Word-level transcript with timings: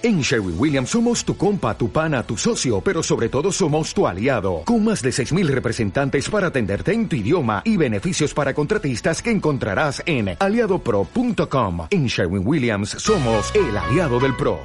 En 0.00 0.20
Sherwin 0.20 0.54
Williams 0.56 0.90
somos 0.90 1.24
tu 1.24 1.36
compa, 1.36 1.76
tu 1.76 1.90
pana, 1.90 2.22
tu 2.22 2.36
socio, 2.36 2.80
pero 2.80 3.02
sobre 3.02 3.28
todo 3.28 3.50
somos 3.50 3.92
tu 3.92 4.06
aliado, 4.06 4.62
con 4.64 4.84
más 4.84 5.02
de 5.02 5.10
6.000 5.10 5.48
representantes 5.48 6.30
para 6.30 6.46
atenderte 6.46 6.92
en 6.92 7.08
tu 7.08 7.16
idioma 7.16 7.62
y 7.64 7.76
beneficios 7.76 8.32
para 8.32 8.54
contratistas 8.54 9.20
que 9.20 9.32
encontrarás 9.32 10.00
en 10.06 10.36
aliadopro.com. 10.38 11.88
En 11.90 12.06
Sherwin 12.06 12.46
Williams 12.46 12.90
somos 12.90 13.52
el 13.56 13.76
aliado 13.76 14.20
del 14.20 14.36
PRO. 14.36 14.60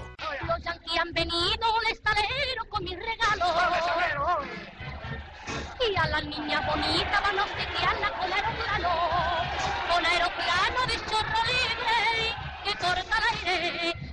Los 0.46 0.64
yanquis 0.64 1.00
han 1.00 1.12
venido 1.14 1.66
al 1.80 1.92
estalero 1.92 2.66
con 2.70 2.84
mis 2.84 2.96
regalos. 3.00 3.56
Y 5.82 5.96
a 5.96 6.08
la 6.10 6.22
niña 6.22 6.62
bonita 6.62 7.22
van 7.22 7.40
a 7.40 7.44
obsequiarla 7.44 8.12
con 8.20 8.32
aeroplano. 8.32 8.90
Con 9.92 10.06
aeroplano 10.06 10.80
de 10.86 10.96
chorro 11.10 11.42
libre 11.50 12.36
que 12.66 12.72
corta 12.78 13.18
el 13.18 13.50
aire. 13.50 14.13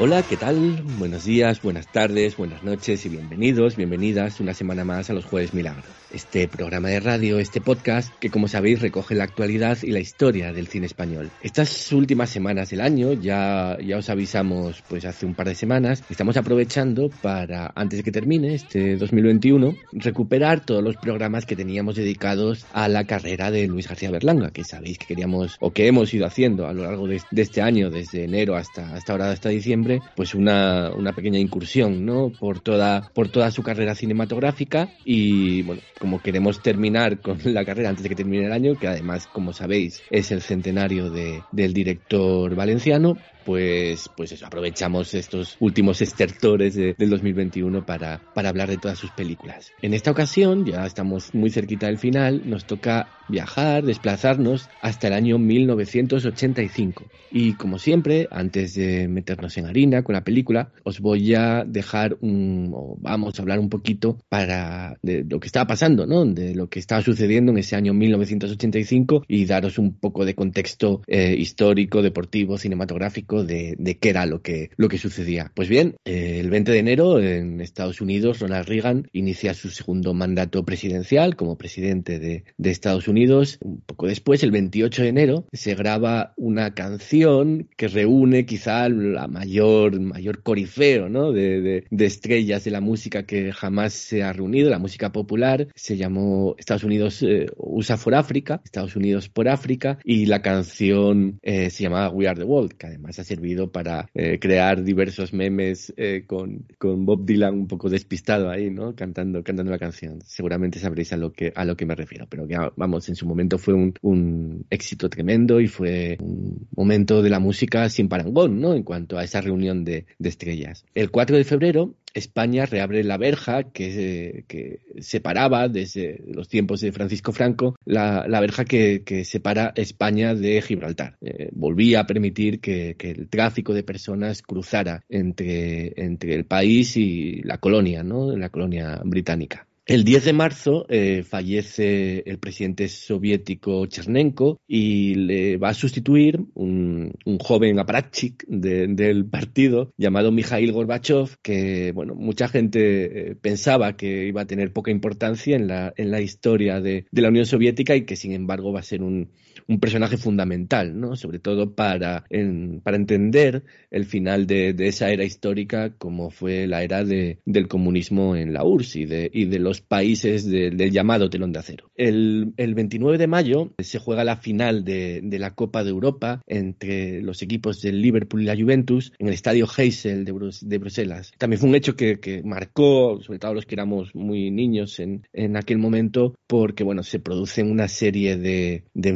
Hola, 0.00 0.22
¿qué 0.22 0.36
tal? 0.36 0.84
Buenos 0.96 1.24
días, 1.24 1.60
buenas 1.60 1.90
tardes, 1.90 2.36
buenas 2.36 2.62
noches 2.62 3.04
y 3.04 3.08
bienvenidos, 3.08 3.74
bienvenidas 3.74 4.38
una 4.38 4.54
semana 4.54 4.84
más 4.84 5.10
a 5.10 5.12
los 5.12 5.24
Jueves 5.24 5.54
Milagro. 5.54 5.82
Este 6.12 6.46
programa 6.46 6.88
de 6.88 7.00
radio, 7.00 7.40
este 7.40 7.60
podcast 7.60 8.14
que 8.20 8.30
como 8.30 8.46
sabéis 8.46 8.80
recoge 8.80 9.16
la 9.16 9.24
actualidad 9.24 9.76
y 9.82 9.90
la 9.90 9.98
historia 9.98 10.52
del 10.52 10.68
cine 10.68 10.86
español. 10.86 11.30
Estas 11.42 11.90
últimas 11.90 12.30
semanas 12.30 12.70
del 12.70 12.80
año, 12.80 13.12
ya, 13.12 13.76
ya 13.84 13.98
os 13.98 14.08
avisamos 14.08 14.84
pues 14.88 15.04
hace 15.04 15.26
un 15.26 15.34
par 15.34 15.48
de 15.48 15.56
semanas, 15.56 16.04
estamos 16.08 16.36
aprovechando 16.36 17.10
para, 17.20 17.72
antes 17.74 17.98
de 17.98 18.04
que 18.04 18.12
termine 18.12 18.54
este 18.54 18.96
2021, 18.96 19.74
recuperar 19.92 20.64
todos 20.64 20.82
los 20.82 20.96
programas 20.96 21.44
que 21.44 21.56
teníamos 21.56 21.96
dedicados 21.96 22.66
a 22.72 22.86
la 22.86 23.02
carrera 23.02 23.50
de 23.50 23.66
Luis 23.66 23.88
García 23.88 24.12
Berlanga, 24.12 24.52
que 24.52 24.62
sabéis 24.62 24.96
que 24.96 25.06
queríamos 25.06 25.56
o 25.58 25.72
que 25.72 25.88
hemos 25.88 26.14
ido 26.14 26.24
haciendo 26.24 26.68
a 26.68 26.72
lo 26.72 26.84
largo 26.84 27.08
de, 27.08 27.20
de 27.32 27.42
este 27.42 27.62
año, 27.62 27.90
desde 27.90 28.22
enero 28.22 28.54
hasta, 28.54 28.94
hasta 28.94 29.12
ahora, 29.12 29.32
hasta 29.32 29.48
diciembre, 29.48 29.87
pues 30.16 30.34
una, 30.34 30.90
una 30.94 31.12
pequeña 31.12 31.38
incursión, 31.38 32.04
¿no? 32.04 32.30
Por 32.30 32.60
toda, 32.60 33.10
por 33.14 33.28
toda 33.28 33.50
su 33.50 33.62
carrera 33.62 33.94
cinematográfica 33.94 34.88
y, 35.04 35.62
bueno, 35.62 35.82
como 35.98 36.20
queremos 36.22 36.62
terminar 36.62 37.20
con 37.20 37.38
la 37.44 37.64
carrera 37.64 37.88
antes 37.88 38.02
de 38.02 38.08
que 38.08 38.14
termine 38.14 38.46
el 38.46 38.52
año, 38.52 38.76
que 38.78 38.88
además, 38.88 39.26
como 39.26 39.52
sabéis, 39.52 40.02
es 40.10 40.30
el 40.30 40.42
centenario 40.42 41.10
de, 41.10 41.42
del 41.52 41.72
director 41.72 42.54
valenciano, 42.54 43.16
pues, 43.48 44.10
pues 44.14 44.30
eso, 44.32 44.44
aprovechamos 44.44 45.14
estos 45.14 45.56
últimos 45.58 46.02
estertores 46.02 46.74
de, 46.74 46.92
del 46.98 47.08
2021 47.08 47.86
para, 47.86 48.20
para 48.34 48.50
hablar 48.50 48.68
de 48.68 48.76
todas 48.76 48.98
sus 48.98 49.10
películas. 49.12 49.72
En 49.80 49.94
esta 49.94 50.10
ocasión, 50.10 50.66
ya 50.66 50.84
estamos 50.84 51.34
muy 51.34 51.48
cerquita 51.48 51.86
del 51.86 51.96
final, 51.96 52.42
nos 52.44 52.66
toca 52.66 53.08
viajar, 53.28 53.84
desplazarnos 53.84 54.68
hasta 54.82 55.06
el 55.08 55.14
año 55.14 55.38
1985. 55.38 57.04
Y 57.30 57.54
como 57.54 57.78
siempre, 57.78 58.28
antes 58.30 58.74
de 58.74 59.08
meternos 59.08 59.56
en 59.58 59.66
harina 59.66 60.02
con 60.02 60.14
la 60.14 60.24
película, 60.24 60.72
os 60.84 61.00
voy 61.00 61.34
a 61.34 61.64
dejar 61.66 62.16
un, 62.20 62.70
o 62.74 62.96
vamos 63.00 63.38
a 63.38 63.42
hablar 63.42 63.58
un 63.58 63.68
poquito 63.68 64.18
para 64.28 64.98
de 65.02 65.24
lo 65.28 65.40
que 65.40 65.46
estaba 65.46 65.66
pasando, 65.66 66.06
¿no? 66.06 66.24
De 66.24 66.54
lo 66.54 66.68
que 66.68 66.78
estaba 66.78 67.02
sucediendo 67.02 67.52
en 67.52 67.58
ese 67.58 67.76
año 67.76 67.94
1985 67.94 69.24
y 69.28 69.44
daros 69.44 69.78
un 69.78 69.94
poco 69.94 70.24
de 70.24 70.34
contexto 70.34 71.02
eh, 71.06 71.34
histórico, 71.38 72.02
deportivo, 72.02 72.58
cinematográfico 72.58 73.37
de, 73.44 73.76
qué 74.00 74.10
era 74.10 74.26
lo 74.26 74.42
que, 74.42 74.70
lo 74.76 74.88
que 74.88 74.98
sucedía. 74.98 75.50
Pues 75.54 75.68
bien, 75.68 75.96
eh, 76.04 76.38
el 76.40 76.50
20 76.50 76.72
de 76.72 76.78
enero 76.78 77.20
en 77.20 77.60
Estados 77.60 78.00
Unidos, 78.00 78.40
Ronald 78.40 78.68
Reagan 78.68 79.08
inicia 79.12 79.54
su 79.54 79.70
segundo 79.70 80.14
mandato 80.14 80.64
presidencial 80.64 81.36
como 81.36 81.56
presidente 81.56 82.18
de, 82.18 82.44
Estados 82.68 83.08
Unidos. 83.08 83.58
Un 83.62 83.80
poco 83.80 84.06
después, 84.06 84.42
el 84.42 84.50
28 84.50 85.02
de 85.02 85.08
enero, 85.08 85.46
se 85.52 85.74
graba 85.74 86.34
una 86.36 86.74
canción 86.74 87.68
que 87.76 87.88
reúne 87.88 88.44
quizá 88.44 88.88
la 88.90 89.26
mayor, 89.26 89.98
mayor 89.98 90.42
corifeo 90.42 91.08
¿no? 91.08 91.32
de 91.32 91.84
estrellas 91.90 92.64
de 92.64 92.70
la 92.70 92.80
música 92.80 93.24
que 93.24 93.52
jamás 93.52 93.92
se 93.92 94.22
ha 94.22 94.32
reunido, 94.32 94.70
la 94.70 94.78
música 94.78 95.12
popular. 95.12 95.68
Se 95.74 95.96
llamó 95.96 96.54
Estados 96.58 96.84
Unidos 96.84 97.22
eh, 97.22 97.46
USA 97.56 97.96
for 97.96 98.14
Africa, 98.14 98.60
Estados 98.64 98.96
Unidos 98.96 99.28
por 99.28 99.48
África, 99.48 99.98
y 100.04 100.26
la 100.26 100.42
canción 100.42 101.38
eh, 101.42 101.70
se 101.70 101.84
llamaba 101.84 102.10
We 102.10 102.28
Are 102.28 102.38
the 102.38 102.44
World, 102.44 102.72
que 102.72 102.86
además 102.86 103.17
ha 103.18 103.24
servido 103.24 103.70
para 103.70 104.08
eh, 104.14 104.38
crear 104.38 104.82
diversos 104.82 105.32
memes 105.32 105.92
eh, 105.96 106.24
con, 106.26 106.66
con, 106.78 107.04
Bob 107.04 107.24
Dylan 107.24 107.54
un 107.54 107.66
poco 107.66 107.88
despistado 107.88 108.50
ahí, 108.50 108.70
¿no? 108.70 108.94
Cantando, 108.94 109.42
cantando 109.42 109.70
la 109.70 109.78
canción. 109.78 110.20
Seguramente 110.24 110.78
sabréis 110.78 111.12
a 111.12 111.16
lo 111.16 111.32
que, 111.32 111.52
a 111.54 111.64
lo 111.64 111.76
que 111.76 111.86
me 111.86 111.94
refiero, 111.94 112.26
pero 112.28 112.46
vamos, 112.76 113.08
en 113.08 113.16
su 113.16 113.26
momento 113.26 113.58
fue 113.58 113.74
un, 113.74 113.94
un 114.02 114.66
éxito 114.70 115.08
tremendo 115.08 115.60
y 115.60 115.68
fue 115.68 116.16
un 116.20 116.68
momento 116.76 117.22
de 117.22 117.30
la 117.30 117.38
música 117.38 117.88
sin 117.88 118.08
parangón, 118.08 118.60
¿no? 118.60 118.74
En 118.74 118.82
cuanto 118.82 119.18
a 119.18 119.24
esa 119.24 119.40
reunión 119.40 119.84
de, 119.84 120.06
de 120.18 120.28
estrellas. 120.28 120.84
El 120.94 121.10
4 121.10 121.36
de 121.36 121.44
febrero 121.44 121.94
España 122.14 122.66
reabre 122.66 123.04
la 123.04 123.16
verja 123.16 123.64
que, 123.64 124.44
que, 124.48 124.80
separaba 125.00 125.68
desde 125.68 126.22
los 126.26 126.48
tiempos 126.48 126.80
de 126.80 126.92
Francisco 126.92 127.32
Franco, 127.32 127.76
la, 127.84 128.26
verja 128.40 128.64
que, 128.64 129.02
que, 129.04 129.24
separa 129.24 129.72
España 129.76 130.34
de 130.34 130.60
Gibraltar. 130.62 131.16
Eh, 131.20 131.50
volvía 131.52 132.00
a 132.00 132.06
permitir 132.06 132.60
que, 132.60 132.96
que, 132.98 133.10
el 133.10 133.28
tráfico 133.28 133.74
de 133.74 133.82
personas 133.82 134.42
cruzara 134.42 135.02
entre, 135.08 135.92
entre 135.96 136.34
el 136.34 136.44
país 136.44 136.96
y 136.96 137.42
la 137.42 137.58
colonia, 137.58 138.02
¿no? 138.02 138.36
la 138.36 138.48
colonia 138.48 139.00
británica. 139.04 139.67
El 139.88 140.04
10 140.04 140.26
de 140.26 140.32
marzo 140.34 140.84
eh, 140.90 141.22
fallece 141.22 142.22
el 142.26 142.38
presidente 142.38 142.88
soviético 142.88 143.86
Chernenko 143.86 144.60
y 144.68 145.14
le 145.14 145.56
va 145.56 145.70
a 145.70 145.74
sustituir 145.74 146.40
un, 146.52 147.14
joven 147.40 147.78
aparatchik 147.78 148.44
de, 148.48 148.86
del 148.88 149.24
partido 149.24 149.94
llamado 149.96 150.30
Mikhail 150.30 150.72
Gorbachev, 150.72 151.38
que 151.40 151.92
bueno, 151.92 152.14
mucha 152.14 152.48
gente 152.48 153.30
eh, 153.30 153.34
pensaba 153.34 153.96
que 153.96 154.26
iba 154.26 154.42
a 154.42 154.46
tener 154.46 154.74
poca 154.74 154.90
importancia 154.90 155.56
en 155.56 155.68
la, 155.68 155.94
en 155.96 156.10
la 156.10 156.20
historia 156.20 156.82
de 156.82 157.06
la 157.12 157.28
Unión 157.30 157.46
Soviética 157.46 157.96
y 157.96 158.04
que 158.04 158.16
sin 158.16 158.32
embargo 158.32 158.74
va 158.74 158.80
a 158.80 158.82
ser 158.82 159.02
un, 159.02 159.30
un 159.68 159.80
personaje 159.80 160.16
fundamental, 160.16 160.98
¿no? 160.98 161.14
sobre 161.14 161.38
todo 161.38 161.74
para, 161.74 162.24
en, 162.30 162.80
para 162.80 162.96
entender 162.96 163.64
el 163.90 164.06
final 164.06 164.46
de, 164.46 164.72
de, 164.72 164.88
esa 164.88 165.10
era 165.10 165.24
histórica 165.24 165.90
como 165.98 166.30
fue 166.30 166.66
la 166.66 166.82
era 166.82 167.04
de, 167.04 167.38
del 167.44 167.68
comunismo 167.68 168.34
en 168.34 168.54
la 168.54 168.64
URSS 168.64 168.96
y 168.96 169.04
de, 169.04 169.30
y 169.32 169.44
de 169.44 169.58
los 169.58 169.82
países 169.82 170.46
de, 170.46 170.70
del 170.70 170.90
llamado 170.90 171.28
telón 171.28 171.52
de 171.52 171.58
acero. 171.58 171.90
El, 171.96 172.54
el, 172.56 172.74
29 172.74 173.18
de 173.18 173.26
mayo 173.26 173.74
se 173.78 173.98
juega 173.98 174.24
la 174.24 174.36
final 174.36 174.84
de, 174.84 175.20
la 175.38 175.54
Copa 175.54 175.84
de 175.84 175.90
Europa 175.90 176.42
entre 176.46 177.20
los 177.22 177.42
equipos 177.42 177.82
del 177.82 178.00
Liverpool 178.00 178.42
y 178.42 178.46
la 178.46 178.56
Juventus 178.56 179.12
en 179.18 179.28
el 179.28 179.34
estadio 179.34 179.66
Heysel 179.76 180.24
de, 180.24 180.32
Brus 180.32 180.66
de 180.66 180.78
Bruselas. 180.78 181.32
También 181.36 181.60
fue 181.60 181.68
un 181.68 181.76
hecho 181.76 181.94
que, 181.94 182.18
que, 182.20 182.42
marcó, 182.42 183.20
sobre 183.20 183.38
todo 183.38 183.54
los 183.54 183.66
que 183.66 183.74
éramos 183.74 184.14
muy 184.14 184.50
niños 184.50 184.98
en, 184.98 185.26
en 185.32 185.56
aquel 185.56 185.78
momento, 185.78 186.34
porque 186.46 186.84
bueno, 186.84 187.02
se 187.02 187.20
producen 187.20 187.70
una 187.70 187.88
serie 187.88 188.36
de, 188.36 188.84
de 188.94 189.08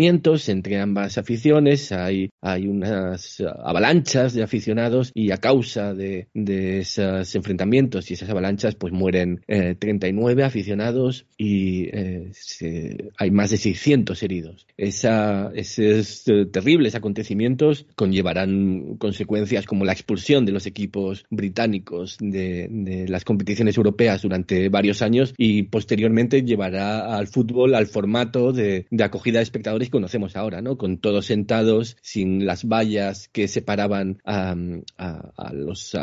enfrentamientos 0.00 0.48
entre 0.48 0.80
ambas 0.80 1.18
aficiones, 1.18 1.92
hay, 1.92 2.30
hay 2.40 2.66
unas 2.66 3.40
avalanchas 3.40 4.32
de 4.32 4.42
aficionados 4.42 5.12
y 5.14 5.30
a 5.30 5.36
causa 5.36 5.92
de, 5.94 6.28
de 6.32 6.80
esos 6.80 7.34
enfrentamientos 7.34 8.10
y 8.10 8.14
esas 8.14 8.30
avalanchas 8.30 8.76
pues 8.76 8.92
mueren 8.94 9.42
eh, 9.46 9.74
39 9.78 10.42
aficionados 10.44 11.26
y 11.36 11.84
eh, 11.92 12.30
se, 12.32 13.10
hay 13.18 13.30
más 13.30 13.50
de 13.50 13.58
600 13.58 14.22
heridos. 14.22 14.66
Esa, 14.78 15.50
esos 15.54 16.24
terribles 16.50 16.94
acontecimientos 16.94 17.86
conllevarán 17.94 18.96
consecuencias 18.96 19.66
como 19.66 19.84
la 19.84 19.92
expulsión 19.92 20.46
de 20.46 20.52
los 20.52 20.64
equipos 20.66 21.26
británicos 21.28 22.16
de, 22.20 22.68
de 22.70 23.06
las 23.08 23.24
competiciones 23.24 23.76
europeas 23.76 24.22
durante 24.22 24.70
varios 24.70 25.02
años 25.02 25.34
y 25.36 25.64
posteriormente 25.64 26.42
llevará 26.42 27.16
al 27.16 27.26
fútbol 27.26 27.74
al 27.74 27.86
formato 27.86 28.52
de, 28.52 28.86
de 28.90 29.04
acogida 29.04 29.40
de 29.40 29.42
espectadores 29.42 29.89
conocemos 29.90 30.36
ahora, 30.36 30.62
¿no? 30.62 30.78
Con 30.78 30.98
todos 30.98 31.26
sentados, 31.26 31.96
sin 32.02 32.46
las 32.46 32.64
vallas 32.64 33.28
que 33.28 33.48
separaban 33.48 34.20
a, 34.24 34.54
a, 34.98 35.32
a 35.36 35.52
los 35.52 35.94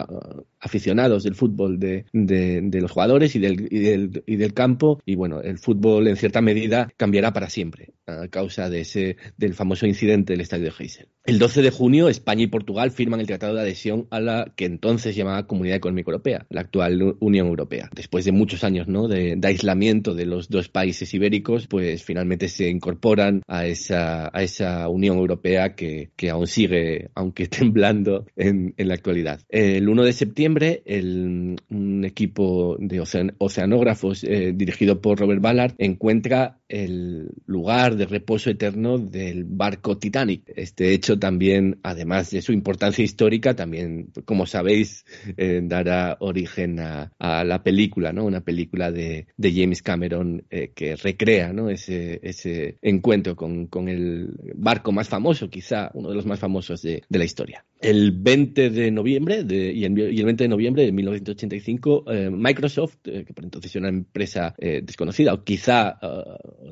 aficionados 0.60 1.24
del 1.24 1.36
fútbol 1.36 1.80
de, 1.80 2.06
de, 2.14 2.82
los 2.82 2.92
jugadores 2.92 3.36
y 3.36 3.40
del, 3.40 3.68
y 3.72 3.80
del, 3.80 4.24
y, 4.26 4.36
del, 4.38 4.54
campo. 4.54 5.00
Y 5.06 5.16
bueno, 5.16 5.42
el 5.42 5.58
fútbol 5.58 6.08
en 6.08 6.16
cierta 6.16 6.42
medida 6.42 6.90
cambiará 6.98 7.34
para 7.34 7.50
siempre 7.50 7.94
a 8.06 8.28
causa 8.30 8.70
de 8.70 8.82
ese, 8.82 9.18
del 9.38 9.54
famoso 9.54 9.86
incidente 9.86 10.34
del 10.34 10.42
estadio 10.42 10.66
de 10.66 10.74
Heysel. 10.80 11.08
El 11.26 11.40
12 11.40 11.62
de 11.62 11.72
junio, 11.72 12.08
España 12.08 12.44
y 12.44 12.48
Portugal 12.48 12.92
firman 12.92 13.20
el 13.20 13.28
Tratado 13.28 13.56
de 13.56 13.62
Adhesión 13.62 14.08
a 14.12 14.22
la 14.22 14.54
que 14.56 14.64
entonces 14.64 15.14
llamaba 15.14 15.46
Comunidad 15.46 15.76
Económica 15.76 16.10
Europea, 16.10 16.46
la 16.50 16.62
actual 16.62 17.18
Unión 17.20 17.48
Europea. 17.48 17.90
Después 17.94 18.24
de 18.24 18.32
muchos 18.32 18.64
años 18.64 18.88
¿no? 18.88 19.10
de, 19.10 19.38
aislamiento 19.44 20.14
de 20.16 20.26
los 20.26 20.50
dos 20.50 20.70
países 20.70 21.14
ibéricos, 21.14 21.68
pues 21.68 22.04
finalmente 22.04 22.48
se 22.48 22.70
incorporan 22.70 23.42
a 23.48 23.66
esa, 23.66 24.30
a 24.34 24.42
esa 24.42 24.88
Unión 24.88 25.18
Europea 25.18 25.76
que, 25.76 26.12
que 26.16 26.30
aún 26.30 26.48
sigue, 26.48 27.10
aunque 27.14 27.48
temblando 27.48 28.26
en, 28.38 28.74
en 28.78 28.88
la 28.88 28.94
actualidad. 28.94 29.42
El 29.50 29.90
1 29.90 30.04
de 30.04 30.14
septiembre, 30.14 30.47
el, 30.86 31.60
un 31.70 32.06
equipo 32.06 32.78
de 32.80 33.02
oceanógrafos 33.38 34.24
eh, 34.24 34.54
dirigido 34.56 35.02
por 35.02 35.20
Robert 35.20 35.42
Ballard 35.42 35.74
encuentra 35.78 36.60
el 36.70 37.30
lugar 37.46 37.96
de 37.96 38.06
reposo 38.06 38.50
eterno 38.50 38.98
del 38.98 39.46
barco 39.46 39.98
Titanic. 39.98 40.44
Este 40.56 40.94
hecho 40.94 41.18
también, 41.18 41.80
además 41.84 42.32
de 42.32 42.42
su 42.42 42.52
importancia 42.52 43.04
histórica, 43.04 43.56
también, 43.56 44.12
como 44.26 44.46
sabéis, 44.46 45.06
eh, 45.38 45.62
dará 45.64 46.18
origen 46.20 46.80
a, 46.80 47.12
la 47.20 47.64
película, 47.64 48.12
¿no? 48.12 48.26
Una 48.26 48.42
película 48.42 48.92
de, 48.92 49.28
James 49.42 49.82
Cameron 49.82 50.44
eh, 50.50 50.72
que 50.76 50.96
recrea, 50.96 51.54
¿no? 51.54 51.70
Ese, 51.70 52.20
ese 52.24 52.78
encuentro 52.82 53.36
con, 53.36 53.68
el 53.88 54.36
barco 54.56 54.92
más 54.92 55.08
famoso, 55.08 55.50
quizá 55.50 55.90
uno 55.94 56.10
de 56.10 56.16
los 56.16 56.26
más 56.26 56.40
famosos 56.40 56.82
de, 56.82 57.04
la 57.10 57.24
historia. 57.24 57.66
El 57.80 58.12
20 58.12 58.70
de 58.70 58.92
noviembre 58.92 59.44
de, 59.44 59.72
y, 59.72 59.86
el 59.86 59.94
20 59.94 60.44
de 60.44 60.48
noviembre 60.48 60.84
de 60.84 60.92
1985, 60.92 62.06
eh, 62.12 62.30
Microsoft, 62.32 62.98
que 63.04 63.34
por 63.34 63.44
entonces 63.44 63.76
era 63.76 63.88
una 63.88 63.98
empresa 63.98 64.56
desconocida 64.58 65.34
o 65.34 65.44
quizá 65.44 66.00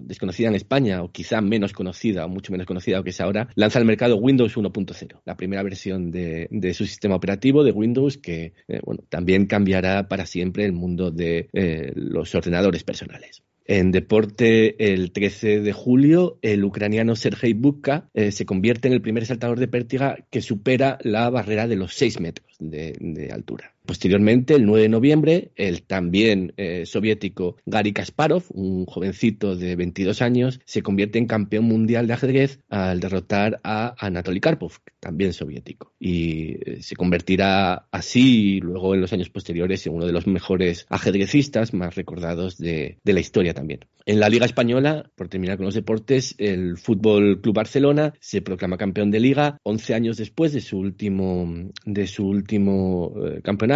desconocida 0.02 0.48
en 0.48 0.56
España 0.56 1.04
o 1.04 1.12
quizá 1.12 1.42
menos 1.42 1.74
conocida 1.74 2.26
o 2.26 2.30
mucho 2.30 2.52
menos 2.52 2.68
conocida 2.68 3.04
que 3.04 3.10
es 3.12 3.22
ahora, 3.22 3.48
lanza 3.56 3.80
al 3.80 3.86
mercado 3.86 4.18
Windows 4.18 4.58
1.0, 4.58 5.22
la 5.26 5.38
primera 5.38 5.64
versión 5.64 6.12
de, 6.12 6.74
su 6.74 6.86
sistema 6.86 7.16
operativo 7.16 7.64
de 7.64 7.72
Windows 7.72 8.18
que 8.18 8.54
eh, 8.68 8.82
bueno, 8.84 9.04
también 9.10 9.46
cambiará 9.46 10.08
para 10.08 10.26
siempre 10.26 10.66
el 10.66 10.74
mundo 10.74 11.12
de 11.12 11.50
eh, 11.54 11.92
los 11.96 12.34
ordenadores 12.36 12.84
personales. 12.84 13.44
En 13.68 13.92
deporte, 13.92 14.94
el 14.94 15.12
13 15.12 15.60
de 15.60 15.74
julio, 15.74 16.38
el 16.42 16.64
ucraniano 16.64 17.16
Sergei 17.16 17.54
Bukka 17.54 18.10
eh, 18.14 18.32
se 18.32 18.46
convierte 18.46 18.88
en 18.88 18.94
el 18.94 19.02
primer 19.02 19.26
saltador 19.26 19.60
de 19.60 19.68
pértiga 19.68 20.18
que 20.30 20.42
supera 20.42 21.00
la 21.02 21.30
barrera 21.32 21.68
de 21.68 21.76
los 21.76 21.96
6 21.96 22.20
metros 22.20 22.56
de 22.60 23.30
altura. 23.34 23.75
Posteriormente, 23.86 24.56
el 24.56 24.66
9 24.66 24.84
de 24.84 24.90
noviembre, 24.90 25.52
el 25.56 25.84
también 25.84 26.54
eh, 26.58 26.86
soviético 26.86 27.58
Gary 27.66 27.94
Kasparov, 27.94 28.44
un 28.50 28.86
jovencito 28.86 29.56
de 29.56 29.76
22 29.76 30.22
años, 30.22 30.60
se 30.66 30.82
convierte 30.82 31.20
en 31.20 31.28
campeón 31.28 31.66
mundial 31.66 32.08
de 32.08 32.14
ajedrez 32.14 32.60
al 32.70 33.00
derrotar 33.00 33.60
a 33.64 33.96
Anatoly 34.00 34.40
Karpov, 34.40 34.74
también 35.00 35.34
soviético. 35.34 35.94
Y 36.00 36.58
eh, 36.66 36.82
se 36.82 36.96
convertirá 36.96 37.88
así, 37.92 38.60
luego 38.60 38.96
en 38.96 39.02
los 39.02 39.14
años 39.14 39.30
posteriores, 39.30 39.86
en 39.86 39.94
uno 39.94 40.06
de 40.06 40.14
los 40.14 40.26
mejores 40.26 40.86
ajedrecistas 40.90 41.74
más 41.74 41.96
recordados 41.96 42.58
de, 42.58 42.98
la 43.04 43.20
historia 43.20 43.54
también. 43.54 43.82
En 44.06 44.20
la 44.20 44.30
Liga 44.30 44.46
Española, 44.46 45.10
por 45.16 45.30
terminar 45.30 45.58
con 45.58 45.66
los 45.66 45.76
deportes, 45.76 46.36
el 46.38 46.78
Fútbol 46.78 47.42
Club 47.42 47.56
Barcelona 47.56 48.14
se 48.20 48.42
proclama 48.42 48.78
campeón 48.78 49.10
de 49.10 49.20
Liga 49.20 49.60
11 49.64 49.94
años 49.94 50.18
después 50.18 50.54
de 50.54 50.62
su 50.62 50.78
último, 50.78 51.72
de 51.86 52.08
su 52.08 52.28
último 52.28 53.14
eh, 53.26 53.42
campeonato 53.42 53.75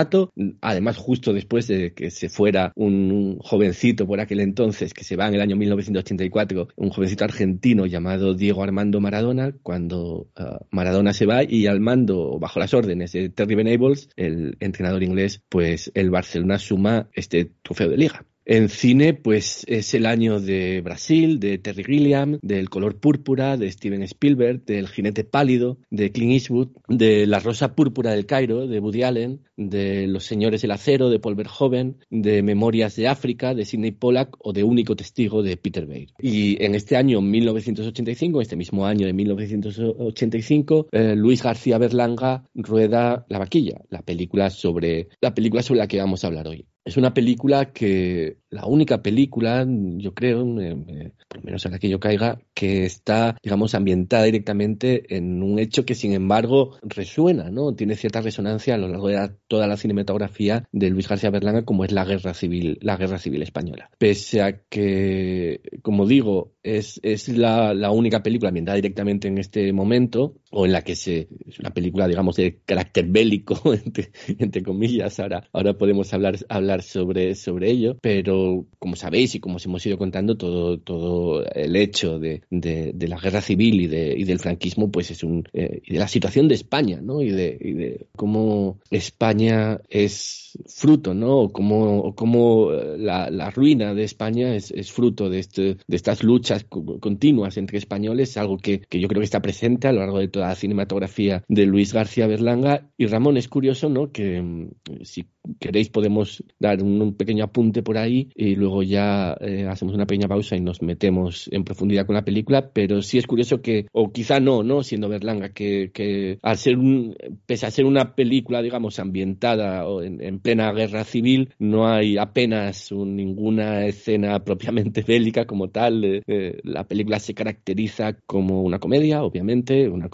además 0.62 0.98
justo 0.98 1.34
después 1.34 1.68
de 1.68 1.94
que 1.94 2.12
se 2.12 2.30
fuera 2.30 2.72
un, 2.76 3.38
jovencito 3.40 4.06
por 4.08 4.20
aquel 4.20 4.40
entonces, 4.40 4.94
que 4.94 5.04
se 5.04 5.16
va 5.16 5.28
en 5.28 5.36
el 5.36 5.42
año 5.42 5.56
1984, 5.56 6.70
un 6.76 6.90
jovencito 6.90 7.24
argentino 7.24 7.86
llamado 7.86 8.34
Diego 8.34 8.64
Armando 8.64 9.00
Maradona, 9.00 9.54
cuando 9.64 10.28
uh, 10.40 10.66
Maradona 10.72 11.14
se 11.14 11.26
va 11.26 11.44
y 11.44 11.68
al 11.68 11.80
mando, 11.80 12.38
bajo 12.40 12.60
las 12.60 12.74
órdenes 12.74 13.12
de 13.12 13.30
Terry 13.30 13.56
Venables, 13.56 14.10
el 14.16 14.58
entrenador 14.60 15.04
inglés, 15.04 15.42
pues 15.50 15.92
el 15.94 16.10
Barcelona 16.10 16.60
suma 16.60 17.10
este 17.14 17.52
trofeo 17.64 17.90
de 17.90 17.98
liga. 17.98 18.26
En 18.52 18.70
cine, 18.70 19.14
pues 19.14 19.64
es 19.68 19.94
el 19.94 20.08
año 20.08 20.40
de 20.40 20.82
Brasil, 20.82 21.40
de 21.40 21.60
Terry 21.60 21.84
Gilliam, 21.84 22.40
del 22.42 22.72
color 22.72 23.00
púrpura, 23.00 23.58
de 23.58 23.72
Steven 23.72 24.02
Spielberg, 24.02 24.66
del 24.66 24.88
jinete 24.88 25.24
pálido, 25.24 25.78
de 25.92 26.12
Clint 26.12 26.32
Eastwood, 26.32 26.70
de 26.88 27.28
La 27.28 27.40
rosa 27.40 27.76
púrpura 27.76 28.10
del 28.10 28.26
Cairo, 28.26 28.66
de 28.66 28.80
Woody 28.80 29.04
Allen, 29.04 29.42
de 29.56 30.08
Los 30.08 30.24
señores 30.24 30.64
del 30.64 30.72
acero, 30.72 31.12
de 31.12 31.20
Paul 31.20 31.36
Verhoeven, 31.36 31.98
de 32.10 32.42
Memorias 32.42 32.96
de 32.96 33.08
África, 33.08 33.54
de 33.54 33.66
Sidney 33.66 33.92
Pollack 33.92 34.36
o 34.40 34.52
de 34.52 34.64
Único 34.64 34.96
testigo, 34.96 35.44
de 35.44 35.56
Peter 35.56 35.86
Weir. 35.88 36.10
Y 36.20 36.58
en 36.66 36.74
este 36.74 36.98
año 36.98 37.22
1985, 37.22 38.42
este 38.42 38.56
mismo 38.56 38.88
año 38.88 39.06
de 39.06 39.14
1985, 39.14 40.88
eh, 40.92 41.16
Luis 41.16 41.44
García 41.44 41.78
Berlanga 41.78 42.46
rueda 42.56 43.28
La 43.30 43.38
vaquilla, 43.38 43.80
la 43.92 44.02
película 44.02 44.50
sobre 44.50 45.10
la 45.22 45.36
película 45.36 45.62
sobre 45.62 45.82
la 45.82 45.88
que 45.88 46.00
vamos 46.00 46.24
a 46.24 46.28
hablar 46.28 46.48
hoy. 46.48 46.66
Es 46.90 46.98
una 46.98 47.14
película 47.14 47.72
que, 47.72 48.40
la 48.50 48.66
única 48.66 49.02
película, 49.02 49.66
yo 49.68 50.14
creo, 50.14 50.40
por 50.44 51.38
lo 51.38 51.44
menos 51.44 51.66
a 51.66 51.70
la 51.70 51.80
que 51.80 51.90
yo 51.90 52.00
caiga, 52.00 52.40
que 52.54 52.86
está, 52.86 53.38
digamos, 53.44 53.76
ambientada 53.76 54.24
directamente 54.24 55.16
en 55.16 55.44
un 55.44 55.60
hecho 55.60 55.86
que, 55.86 55.96
sin 55.96 56.14
embargo, 56.14 56.78
resuena, 56.82 57.52
¿no? 57.52 57.74
Tiene 57.76 57.96
cierta 57.96 58.22
resonancia 58.22 58.76
a 58.76 58.78
lo 58.78 58.88
largo 58.88 59.10
de 59.10 59.32
toda 59.48 59.68
la 59.68 59.78
cinematografía 59.78 60.68
de 60.72 60.90
Luis 60.90 61.08
García 61.08 61.30
Berlanga, 61.30 61.64
como 61.64 61.86
es 61.86 61.92
la 61.92 62.06
guerra 62.06 62.34
civil, 62.34 62.80
la 62.82 62.98
guerra 62.98 63.20
civil 63.20 63.44
española. 63.44 63.90
Pese 63.98 64.42
a 64.42 64.62
que, 64.64 65.62
como 65.84 66.08
digo, 66.08 66.54
es, 66.64 67.00
es 67.04 67.30
la, 67.30 67.74
la 67.74 67.92
única 67.92 68.24
película 68.24 68.50
ambientada 68.50 68.76
directamente 68.78 69.28
en 69.28 69.38
este 69.38 69.72
momento, 69.74 70.36
o 70.52 70.66
en 70.66 70.72
la 70.72 70.82
que 70.82 70.96
se, 70.96 71.28
es 71.48 71.60
una 71.60 71.72
película, 71.72 72.08
digamos, 72.08 72.36
de 72.36 72.60
carácter 72.66 73.06
bélico, 73.06 73.62
entre, 73.74 74.12
entre 74.28 74.64
comillas, 74.64 75.20
ahora, 75.20 75.48
ahora 75.54 75.78
podemos 75.78 76.12
hablar, 76.14 76.38
hablar 76.50 76.82
sobre, 76.82 77.36
sobre 77.36 77.70
ello, 77.70 77.98
pero 78.02 78.39
como 78.80 78.96
sabéis 78.96 79.36
y 79.36 79.40
como 79.40 79.58
os 79.58 79.66
hemos 79.66 79.86
ido 79.86 79.98
contando, 79.98 80.38
todo, 80.38 80.80
todo 80.80 81.46
el 81.46 81.76
hecho 81.76 82.20
de, 82.20 82.42
de, 82.50 83.08
la 83.08 83.20
guerra 83.20 83.42
civil 83.42 83.82
y, 83.82 83.88
de, 83.88 84.16
y 84.18 84.24
del 84.24 84.40
franquismo, 84.40 84.92
pues 84.92 85.12
es 85.12 85.24
un. 85.24 85.44
Eh, 85.54 85.82
y 85.86 85.94
de 85.94 86.00
la 86.00 86.08
situación 86.08 86.48
de 86.48 86.56
España, 86.56 87.00
¿no? 87.02 87.22
Y 87.22 87.30
de, 87.32 87.58
y 87.60 87.74
de 87.74 88.08
cómo 88.16 88.80
España 88.90 89.80
es 89.90 90.58
fruto, 90.68 91.14
¿no? 91.14 91.38
O 91.40 91.52
cómo, 91.52 92.16
cómo 92.16 92.72
eh, 92.72 92.98
la, 92.98 93.30
la, 93.30 93.52
ruina 93.52 93.94
de 93.94 94.04
España 94.04 94.56
es, 94.56 94.72
es 94.72 94.92
fruto 94.92 95.30
de, 95.30 95.40
este, 95.40 95.78
de 95.88 95.96
estas 95.96 96.24
luchas 96.24 96.66
continuas 97.00 97.58
entre 97.58 97.78
españoles, 97.78 98.38
algo 98.38 98.58
que, 98.58 98.82
que 98.82 99.00
yo 99.00 99.08
creo 99.08 99.22
que 99.22 99.26
está 99.26 99.42
presente 99.42 99.88
a 99.88 99.92
lo 99.92 100.00
largo 100.00 100.20
de 100.20 100.28
toda 100.28 100.50
la 100.50 100.56
cinematografía 100.56 101.44
de 101.48 101.66
Luis 101.66 101.94
García 101.94 102.28
Berlanga. 102.28 102.90
Y 102.98 103.08
Ramón, 103.08 103.38
es 103.38 103.48
curioso, 103.48 103.90
¿no? 103.90 104.12
Que 104.12 104.42
mm, 104.42 104.70
si 105.04 105.28
queréis 105.60 105.90
podemos 105.90 106.44
dar 106.60 106.84
un, 106.84 107.14
pequeño 107.16 107.44
apunte 107.44 107.82
por 107.82 107.98
ahí 107.98 108.30
y 108.36 108.56
luego 108.56 108.84
ya 108.84 109.36
eh, 109.42 109.68
hacemos 109.68 109.96
una 109.96 110.06
pequeña 110.06 110.28
pausa 110.28 110.56
y 110.56 110.62
nos 110.62 110.82
metemos 110.82 111.50
en 111.52 111.64
profundidad 111.64 112.06
con 112.06 112.16
la 112.16 112.26
película, 112.26 112.70
pero 112.72 113.02
sí 113.02 113.18
es 113.18 113.28
curioso 113.28 113.62
que, 113.62 113.88
o 113.92 114.12
quizá 114.12 114.40
no, 114.40 114.64
¿no? 114.64 114.84
Siendo 114.84 115.10
Berlanga, 115.10 115.50
que, 115.50 115.92
que 115.94 116.40
al 116.42 116.58
ser 116.58 116.78
un, 116.78 117.16
pese 117.46 117.66
a 117.66 117.72
ser 117.72 117.86
una 117.86 118.16
película, 118.16 118.62
digamos, 118.62 119.00
ambientada 119.00 119.86
en, 120.04 120.40
plena 120.40 120.72
guerra 120.72 121.04
civil, 121.04 121.54
no 121.60 121.88
hay 121.88 122.18
apenas 122.18 122.92
ninguna 122.92 123.86
escena 123.86 124.40
propiamente 124.44 125.04
bélica 125.04 125.46
como 125.46 125.70
tal. 125.70 126.04
Eh, 126.04 126.22
eh, 126.28 126.60
la 126.64 126.86
película 126.86 127.20
se 127.20 127.34
caracteriza 127.34 128.14
como 128.26 128.62
una 128.62 128.80
comedia, 128.80 129.24
obviamente, 129.24 129.90
una 129.90 130.10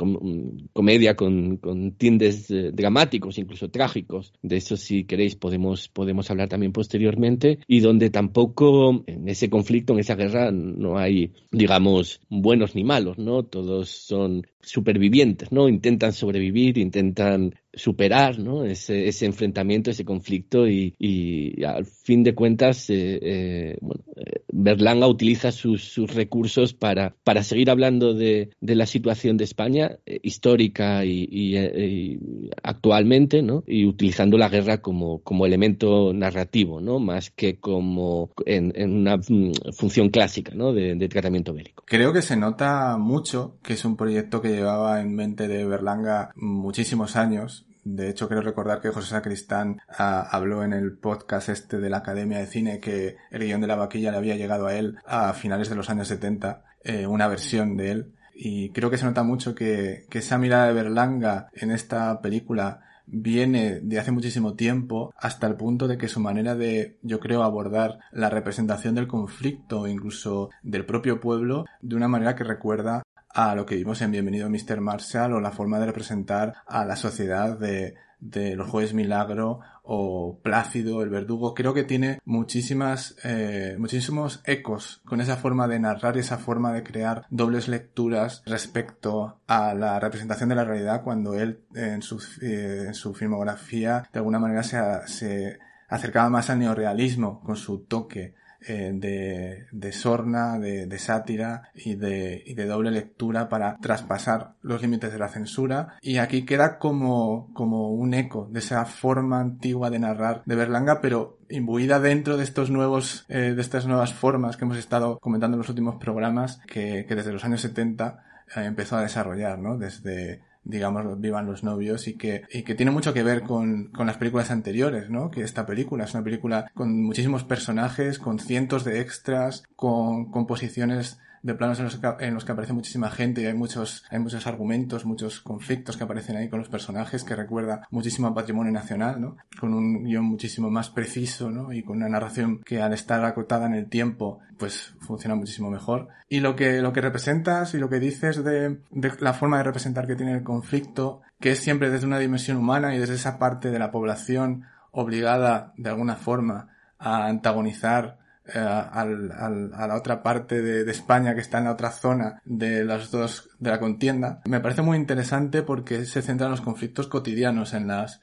comedia 0.74 1.16
con, 1.16 1.58
con 1.58 1.92
tintes 1.94 2.48
dramáticos, 2.74 3.38
incluso 3.38 3.70
trágicos. 3.70 4.34
De 4.42 4.58
eso 4.58 4.78
sí 4.78 5.04
queréis 5.04 5.25
podemos, 5.34 5.88
podemos 5.88 6.30
hablar 6.30 6.50
también 6.50 6.72
posteriormente, 6.72 7.58
y 7.68 7.80
donde 7.80 8.12
tampoco 8.12 9.04
en 9.08 9.28
ese 9.28 9.50
conflicto, 9.50 9.94
en 9.94 10.00
esa 10.00 10.16
guerra, 10.16 10.52
no 10.52 11.00
hay, 11.00 11.34
digamos, 11.52 12.22
buenos 12.30 12.76
ni 12.76 12.84
malos, 12.84 13.18
¿no? 13.18 13.42
Todos 13.44 13.90
son 13.90 14.46
supervivientes, 14.66 15.52
¿no? 15.52 15.70
Intentan 15.70 16.14
sobrevivir, 16.14 16.78
intentan 16.78 17.54
superar 17.76 18.40
¿no? 18.40 18.64
ese, 18.66 19.08
ese 19.08 19.26
enfrentamiento, 19.26 19.92
ese 19.92 20.06
conflicto 20.06 20.68
y, 20.68 20.96
y, 20.98 21.64
al 21.64 21.86
fin 21.86 22.24
de 22.24 22.34
cuentas 22.34 22.90
eh, 22.90 23.20
eh, 23.22 23.78
bueno, 23.82 24.04
eh, 24.16 24.44
Berlanga 24.52 25.08
utiliza 25.08 25.52
sus, 25.52 25.96
recursos 26.14 26.74
para, 26.74 27.16
para 27.24 27.44
seguir 27.44 27.70
hablando 27.70 28.14
de, 28.14 28.50
la 28.62 28.86
situación 28.86 29.38
de 29.38 29.44
España 29.44 29.98
histórica 30.06 31.06
y, 31.06 31.28
y, 31.30 32.20
actualmente 32.64 33.42
¿no? 33.42 33.64
y 33.68 33.86
utilizando 33.86 34.38
la 34.38 34.50
guerra 34.50 34.82
como, 34.82 35.20
como 35.20 35.46
elemento 35.46 36.14
narrativo 36.14 36.82
¿no? 36.82 37.00
más 37.00 37.32
que 37.32 37.60
como 37.60 38.32
en, 38.46 38.72
en 38.76 38.94
una 38.94 39.18
mm, 39.18 39.74
función 39.74 40.10
clásica 40.10 40.54
¿no? 40.56 40.74
de, 40.74 40.96
de 40.96 41.10
tratamiento 41.10 41.54
bélico. 41.54 41.84
Creo 41.86 42.14
que 42.14 42.22
se 42.22 42.38
nota 42.38 42.98
mucho 42.98 43.58
que 43.62 43.74
es 43.74 43.84
un 43.84 43.98
proyecto 43.98 44.42
que 44.42 44.55
llevaba 44.56 45.02
en 45.02 45.16
mente 45.16 45.48
de 45.48 45.66
Berlanga 45.66 46.32
muchísimos 46.36 47.16
años 47.16 47.66
De 47.84 48.10
hecho, 48.10 48.28
quiero 48.28 48.42
recordar 48.42 48.82
que 48.82 48.90
José 48.90 49.10
Sacristán 49.10 49.80
ah, 49.88 50.28
habló 50.32 50.64
en 50.64 50.74
el 50.74 50.98
podcast 50.98 51.50
este 51.50 51.80
de 51.80 51.90
la 51.90 51.98
Academia 51.98 52.40
de 52.40 52.48
Cine 52.48 52.80
que 52.80 53.18
el 53.30 53.44
guion 53.44 53.62
de 53.62 53.68
la 53.68 53.76
vaquilla 53.76 54.12
le 54.12 54.18
había 54.18 54.36
llegado 54.36 54.66
a 54.66 54.74
él 54.74 54.98
a 55.06 55.34
finales 55.34 55.70
de 55.70 55.76
los 55.76 55.90
años 55.92 56.08
70, 56.08 56.64
eh, 56.84 57.06
una 57.06 57.28
versión 57.28 57.78
de 57.78 57.92
él. 57.92 58.14
Y 58.34 58.72
creo 58.72 58.90
que 58.90 58.98
se 58.98 59.06
nota 59.06 59.22
mucho 59.22 59.54
que, 59.54 60.08
que 60.10 60.18
esa 60.18 60.40
mirada 60.40 60.68
de 60.68 60.74
Berlanga 60.74 61.48
en 61.54 61.70
esta 61.70 62.22
película 62.22 62.82
viene 63.08 63.80
de 63.82 64.00
hace 64.00 64.12
muchísimo 64.12 64.56
tiempo 64.56 65.14
hasta 65.18 65.48
el 65.48 65.56
punto 65.56 65.88
de 65.88 65.98
que 65.98 66.08
su 66.08 66.20
manera 66.20 66.56
de, 66.56 66.98
yo 67.02 67.20
creo, 67.20 67.44
abordar 67.44 68.00
la 68.12 68.30
representación 68.30 68.96
del 68.96 69.08
conflicto, 69.08 69.88
incluso 69.88 70.50
del 70.64 70.86
propio 70.86 71.20
pueblo, 71.20 71.66
de 71.82 71.96
una 71.96 72.08
manera 72.08 72.36
que 72.36 72.44
recuerda 72.44 73.04
a 73.36 73.54
lo 73.54 73.66
que 73.66 73.76
vimos 73.76 74.02
en 74.02 74.12
Bienvenido 74.12 74.50
Mr. 74.50 74.80
Marshall 74.80 75.34
o 75.34 75.42
la 75.42 75.52
forma 75.52 75.78
de 75.78 75.88
representar 75.88 76.56
a 76.66 76.86
la 76.86 76.96
sociedad 76.96 77.60
de, 77.60 77.96
de 78.22 78.56
los 78.56 78.70
jueves 78.70 78.94
milagro 78.94 79.60
o 79.84 80.40
Plácido, 80.42 81.04
el 81.04 81.10
verdugo, 81.10 81.54
creo 81.54 81.74
que 81.74 81.84
tiene 81.84 82.22
muchísimas, 82.24 83.18
eh, 83.26 83.76
muchísimos 83.78 84.42
ecos 84.46 85.02
con 85.04 85.20
esa 85.20 85.36
forma 85.36 85.68
de 85.68 85.80
narrar 85.80 86.18
esa 86.18 86.38
forma 86.38 86.72
de 86.72 86.84
crear 86.84 87.26
dobles 87.30 87.68
lecturas 87.68 88.42
respecto 88.46 89.42
a 89.48 89.74
la 89.74 90.00
representación 90.00 90.48
de 90.48 90.56
la 90.56 90.64
realidad 90.64 91.04
cuando 91.04 91.36
él 91.36 91.60
en 91.76 92.02
su, 92.02 92.24
eh, 92.42 92.86
en 92.88 92.94
su 92.94 93.14
filmografía 93.14 94.08
de 94.14 94.20
alguna 94.20 94.40
manera 94.40 94.64
se, 94.64 94.80
se 95.08 95.60
acercaba 95.90 96.30
más 96.30 96.50
al 96.50 96.60
neorealismo 96.60 97.42
con 97.42 97.58
su 97.58 97.80
toque 97.80 98.34
eh, 98.68 98.92
de, 98.94 99.68
de, 99.72 99.92
sorna, 99.92 100.60
de, 100.60 100.88
de 100.88 101.00
sátira 101.00 101.70
y 101.74 101.96
de, 101.96 102.44
y 102.46 102.54
de, 102.54 102.66
doble 102.66 102.92
lectura 102.92 103.50
para 103.50 103.78
traspasar 103.78 104.54
los 104.62 104.82
límites 104.82 105.12
de 105.12 105.20
la 105.20 105.30
censura. 105.30 105.98
Y 106.02 106.18
aquí 106.18 106.46
queda 106.46 106.78
como, 106.78 107.52
como 107.54 107.92
un 107.92 108.14
eco 108.14 108.48
de 108.52 108.60
esa 108.60 108.86
forma 108.86 109.40
antigua 109.40 109.90
de 109.90 110.00
narrar 110.00 110.44
de 110.46 110.56
Berlanga, 110.56 111.02
pero 111.02 111.40
imbuida 111.50 112.00
dentro 112.00 112.38
de 112.38 112.44
estos 112.44 112.70
nuevos, 112.72 113.26
eh, 113.30 113.54
de 113.56 113.62
estas 113.62 113.86
nuevas 113.86 114.14
formas 114.14 114.58
que 114.58 114.66
hemos 114.66 114.78
estado 114.78 115.20
comentando 115.20 115.56
en 115.56 115.60
los 115.60 115.70
últimos 115.70 115.96
programas 115.96 116.60
que, 116.68 117.06
que 117.08 117.16
desde 117.16 117.34
los 117.34 117.46
años 117.46 117.62
70 117.62 118.24
eh, 118.56 118.64
empezó 118.64 118.98
a 118.98 119.02
desarrollar, 119.02 119.60
¿no? 119.60 119.78
Desde, 119.78 120.42
digamos, 120.66 121.20
Vivan 121.22 121.46
los 121.46 121.64
novios 121.64 122.08
y 122.08 122.16
que, 122.16 122.44
y 122.52 122.64
que 122.64 122.76
tiene 122.76 122.92
mucho 122.92 123.14
que 123.14 123.24
ver 123.24 123.44
con, 123.44 123.86
con 123.92 124.08
las 124.08 124.18
películas 124.18 124.52
anteriores, 124.52 125.10
¿no? 125.10 125.32
Que 125.32 125.44
esta 125.44 125.66
película 125.66 126.04
es 126.04 126.14
una 126.14 126.24
película 126.24 126.70
con 126.74 127.04
muchísimos 127.04 127.44
personajes, 127.44 128.20
con 128.20 128.40
cientos 128.40 128.84
de 128.84 129.00
extras, 129.00 129.64
con 129.76 130.32
composiciones 130.32 131.20
de 131.46 131.54
planos 131.54 131.78
en 131.78 131.86
los, 132.34 132.44
que, 132.44 132.52
aparece 132.52 132.74
muchísima 132.74 133.12
gente 133.12 133.44
y 133.44 133.46
hay 133.46 133.54
muchos, 133.54 134.04
hay 134.10 134.18
muchos 134.18 134.48
argumentos, 134.48 135.06
muchos 135.06 135.42
conflictos 135.42 135.96
que 135.96 136.04
aparecen 136.04 136.38
ahí 136.38 136.50
con 136.50 136.58
los 136.58 136.70
personajes 136.70 137.24
que 137.24 137.36
recuerda 137.36 137.88
muchísimo 137.92 138.34
patrimonio 138.34 138.74
nacional, 138.74 139.22
¿no? 139.22 139.38
Con 139.60 139.76
un 139.76 140.06
guion 140.06 140.26
muchísimo 140.26 140.72
más 140.72 140.90
preciso, 140.90 141.52
¿no? 141.52 141.72
Y 141.72 141.84
con 141.84 141.98
una 141.98 142.10
narración 142.10 142.62
que 142.66 142.82
al 142.82 142.94
estar 142.94 143.24
acotada 143.24 143.68
en 143.68 143.76
el 143.76 143.90
tiempo, 143.90 144.40
pues 144.58 144.96
funciona 145.02 145.36
muchísimo 145.36 145.70
mejor. 145.70 146.08
Y 146.30 146.40
lo 146.40 146.56
que, 146.56 146.82
lo 146.82 146.92
que 146.94 147.02
representas 147.02 147.76
y 147.76 147.78
lo 147.78 147.90
que 147.90 148.00
dices 148.00 148.44
de, 148.44 148.80
de 148.90 149.12
la 149.20 149.34
forma 149.34 149.60
de 149.60 149.66
representar 149.66 150.08
que 150.08 150.16
tiene 150.16 150.34
el 150.34 150.44
conflicto, 150.44 151.22
que 151.40 151.52
es 151.52 151.60
siempre 151.60 151.92
desde 151.92 152.08
una 152.08 152.18
dimensión 152.18 152.58
humana 152.58 152.96
y 152.96 152.98
desde 152.98 153.14
esa 153.14 153.38
parte 153.38 153.70
de 153.70 153.78
la 153.78 153.92
población 153.92 154.64
obligada 154.90 155.74
de 155.78 155.92
alguna 155.92 156.16
forma 156.16 156.70
a 156.98 157.28
antagonizar 157.28 158.25
eh, 158.54 158.60
al, 158.60 159.32
a 159.32 159.88
la 159.88 159.96
otra 159.96 160.22
parte 160.22 160.62
de, 160.62 160.90
España 160.92 161.34
que 161.34 161.42
está 161.42 161.58
en 161.58 161.66
la 161.66 161.72
otra 161.72 161.92
zona 161.92 162.42
de 162.46 162.84
las 162.84 163.10
dos 163.10 163.50
de 163.60 163.72
la 163.72 163.80
contienda 163.80 164.42
me 164.46 164.60
parece 164.60 164.82
muy 164.82 164.98
interesante 164.98 165.64
porque 165.64 166.06
se 166.06 166.22
centra 166.22 166.46
en 166.46 166.52
los 166.52 166.62
conflictos 166.62 167.08
cotidianos 167.08 167.74
en 167.74 167.88
las 167.88 168.22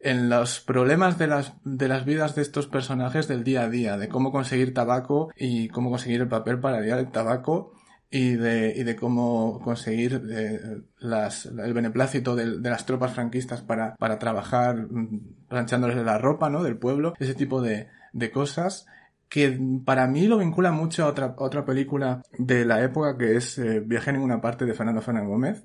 en 0.00 0.28
los 0.28 0.60
problemas 0.60 1.16
de 1.16 1.26
las 1.26 1.54
de 1.64 1.88
las 1.88 2.04
vidas 2.04 2.34
de 2.34 2.42
estos 2.42 2.66
personajes 2.66 3.28
del 3.28 3.44
día 3.44 3.62
a 3.62 3.70
día 3.70 3.96
de 3.96 4.08
cómo 4.08 4.30
conseguir 4.30 4.74
tabaco 4.74 5.32
y 5.36 5.68
cómo 5.68 5.90
conseguir 5.90 6.20
el 6.20 6.28
papel 6.28 6.60
para 6.60 6.80
liar 6.80 6.98
el 6.98 7.10
tabaco 7.10 7.72
y 8.12 8.34
de, 8.34 8.74
y 8.76 8.84
de 8.84 8.94
cómo 8.94 9.58
conseguir 9.64 10.22
eh, 10.30 10.82
las, 10.98 11.46
el 11.46 11.72
beneplácito 11.72 12.36
de, 12.36 12.58
de, 12.58 12.70
las 12.70 12.84
tropas 12.84 13.14
franquistas 13.14 13.62
para, 13.62 13.96
para 13.96 14.18
trabajar 14.18 14.76
mm, 14.76 15.46
planchándoles 15.48 15.96
la 15.96 16.18
ropa, 16.18 16.50
¿no? 16.50 16.62
Del 16.62 16.76
pueblo, 16.76 17.14
ese 17.18 17.34
tipo 17.34 17.62
de, 17.62 17.88
de 18.12 18.30
cosas 18.30 18.86
que 19.32 19.58
para 19.86 20.06
mí 20.06 20.26
lo 20.26 20.36
vincula 20.36 20.72
mucho 20.72 21.04
a 21.04 21.06
otra, 21.06 21.34
otra 21.38 21.64
película 21.64 22.20
de 22.36 22.66
la 22.66 22.82
época 22.84 23.16
que 23.16 23.36
es 23.36 23.56
eh, 23.56 23.80
Viaje 23.80 24.10
en 24.10 24.16
ninguna 24.16 24.42
parte 24.42 24.66
de 24.66 24.74
Fernando 24.74 25.00
Fernández 25.00 25.30
Gómez, 25.30 25.64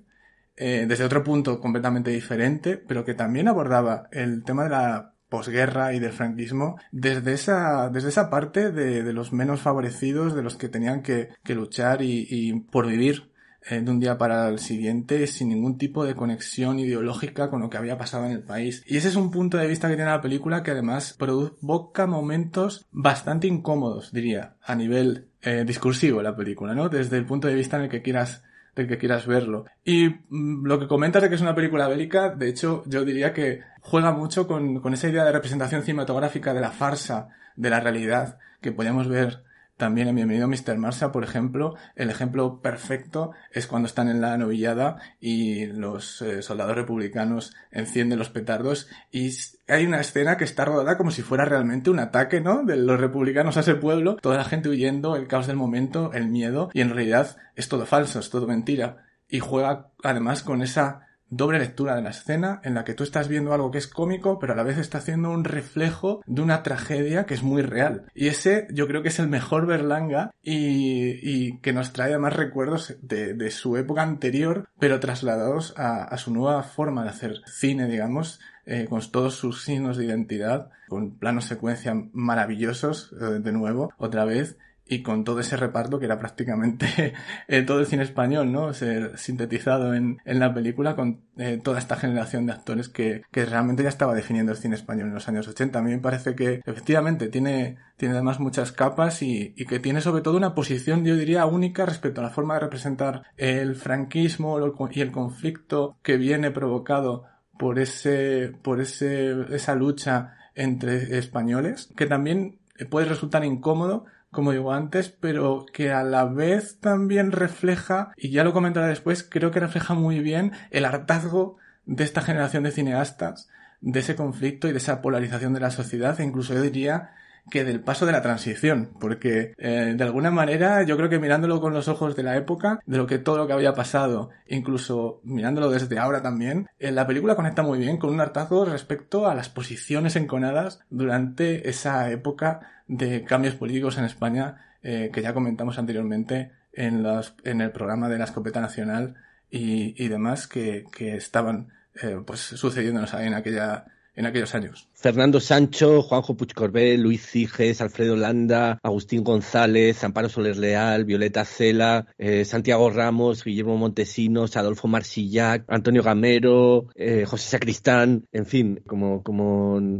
eh, 0.55 0.85
desde 0.87 1.03
otro 1.03 1.21
punto 1.21 1.59
completamente 1.59 2.09
diferente, 2.09 2.77
pero 2.77 3.03
que 3.03 3.13
también 3.13 3.49
abordaba 3.49 4.07
el 4.13 4.45
tema 4.45 4.63
de 4.63 4.69
la 4.69 5.15
posguerra 5.27 5.93
y 5.93 5.99
del 5.99 6.13
franquismo 6.13 6.77
desde 6.93 7.33
esa, 7.33 7.89
desde 7.89 8.07
esa 8.07 8.29
parte 8.29 8.71
de, 8.71 9.11
los 9.11 9.33
menos 9.33 9.59
favorecidos, 9.59 10.33
de 10.33 10.43
los 10.43 10.55
que 10.55 10.69
tenían 10.69 11.01
que, 11.01 11.31
luchar 11.49 12.01
y 12.01 12.61
por 12.71 12.87
vivir 12.87 13.33
eh, 13.69 13.81
de 13.81 13.91
un 13.91 13.99
día 13.99 14.17
para 14.17 14.47
el 14.49 14.59
siguiente 14.59 15.27
sin 15.27 15.49
ningún 15.49 15.77
tipo 15.77 16.05
de 16.05 16.15
conexión 16.15 16.79
ideológica 16.79 17.49
con 17.49 17.61
lo 17.61 17.69
que 17.69 17.77
había 17.77 17.97
pasado 17.97 18.25
en 18.25 18.31
el 18.31 18.43
país. 18.43 18.83
Y 18.87 18.97
ese 18.97 19.09
es 19.09 19.15
un 19.15 19.31
punto 19.31 19.57
de 19.57 19.67
vista 19.67 19.87
que 19.87 19.95
tiene 19.95 20.11
la 20.11 20.21
película 20.21 20.63
que 20.63 20.71
además 20.71 21.15
provoca 21.17 22.07
momentos 22.07 22.85
bastante 22.91 23.47
incómodos, 23.47 24.11
diría, 24.13 24.55
a 24.63 24.75
nivel 24.75 25.27
eh, 25.41 25.63
discursivo 25.65 26.21
la 26.21 26.35
película, 26.35 26.73
¿no? 26.73 26.89
Desde 26.89 27.17
el 27.17 27.25
punto 27.25 27.47
de 27.47 27.55
vista 27.55 27.77
en 27.77 27.83
el 27.83 27.89
que 27.89 28.01
quieras 28.01 28.43
del 28.77 28.87
que 28.87 28.97
quieras 28.97 29.25
verlo. 29.25 29.65
Y 29.83 30.07
mm, 30.07 30.65
lo 30.65 30.79
que 30.79 30.87
comentas 30.87 31.21
de 31.21 31.29
que 31.29 31.35
es 31.35 31.41
una 31.41 31.55
película 31.55 31.87
bélica, 31.87 32.29
de 32.29 32.47
hecho, 32.47 32.83
yo 32.85 33.03
diría 33.03 33.33
que 33.33 33.61
juega 33.81 34.11
mucho 34.11 34.47
con, 34.47 34.79
con 34.81 34.93
esa 34.93 35.09
idea 35.09 35.25
de 35.25 35.31
representación 35.31 35.81
cinematográfica 35.81 36.53
de 36.53 36.61
la 36.61 36.71
farsa, 36.71 37.29
de 37.55 37.69
la 37.69 37.79
realidad, 37.79 38.37
que 38.61 38.71
podemos 38.71 39.07
ver 39.07 39.43
también 39.77 40.07
en 40.07 40.15
Bienvenido 40.15 40.47
Mr. 40.47 40.77
Marsa, 40.77 41.11
por 41.11 41.23
ejemplo, 41.23 41.75
el 41.95 42.09
ejemplo 42.09 42.61
perfecto 42.61 43.31
es 43.51 43.67
cuando 43.67 43.87
están 43.87 44.09
en 44.09 44.21
la 44.21 44.37
novillada 44.37 44.97
y 45.19 45.67
los 45.67 46.21
eh, 46.23 46.41
soldados 46.41 46.75
republicanos 46.75 47.53
encienden 47.71 48.17
los 48.17 48.31
petardos 48.31 48.89
y 49.11 49.31
hay 49.67 49.85
una 49.85 50.01
escena 50.01 50.35
que 50.35 50.45
está 50.45 50.65
rodada 50.65 50.97
como 50.97 51.11
si 51.11 51.21
fuera 51.21 51.45
realmente 51.45 51.91
un 51.91 51.99
ataque, 51.99 52.41
¿no? 52.41 52.63
De 52.63 52.75
los 52.75 52.99
republicanos 52.99 53.55
a 53.57 53.59
ese 53.59 53.75
pueblo, 53.75 54.15
toda 54.15 54.37
la 54.37 54.45
gente 54.45 54.69
huyendo, 54.69 55.15
el 55.15 55.27
caos 55.27 55.45
del 55.45 55.57
momento, 55.57 56.11
el 56.13 56.27
miedo 56.27 56.69
y 56.73 56.81
en 56.81 56.89
realidad 56.89 57.37
es 57.55 57.69
todo 57.69 57.85
falso, 57.85 58.19
es 58.19 58.29
todo 58.31 58.47
mentira 58.47 59.05
y 59.29 59.39
juega 59.39 59.89
además 60.03 60.41
con 60.41 60.61
esa 60.61 61.06
doble 61.29 61.59
lectura 61.59 61.95
de 61.95 62.01
la 62.01 62.11
escena 62.11 62.61
en 62.63 62.73
la 62.73 62.83
que 62.83 62.93
tú 62.93 63.03
estás 63.03 63.27
viendo 63.27 63.53
algo 63.53 63.71
que 63.71 63.77
es 63.77 63.87
cómico, 63.87 64.39
pero 64.39 64.53
a 64.53 64.55
la 64.55 64.63
vez 64.63 64.77
está 64.77 64.99
haciendo 64.99 65.29
un 65.31 65.43
reflejo 65.43 66.21
de 66.25 66.41
una 66.41 66.63
tragedia 66.63 67.25
que 67.25 67.33
es 67.33 67.43
muy 67.43 67.61
real. 67.61 68.05
Y 68.15 68.27
ese 68.27 68.67
yo 68.71 68.87
creo 68.87 69.01
que 69.01 69.09
es 69.09 69.19
el 69.19 69.27
mejor 69.27 69.65
Berlanga 69.65 70.31
y, 70.41 71.19
y 71.21 71.59
que 71.59 71.73
nos 71.73 71.93
trae 71.93 72.17
más 72.17 72.35
recuerdos 72.35 72.95
de, 73.01 73.33
de, 73.33 73.51
su 73.51 73.77
época 73.77 74.03
anterior, 74.03 74.69
pero 74.79 74.99
trasladados 74.99 75.73
a, 75.77 76.03
a, 76.03 76.17
su 76.17 76.33
nueva 76.33 76.63
forma 76.63 77.03
de 77.03 77.09
hacer 77.09 77.41
cine, 77.45 77.87
digamos, 77.87 78.39
eh, 78.65 78.85
con 78.89 79.01
todos 79.11 79.35
sus 79.35 79.63
signos 79.63 79.97
de 79.97 80.05
identidad, 80.05 80.69
con 80.89 81.17
planos 81.17 81.45
secuencia 81.45 81.93
maravillosos, 82.11 83.13
eh, 83.13 83.39
de 83.39 83.51
nuevo, 83.53 83.93
otra 83.97 84.25
vez, 84.25 84.57
y 84.89 85.01
con 85.01 85.23
todo 85.23 85.39
ese 85.39 85.57
reparto 85.57 85.99
que 85.99 86.05
era 86.05 86.19
prácticamente 86.19 87.13
eh, 87.47 87.61
todo 87.63 87.79
el 87.79 87.85
cine 87.85 88.03
español, 88.03 88.51
¿no? 88.51 88.73
Ser 88.73 89.17
sintetizado 89.17 89.93
en, 89.93 90.19
en 90.25 90.39
la 90.39 90.53
película 90.53 90.95
con 90.95 91.21
eh, 91.37 91.59
toda 91.63 91.79
esta 91.79 91.95
generación 91.95 92.45
de 92.45 92.53
actores 92.53 92.89
que, 92.89 93.23
que 93.31 93.45
realmente 93.45 93.83
ya 93.83 93.89
estaba 93.89 94.15
definiendo 94.15 94.51
el 94.51 94.57
cine 94.57 94.75
español 94.75 95.07
en 95.07 95.13
los 95.13 95.27
años 95.27 95.47
80. 95.47 95.79
A 95.79 95.81
mí 95.81 95.91
me 95.91 95.99
parece 95.99 96.35
que 96.35 96.61
efectivamente 96.65 97.27
tiene, 97.27 97.77
tiene 97.97 98.15
además 98.15 98.39
muchas 98.39 98.71
capas 98.71 99.21
y, 99.21 99.53
y 99.57 99.65
que 99.65 99.79
tiene 99.79 100.01
sobre 100.01 100.21
todo 100.21 100.37
una 100.37 100.55
posición, 100.55 101.05
yo 101.05 101.15
diría, 101.15 101.45
única 101.45 101.85
respecto 101.85 102.21
a 102.21 102.25
la 102.25 102.29
forma 102.29 102.55
de 102.55 102.61
representar 102.61 103.23
el 103.37 103.75
franquismo 103.75 104.57
y 104.91 105.01
el 105.01 105.11
conflicto 105.11 105.97
que 106.01 106.17
viene 106.17 106.51
provocado 106.51 107.25
por 107.57 107.79
ese, 107.79 108.53
por 108.61 108.81
ese, 108.81 109.35
esa 109.53 109.75
lucha 109.75 110.35
entre 110.55 111.17
españoles, 111.17 111.91
que 111.95 112.05
también 112.05 112.59
puede 112.89 113.07
resultar 113.07 113.43
incómodo 113.43 114.05
como 114.37 114.51
digo 114.51 114.71
antes, 114.71 115.09
pero 115.09 115.65
que 115.73 115.91
a 115.91 116.03
la 116.03 116.25
vez 116.25 116.79
también 116.79 117.31
refleja, 117.31 118.11
y 118.15 118.29
ya 118.29 118.43
lo 118.43 118.53
comentaré 118.53 118.87
después, 118.87 119.27
creo 119.27 119.49
que 119.49 119.59
refleja 119.59 119.95
muy 119.95 120.19
bien 120.19 120.51
el 120.69 120.85
hartazgo 120.85 121.57
de 121.87 122.03
esta 122.03 122.21
generación 122.21 122.61
de 122.61 122.69
cineastas, 122.69 123.49
de 123.81 123.99
ese 123.99 124.15
conflicto 124.15 124.67
y 124.67 124.73
de 124.73 124.77
esa 124.77 125.01
polarización 125.01 125.55
de 125.55 125.59
la 125.59 125.71
sociedad, 125.71 126.21
e 126.21 126.23
incluso 126.23 126.53
yo 126.53 126.61
diría 126.61 127.15
que 127.49 127.63
del 127.63 127.79
paso 127.79 128.05
de 128.05 128.11
la 128.11 128.21
transición, 128.21 128.91
porque 128.99 129.55
eh, 129.57 129.95
de 129.97 130.03
alguna 130.03 130.29
manera 130.29 130.83
yo 130.83 130.97
creo 130.97 131.09
que 131.09 131.17
mirándolo 131.17 131.59
con 131.59 131.73
los 131.73 131.87
ojos 131.87 132.15
de 132.15 132.21
la 132.21 132.37
época, 132.37 132.79
de 132.85 132.97
lo 132.97 133.07
que 133.07 133.17
todo 133.17 133.37
lo 133.37 133.47
que 133.47 133.53
había 133.53 133.73
pasado, 133.73 134.29
incluso 134.45 135.19
mirándolo 135.23 135.71
desde 135.71 135.97
ahora 135.97 136.21
también, 136.21 136.69
eh, 136.77 136.91
la 136.91 137.07
película 137.07 137.35
conecta 137.35 137.63
muy 137.63 137.79
bien 137.79 137.97
con 137.97 138.11
un 138.11 138.21
hartazgo 138.21 138.65
respecto 138.65 139.27
a 139.27 139.33
las 139.33 139.49
posiciones 139.49 140.15
enconadas 140.15 140.81
durante 140.91 141.69
esa 141.69 142.11
época 142.11 142.76
de 142.87 143.23
cambios 143.23 143.55
políticos 143.55 143.97
en 143.97 144.05
España 144.05 144.65
eh, 144.83 145.09
que 145.11 145.21
ya 145.21 145.33
comentamos 145.33 145.77
anteriormente 145.79 146.51
en, 146.73 147.03
los, 147.03 147.35
en 147.43 147.61
el 147.61 147.71
programa 147.71 148.09
de 148.09 148.17
la 148.17 148.25
escopeta 148.25 148.61
nacional 148.61 149.15
y, 149.49 150.01
y 150.01 150.07
demás 150.07 150.47
que, 150.47 150.85
que 150.91 151.15
estaban 151.15 151.69
eh, 152.01 152.19
pues 152.25 152.39
sucediéndonos 152.39 153.13
en 153.15 153.33
aquella 153.33 153.85
en 154.17 154.25
aquellos 154.25 154.53
años. 154.55 154.89
Fernando 154.99 155.39
Sancho, 155.39 156.01
Juanjo 156.01 156.35
Puigcorbé, 156.35 156.97
Luis 156.97 157.21
Ciges, 157.21 157.81
Alfredo 157.81 158.15
Landa, 158.15 158.79
Agustín 158.81 159.23
González, 159.23 160.03
Amparo 160.03 160.27
Soler 160.27 160.57
Leal, 160.57 161.05
Violeta 161.05 161.45
Cela, 161.45 162.07
eh, 162.17 162.45
Santiago 162.45 162.89
Ramos, 162.89 163.43
Guillermo 163.43 163.77
Montesinos, 163.77 164.57
Adolfo 164.57 164.87
Marsillac, 164.87 165.65
Antonio 165.67 166.01
Gamero, 166.01 166.87
eh, 166.95 167.25
José 167.27 167.47
Sacristán, 167.49 168.25
en 168.31 168.47
fin, 168.47 168.81
como, 168.87 169.21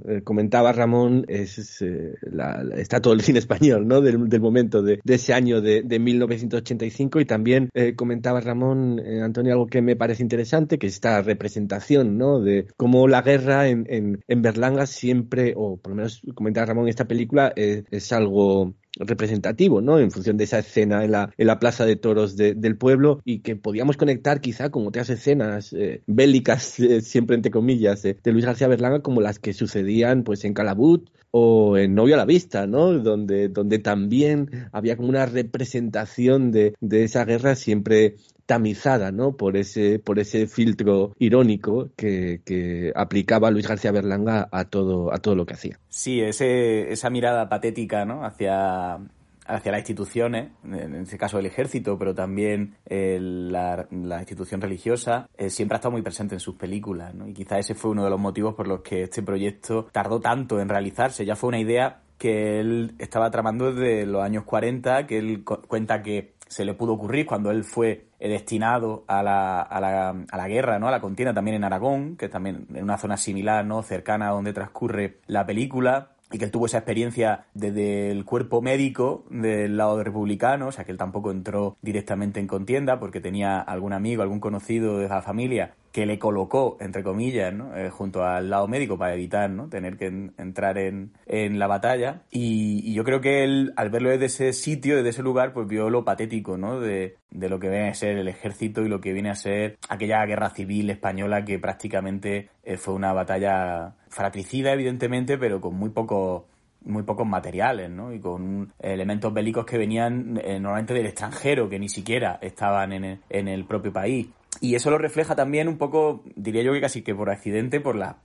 eh, 0.07 0.23
comentaba 0.23 0.71
Ramón, 0.71 1.25
es, 1.27 1.79
la, 2.21 2.65
está 2.75 2.99
todo 2.99 3.13
el 3.13 3.21
cine 3.21 3.37
español, 3.37 3.87
¿no? 3.87 4.01
Del, 4.01 4.17
momento 4.39 4.81
de, 4.81 4.99
ese 5.05 5.35
año 5.35 5.61
de, 5.61 5.83
1985 5.83 7.19
y 7.19 7.25
también 7.25 7.69
comentaba 7.95 8.39
Ramón, 8.39 8.99
Antonio, 9.21 9.53
algo 9.53 9.67
que 9.67 9.83
me 9.83 9.95
parece 9.95 10.23
interesante, 10.23 10.79
que 10.79 10.87
es 10.87 10.93
esta 10.93 11.21
representación, 11.21 12.17
¿no? 12.17 12.39
De 12.39 12.65
cómo 12.77 13.07
la 13.07 13.21
guerra 13.21 13.67
en, 13.67 13.85
en, 13.89 14.23
en 14.27 14.41
Berlanga 14.41 14.86
siempre, 14.89 15.53
o 15.55 15.77
por 15.77 15.91
lo 15.91 15.97
menos 15.97 16.21
comentaba 16.35 16.65
Ramón, 16.65 16.87
esta 16.87 17.07
película 17.07 17.53
eh, 17.55 17.83
es, 17.91 18.11
algo 18.11 18.73
representativo, 18.99 19.81
¿no? 19.81 19.99
En 19.99 20.11
función 20.11 20.37
de 20.37 20.45
esa 20.45 20.59
escena 20.59 21.03
en 21.03 21.11
la, 21.11 21.31
en 21.37 21.47
la 21.47 21.59
plaza 21.59 21.85
de 21.85 21.95
toros 21.95 22.35
del 22.35 22.77
pueblo 22.77 23.21
y 23.23 23.39
que 23.39 23.55
podíamos 23.55 23.95
conectar 23.97 24.41
quizá 24.41 24.69
con 24.69 24.87
otras 24.87 25.09
escenas 25.09 25.73
eh, 25.73 26.01
bélicas, 26.07 26.79
eh, 26.79 27.01
siempre 27.01 27.35
entre 27.35 27.51
comillas, 27.51 28.01
de 28.01 28.17
Luis 28.25 28.45
García 28.45 28.67
Berlanga 28.67 29.01
como 29.01 29.21
las 29.21 29.39
que 29.39 29.53
sucedían 29.53 30.23
pues 30.23 30.45
en 30.45 30.53
Calabut 30.53 31.09
o 31.31 31.77
en 31.77 31.93
Novio 31.93 32.15
a 32.15 32.17
la 32.17 32.25
Vista, 32.25 32.65
¿no? 32.65 32.93
Donde, 32.93 33.49
donde 33.49 33.79
también 33.79 34.69
había 34.71 34.95
como 34.95 35.09
una 35.09 35.25
representación 35.25 36.51
de, 36.51 36.73
de 36.79 37.03
esa 37.03 37.25
guerra 37.25 37.55
siempre 37.55 38.15
tamizada 38.47 39.11
¿no? 39.11 39.33
por, 39.33 39.57
ese, 39.57 39.99
por 39.99 40.17
ese 40.17 40.47
filtro 40.47 41.13
irónico 41.19 41.89
que, 41.95 42.41
que, 42.43 42.91
aplicaba 42.95 43.51
Luis 43.51 43.67
García 43.67 43.91
Berlanga 43.91 44.47
a 44.51 44.65
todo, 44.65 45.13
a 45.13 45.19
todo 45.19 45.35
lo 45.35 45.45
que 45.45 45.53
hacía. 45.53 45.79
Sí, 45.89 46.21
ese, 46.21 46.91
esa 46.91 47.09
mirada 47.09 47.49
patética 47.49 48.05
¿no? 48.05 48.25
hacia, 48.25 48.99
hacia 49.45 49.71
las 49.71 49.79
instituciones, 49.81 50.51
en 50.63 50.95
este 50.95 51.17
caso 51.17 51.39
el 51.39 51.45
ejército, 51.45 51.99
pero 51.99 52.15
también 52.15 52.77
eh, 52.85 53.19
la, 53.21 53.85
la, 53.91 54.19
institución 54.19 54.61
religiosa, 54.61 55.29
eh, 55.37 55.49
siempre 55.49 55.75
ha 55.75 55.79
estado 55.79 55.91
muy 55.91 56.01
presente 56.01 56.35
en 56.35 56.39
sus 56.39 56.55
películas. 56.55 57.13
¿no? 57.13 57.27
Y 57.27 57.33
quizá 57.33 57.59
ese 57.59 57.75
fue 57.75 57.91
uno 57.91 58.05
de 58.05 58.09
los 58.09 58.19
motivos 58.19 58.55
por 58.55 58.67
los 58.67 58.79
que 58.81 59.03
este 59.03 59.21
proyecto 59.21 59.89
tardó 59.91 60.21
tanto 60.21 60.61
en 60.61 60.69
realizarse. 60.69 61.25
Ya 61.25 61.35
fue 61.35 61.49
una 61.49 61.59
idea 61.59 61.99
que 62.17 62.59
él 62.59 62.95
estaba 62.97 63.29
tramando 63.29 63.73
desde 63.73 64.05
los 64.05 64.23
años 64.23 64.43
40, 64.45 65.05
que 65.05 65.17
él 65.19 65.43
cuenta 65.43 66.01
que 66.01 66.36
se 66.47 66.65
le 66.65 66.73
pudo 66.73 66.93
ocurrir 66.93 67.25
cuando 67.25 67.51
él 67.51 67.63
fue 67.63 68.07
eh, 68.19 68.29
destinado 68.29 69.03
a 69.07 69.23
la, 69.23 69.61
a 69.61 69.79
la, 69.79 70.09
a 70.09 70.37
la 70.37 70.47
guerra, 70.47 70.79
¿no? 70.79 70.87
A 70.87 70.91
la 70.91 71.01
contienda 71.01 71.33
también 71.33 71.55
en 71.55 71.63
Aragón, 71.63 72.17
que 72.17 72.29
también 72.29 72.67
en 72.73 72.83
una 72.83 72.97
zona 72.97 73.17
similar, 73.17 73.65
¿no? 73.65 73.83
Cercana 73.83 74.29
a 74.29 74.31
donde 74.31 74.53
transcurre 74.53 75.19
la 75.27 75.45
película 75.45 76.16
y 76.31 76.37
que 76.37 76.45
él 76.45 76.51
tuvo 76.51 76.65
esa 76.65 76.79
experiencia 76.79 77.45
desde 77.53 78.11
el 78.11 78.25
cuerpo 78.25 78.61
médico 78.61 79.25
del 79.29 79.77
lado 79.77 80.03
republicano, 80.03 80.67
o 80.67 80.71
sea 80.71 80.83
que 80.83 80.91
él 80.91 80.97
tampoco 80.97 81.31
entró 81.31 81.77
directamente 81.81 82.39
en 82.39 82.47
contienda 82.47 82.99
porque 82.99 83.21
tenía 83.21 83.59
algún 83.59 83.93
amigo, 83.93 84.23
algún 84.23 84.39
conocido 84.39 84.99
de 84.99 85.07
la 85.07 85.21
familia 85.21 85.73
que 85.97 86.05
le 86.05 86.19
colocó, 86.19 86.77
entre 86.79 87.01
comillas, 87.01 87.51
¿no? 87.51 87.75
Eh, 87.75 87.89
junto 87.89 88.23
al 88.23 88.51
lado 88.51 88.67
médico 88.67 88.99
para 88.99 89.15
evitar 89.15 89.49
¿no? 89.49 89.67
tener 89.67 89.97
que 89.97 90.05
entrar 90.37 90.77
en, 90.77 91.13
en, 91.25 91.57
la 91.57 91.65
batalla. 91.65 92.21
Y, 92.29 92.93
yo 92.93 93.03
creo 93.03 93.19
que 93.19 93.43
él, 93.43 93.73
al 93.75 93.89
verlo 93.89 94.11
desde 94.11 94.25
ese 94.25 94.53
sitio, 94.53 94.95
desde 94.97 95.09
ese 95.09 95.23
lugar, 95.23 95.53
pues 95.53 95.67
vio 95.67 95.89
lo 95.89 96.05
patético 96.05 96.55
¿no? 96.55 96.79
de, 96.79 97.15
de 97.31 97.49
lo 97.49 97.59
que 97.59 97.69
viene 97.69 97.89
a 97.89 97.93
ser 97.95 98.17
el 98.17 98.27
ejército 98.27 98.83
y 98.83 98.89
lo 98.89 99.01
que 99.01 99.11
viene 99.11 99.31
a 99.31 99.35
ser 99.35 99.79
aquella 99.89 100.23
guerra 100.27 100.51
civil 100.51 100.91
española 100.91 101.43
que 101.43 101.57
prácticamente 101.57 102.49
eh, 102.63 102.77
fue 102.77 102.93
una 102.93 103.11
batalla 103.13 103.95
fratricida, 104.17 104.73
evidentemente, 104.73 105.37
pero 105.37 105.61
con 105.61 105.75
muy 105.75 105.91
poco 105.91 106.47
muy 106.83 107.03
pocos 107.03 107.27
materiales, 107.27 107.89
¿no? 107.89 108.13
Y 108.13 108.19
con 108.19 108.71
elementos 108.79 109.33
bélicos 109.33 109.65
que 109.65 109.77
venían 109.77 110.39
eh, 110.43 110.59
normalmente 110.59 110.93
del 110.93 111.05
extranjero, 111.05 111.69
que 111.69 111.79
ni 111.79 111.89
siquiera 111.89 112.39
estaban 112.41 112.93
en 112.93 113.19
en 113.29 113.47
el 113.47 113.65
propio 113.65 113.93
país. 113.93 114.27
Y 114.61 114.75
eso 114.75 114.89
lo 114.89 114.97
refleja 114.97 115.35
también 115.35 115.67
un 115.67 115.77
poco, 115.77 116.23
diría 116.35 116.63
yo 116.63 116.73
que 116.73 116.81
casi 116.81 117.03
que 117.03 117.13
por 117.13 117.29
accidente, 117.29 117.79
por 117.79 117.95
las 117.95 118.15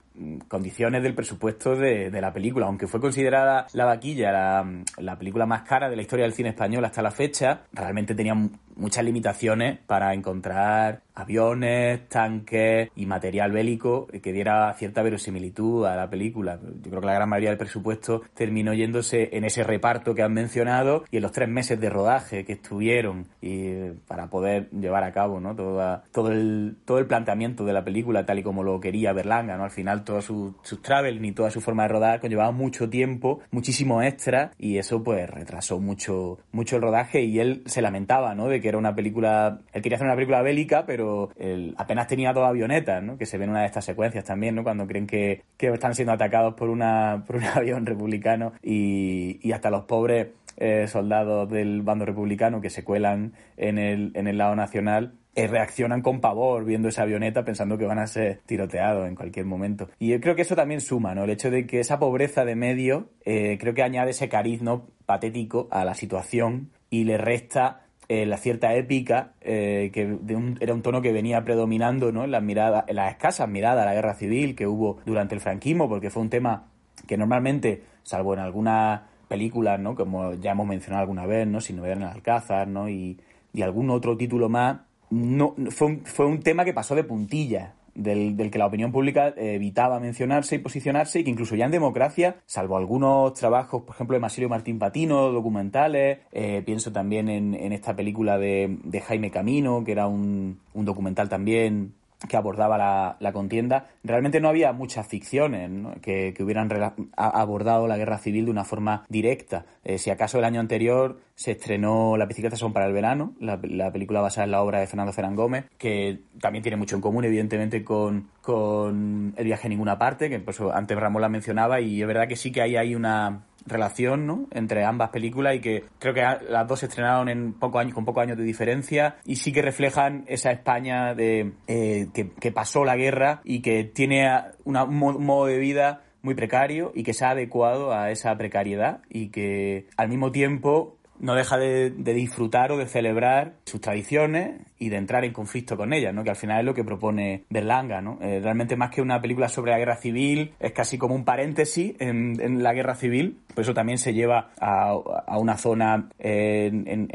condiciones 0.47 1.03
del 1.03 1.15
presupuesto 1.15 1.75
de, 1.75 2.09
la 2.21 2.33
película. 2.33 2.67
Aunque 2.67 2.87
fue 2.87 2.99
considerada 2.99 3.67
La 3.73 3.85
Vaquilla 3.85 4.31
la, 4.31 4.83
la, 4.97 5.17
película 5.17 5.45
más 5.45 5.63
cara 5.63 5.89
de 5.89 5.95
la 5.95 6.01
historia 6.01 6.25
del 6.25 6.33
cine 6.33 6.49
español 6.49 6.85
hasta 6.85 7.01
la 7.01 7.11
fecha, 7.11 7.63
realmente 7.73 8.15
tenía 8.15 8.35
muchas 8.75 9.03
limitaciones 9.03 9.79
para 9.85 10.13
encontrar 10.13 11.01
aviones, 11.15 12.07
tanques 12.09 12.89
y 12.95 13.05
material 13.05 13.51
bélico 13.51 14.07
que 14.07 14.33
diera 14.33 14.73
cierta 14.73 15.03
verosimilitud 15.03 15.85
a 15.85 15.95
la 15.95 16.09
película. 16.09 16.59
Yo 16.61 16.89
creo 16.89 17.01
que 17.01 17.07
la 17.07 17.13
gran 17.13 17.29
mayoría 17.29 17.49
del 17.49 17.59
presupuesto 17.59 18.23
terminó 18.33 18.73
yéndose 18.73 19.29
en 19.33 19.43
ese 19.43 19.63
reparto 19.63 20.15
que 20.15 20.23
han 20.23 20.33
mencionado 20.33 21.03
y 21.11 21.17
en 21.17 21.23
los 21.23 21.31
tres 21.31 21.49
meses 21.49 21.79
de 21.79 21.89
rodaje 21.89 22.45
que 22.45 22.53
estuvieron 22.53 23.27
y 23.41 23.91
para 24.07 24.27
poder 24.27 24.69
llevar 24.71 25.03
a 25.03 25.11
cabo 25.11 25.39
¿no? 25.39 25.55
todo, 25.55 26.01
todo, 26.11 26.31
el, 26.31 26.77
todo 26.85 26.97
el 26.97 27.05
planteamiento 27.05 27.63
de 27.65 27.73
la 27.73 27.83
película 27.83 28.25
tal 28.25 28.39
y 28.39 28.43
como 28.43 28.63
lo 28.63 28.79
quería 28.79 29.13
Berlanga. 29.13 29.55
¿no? 29.57 29.65
Al 29.65 29.71
final 29.71 30.02
todos 30.03 30.25
sus 30.25 30.53
su 30.63 30.77
travel 30.77 31.21
ni 31.21 31.31
toda 31.31 31.49
su 31.49 31.61
forma 31.61 31.83
de 31.83 31.89
rodar 31.89 32.19
conllevaba 32.19 32.51
mucho 32.51 32.89
tiempo, 32.89 33.39
muchísimo 33.51 34.01
extra 34.01 34.51
y 34.57 34.77
eso 34.77 35.03
pues 35.03 35.29
retrasó 35.29 35.79
mucho, 35.79 36.39
mucho 36.51 36.77
el 36.77 36.81
rodaje 36.81 37.21
y 37.21 37.39
él 37.39 37.63
se 37.65 37.81
lamentaba, 37.81 38.35
¿no? 38.35 38.47
De 38.47 38.61
que 38.61 38.69
era 38.69 38.77
una 38.77 38.95
película, 38.95 39.59
él 39.73 39.81
quería 39.81 39.97
hacer 39.97 40.07
una 40.07 40.15
película 40.15 40.41
bélica, 40.41 40.85
pero 40.85 41.31
él 41.37 41.75
apenas 41.77 42.07
tenía 42.07 42.33
dos 42.33 42.45
avionetas, 42.45 43.03
¿no? 43.03 43.17
Que 43.17 43.25
se 43.25 43.37
ven 43.37 43.43
en 43.43 43.49
una 43.51 43.61
de 43.61 43.67
estas 43.67 43.85
secuencias 43.85 44.23
también, 44.23 44.55
¿no? 44.55 44.63
Cuando 44.63 44.87
creen 44.87 45.07
que, 45.07 45.43
que 45.57 45.67
están 45.67 45.95
siendo 45.95 46.13
atacados 46.13 46.53
por, 46.53 46.69
una, 46.69 47.23
por 47.27 47.37
un 47.37 47.43
avión 47.55 47.85
republicano 47.85 48.53
y, 48.61 49.39
y 49.41 49.51
hasta 49.51 49.69
los 49.69 49.83
pobres 49.83 50.27
eh, 50.57 50.87
soldados 50.87 51.49
del 51.49 51.81
bando 51.81 52.05
republicano 52.05 52.61
que 52.61 52.69
se 52.69 52.83
cuelan 52.83 53.33
en 53.57 53.79
el, 53.79 54.11
en 54.13 54.27
el 54.27 54.37
lado 54.37 54.55
nacional 54.55 55.13
eh, 55.35 55.47
reaccionan 55.47 56.01
con 56.01 56.21
pavor 56.21 56.63
viendo 56.63 56.89
esa 56.89 57.03
avioneta 57.03 57.43
pensando 57.43 57.77
que 57.77 57.85
van 57.85 57.99
a 57.99 58.07
ser 58.07 58.41
tiroteados 58.45 59.07
en 59.07 59.15
cualquier 59.15 59.45
momento. 59.45 59.89
Y 59.99 60.09
yo 60.09 60.21
creo 60.21 60.35
que 60.35 60.43
eso 60.43 60.55
también 60.55 60.79
suma, 60.79 61.15
¿no? 61.15 61.23
El 61.23 61.31
hecho 61.31 61.49
de 61.49 61.65
que 61.65 61.79
esa 61.79 61.99
pobreza 61.99 62.45
de 62.45 62.55
medio 62.55 63.09
eh, 63.25 63.57
creo 63.59 63.73
que 63.73 63.83
añade 63.83 64.11
ese 64.11 64.29
carisma 64.29 64.83
patético 65.05 65.67
a 65.71 65.85
la 65.85 65.95
situación 65.95 66.69
y 66.89 67.05
le 67.05 67.17
resta 67.17 67.81
eh, 68.09 68.25
la 68.25 68.37
cierta 68.37 68.75
épica 68.75 69.33
que 69.41 70.17
de 70.21 70.35
un, 70.35 70.57
era 70.59 70.73
un 70.73 70.81
tono 70.81 71.01
que 71.01 71.11
venía 71.11 71.43
predominando 71.43 72.11
¿no? 72.11 72.25
en 72.25 72.31
las 72.31 72.43
miradas, 72.43 72.85
en 72.87 72.97
las 72.97 73.11
escasas 73.11 73.49
miradas 73.49 73.83
a 73.83 73.85
la 73.85 73.93
guerra 73.93 74.13
civil 74.13 74.55
que 74.55 74.67
hubo 74.67 74.99
durante 75.05 75.35
el 75.35 75.41
franquismo, 75.41 75.89
porque 75.89 76.09
fue 76.09 76.21
un 76.21 76.29
tema 76.29 76.67
que 77.07 77.17
normalmente, 77.17 77.83
salvo 78.03 78.33
en 78.33 78.39
algunas 78.39 79.01
películas, 79.27 79.79
¿no? 79.79 79.95
como 79.95 80.33
ya 80.35 80.51
hemos 80.51 80.67
mencionado 80.67 81.01
alguna 81.01 81.25
vez, 81.25 81.47
¿no? 81.47 81.59
Sin 81.59 81.77
novedad 81.77 81.97
en 81.97 82.03
el 82.03 82.09
Alcázar, 82.09 82.67
¿no? 82.67 82.87
y, 82.87 83.19
y 83.51 83.61
algún 83.61 83.89
otro 83.89 84.15
título 84.15 84.49
más, 84.49 84.81
no, 85.13 85.55
fue, 85.69 85.87
un, 85.87 86.05
fue 86.05 86.25
un 86.25 86.39
tema 86.41 86.65
que 86.65 86.73
pasó 86.73 86.95
de 86.95 87.03
puntilla. 87.03 87.75
Del, 87.95 88.49
que 88.49 88.57
la 88.57 88.65
opinión 88.65 88.91
pública 88.91 89.35
evitaba 89.37 89.99
mencionarse 89.99 90.55
y 90.55 90.57
posicionarse 90.57 91.19
y 91.19 91.23
que 91.23 91.29
incluso 91.29 91.55
ya 91.55 91.65
en 91.65 91.71
democracia, 91.71 92.37
salvo 92.47 92.75
algunos 92.75 93.35
trabajos, 93.35 93.83
por 93.83 93.93
ejemplo, 93.93 94.15
de 94.15 94.19
Masilio 94.19 94.49
Martín 94.49 94.79
Patino, 94.79 95.31
documentales, 95.31 96.17
eh, 96.31 96.63
pienso 96.65 96.91
también 96.91 97.29
en, 97.29 97.53
en 97.53 97.71
esta 97.71 97.95
película 97.95 98.39
de, 98.39 98.79
de, 98.83 98.99
Jaime 98.99 99.29
Camino, 99.29 99.83
que 99.83 99.91
era 99.91 100.07
un, 100.07 100.59
un 100.73 100.85
documental 100.85 101.29
también 101.29 101.93
que 102.27 102.37
abordaba 102.37 103.17
la, 103.19 103.33
contienda, 103.33 103.87
realmente 104.03 104.39
no 104.39 104.49
había 104.49 104.73
muchas 104.73 105.07
ficciones 105.07 105.69
que, 106.01 106.33
que, 106.35 106.43
hubieran 106.43 106.69
abordado 107.15 107.87
la 107.87 107.97
guerra 107.97 108.17
civil 108.17 108.45
de 108.45 108.51
una 108.51 108.63
forma 108.63 109.05
directa. 109.09 109.65
Eh, 109.83 109.97
si 109.97 110.09
acaso 110.09 110.39
el 110.39 110.45
año 110.45 110.59
anterior 110.59 111.19
se 111.35 111.51
estrenó 111.51 112.15
La 112.15 112.25
bicicleta 112.25 112.55
son 112.55 112.73
para 112.73 112.85
el 112.85 112.93
verano, 112.93 113.33
la, 113.39 113.59
la, 113.63 113.91
película 113.91 114.21
basada 114.21 114.45
en 114.45 114.51
la 114.51 114.61
obra 114.61 114.79
de 114.79 114.87
Fernando 114.87 115.13
Ferán 115.13 115.35
Gómez, 115.35 115.65
que 115.77 116.19
también 116.39 116.61
tiene 116.61 116.77
mucho 116.77 116.95
en 116.95 117.01
común, 117.01 117.25
evidentemente, 117.25 117.83
con, 117.83 118.29
con 118.41 119.33
El 119.35 119.45
viaje 119.45 119.67
a 119.67 119.69
ninguna 119.69 119.97
parte, 119.97 120.29
que 120.29 120.43
antes 120.73 120.97
Ramón 120.97 121.21
la 121.21 121.29
mencionaba, 121.29 121.81
y 121.81 122.01
es 122.01 122.07
verdad 122.07 122.27
que 122.27 122.35
sí 122.35 122.51
que 122.51 122.61
ahí 122.61 122.75
hay 122.75 122.95
una 122.95 123.43
relación 123.65 124.25
¿no? 124.27 124.47
entre 124.51 124.83
ambas 124.85 125.09
películas 125.09 125.55
y 125.55 125.59
que 125.59 125.83
creo 125.99 126.13
que 126.13 126.21
las 126.49 126.67
dos 126.67 126.79
se 126.79 126.87
estrenaron 126.87 127.29
en 127.29 127.53
poco 127.53 127.79
años, 127.79 127.93
con 127.93 128.05
pocos 128.05 128.23
años 128.23 128.37
de 128.37 128.43
diferencia 128.43 129.17
y 129.25 129.37
sí 129.37 129.51
que 129.51 129.61
reflejan 129.61 130.25
esa 130.27 130.51
España 130.51 131.13
de 131.13 131.53
eh, 131.67 132.07
que, 132.13 132.51
pasó 132.51 132.85
la 132.85 132.95
guerra 132.95 133.41
y 133.43 133.61
que 133.61 133.83
tiene 133.83 134.29
un 134.63 134.75
modo 134.95 135.47
de 135.47 135.57
vida 135.57 136.03
muy 136.21 136.35
precario 136.35 136.91
y 136.95 137.03
que 137.03 137.13
se 137.13 137.25
ha 137.25 137.31
adecuado 137.31 137.93
a 137.93 138.11
esa 138.11 138.35
precariedad 138.37 139.01
y 139.09 139.29
que 139.29 139.87
al 139.97 140.09
mismo 140.09 140.31
tiempo 140.31 140.97
no 141.19 141.35
deja 141.35 141.57
de, 141.57 141.91
disfrutar 141.91 142.71
o 142.71 142.77
de 142.77 142.87
celebrar 142.87 143.53
sus 143.65 143.81
tradiciones 143.81 144.61
y 144.77 144.89
de 144.89 144.97
entrar 144.97 145.23
en 145.25 145.33
conflicto 145.33 145.77
con 145.77 145.93
ellas, 145.93 146.13
¿no? 146.13 146.23
que 146.23 146.29
al 146.29 146.35
final 146.35 146.59
es 146.59 146.65
lo 146.65 146.73
que 146.73 146.83
propone 146.83 147.45
Berlanga. 147.49 148.01
¿no? 148.01 148.17
Eh, 148.21 148.39
realmente 148.41 148.75
más 148.75 148.89
que 148.91 149.01
una 149.01 149.21
película 149.21 149.49
sobre 149.49 149.71
la 149.71 149.77
guerra 149.77 149.95
civil, 149.95 150.53
es 150.59 150.71
casi 150.73 150.97
como 150.97 151.15
un 151.15 151.25
paréntesis 151.25 151.95
en, 151.99 152.63
la 152.63 152.73
guerra 152.73 152.95
civil, 152.95 153.39
por 153.53 153.63
eso 153.63 153.73
también 153.73 153.97
se 153.97 154.13
lleva 154.13 154.51
a, 154.59 154.95
una 155.37 155.57
zona 155.57 156.09
en, 156.19 157.09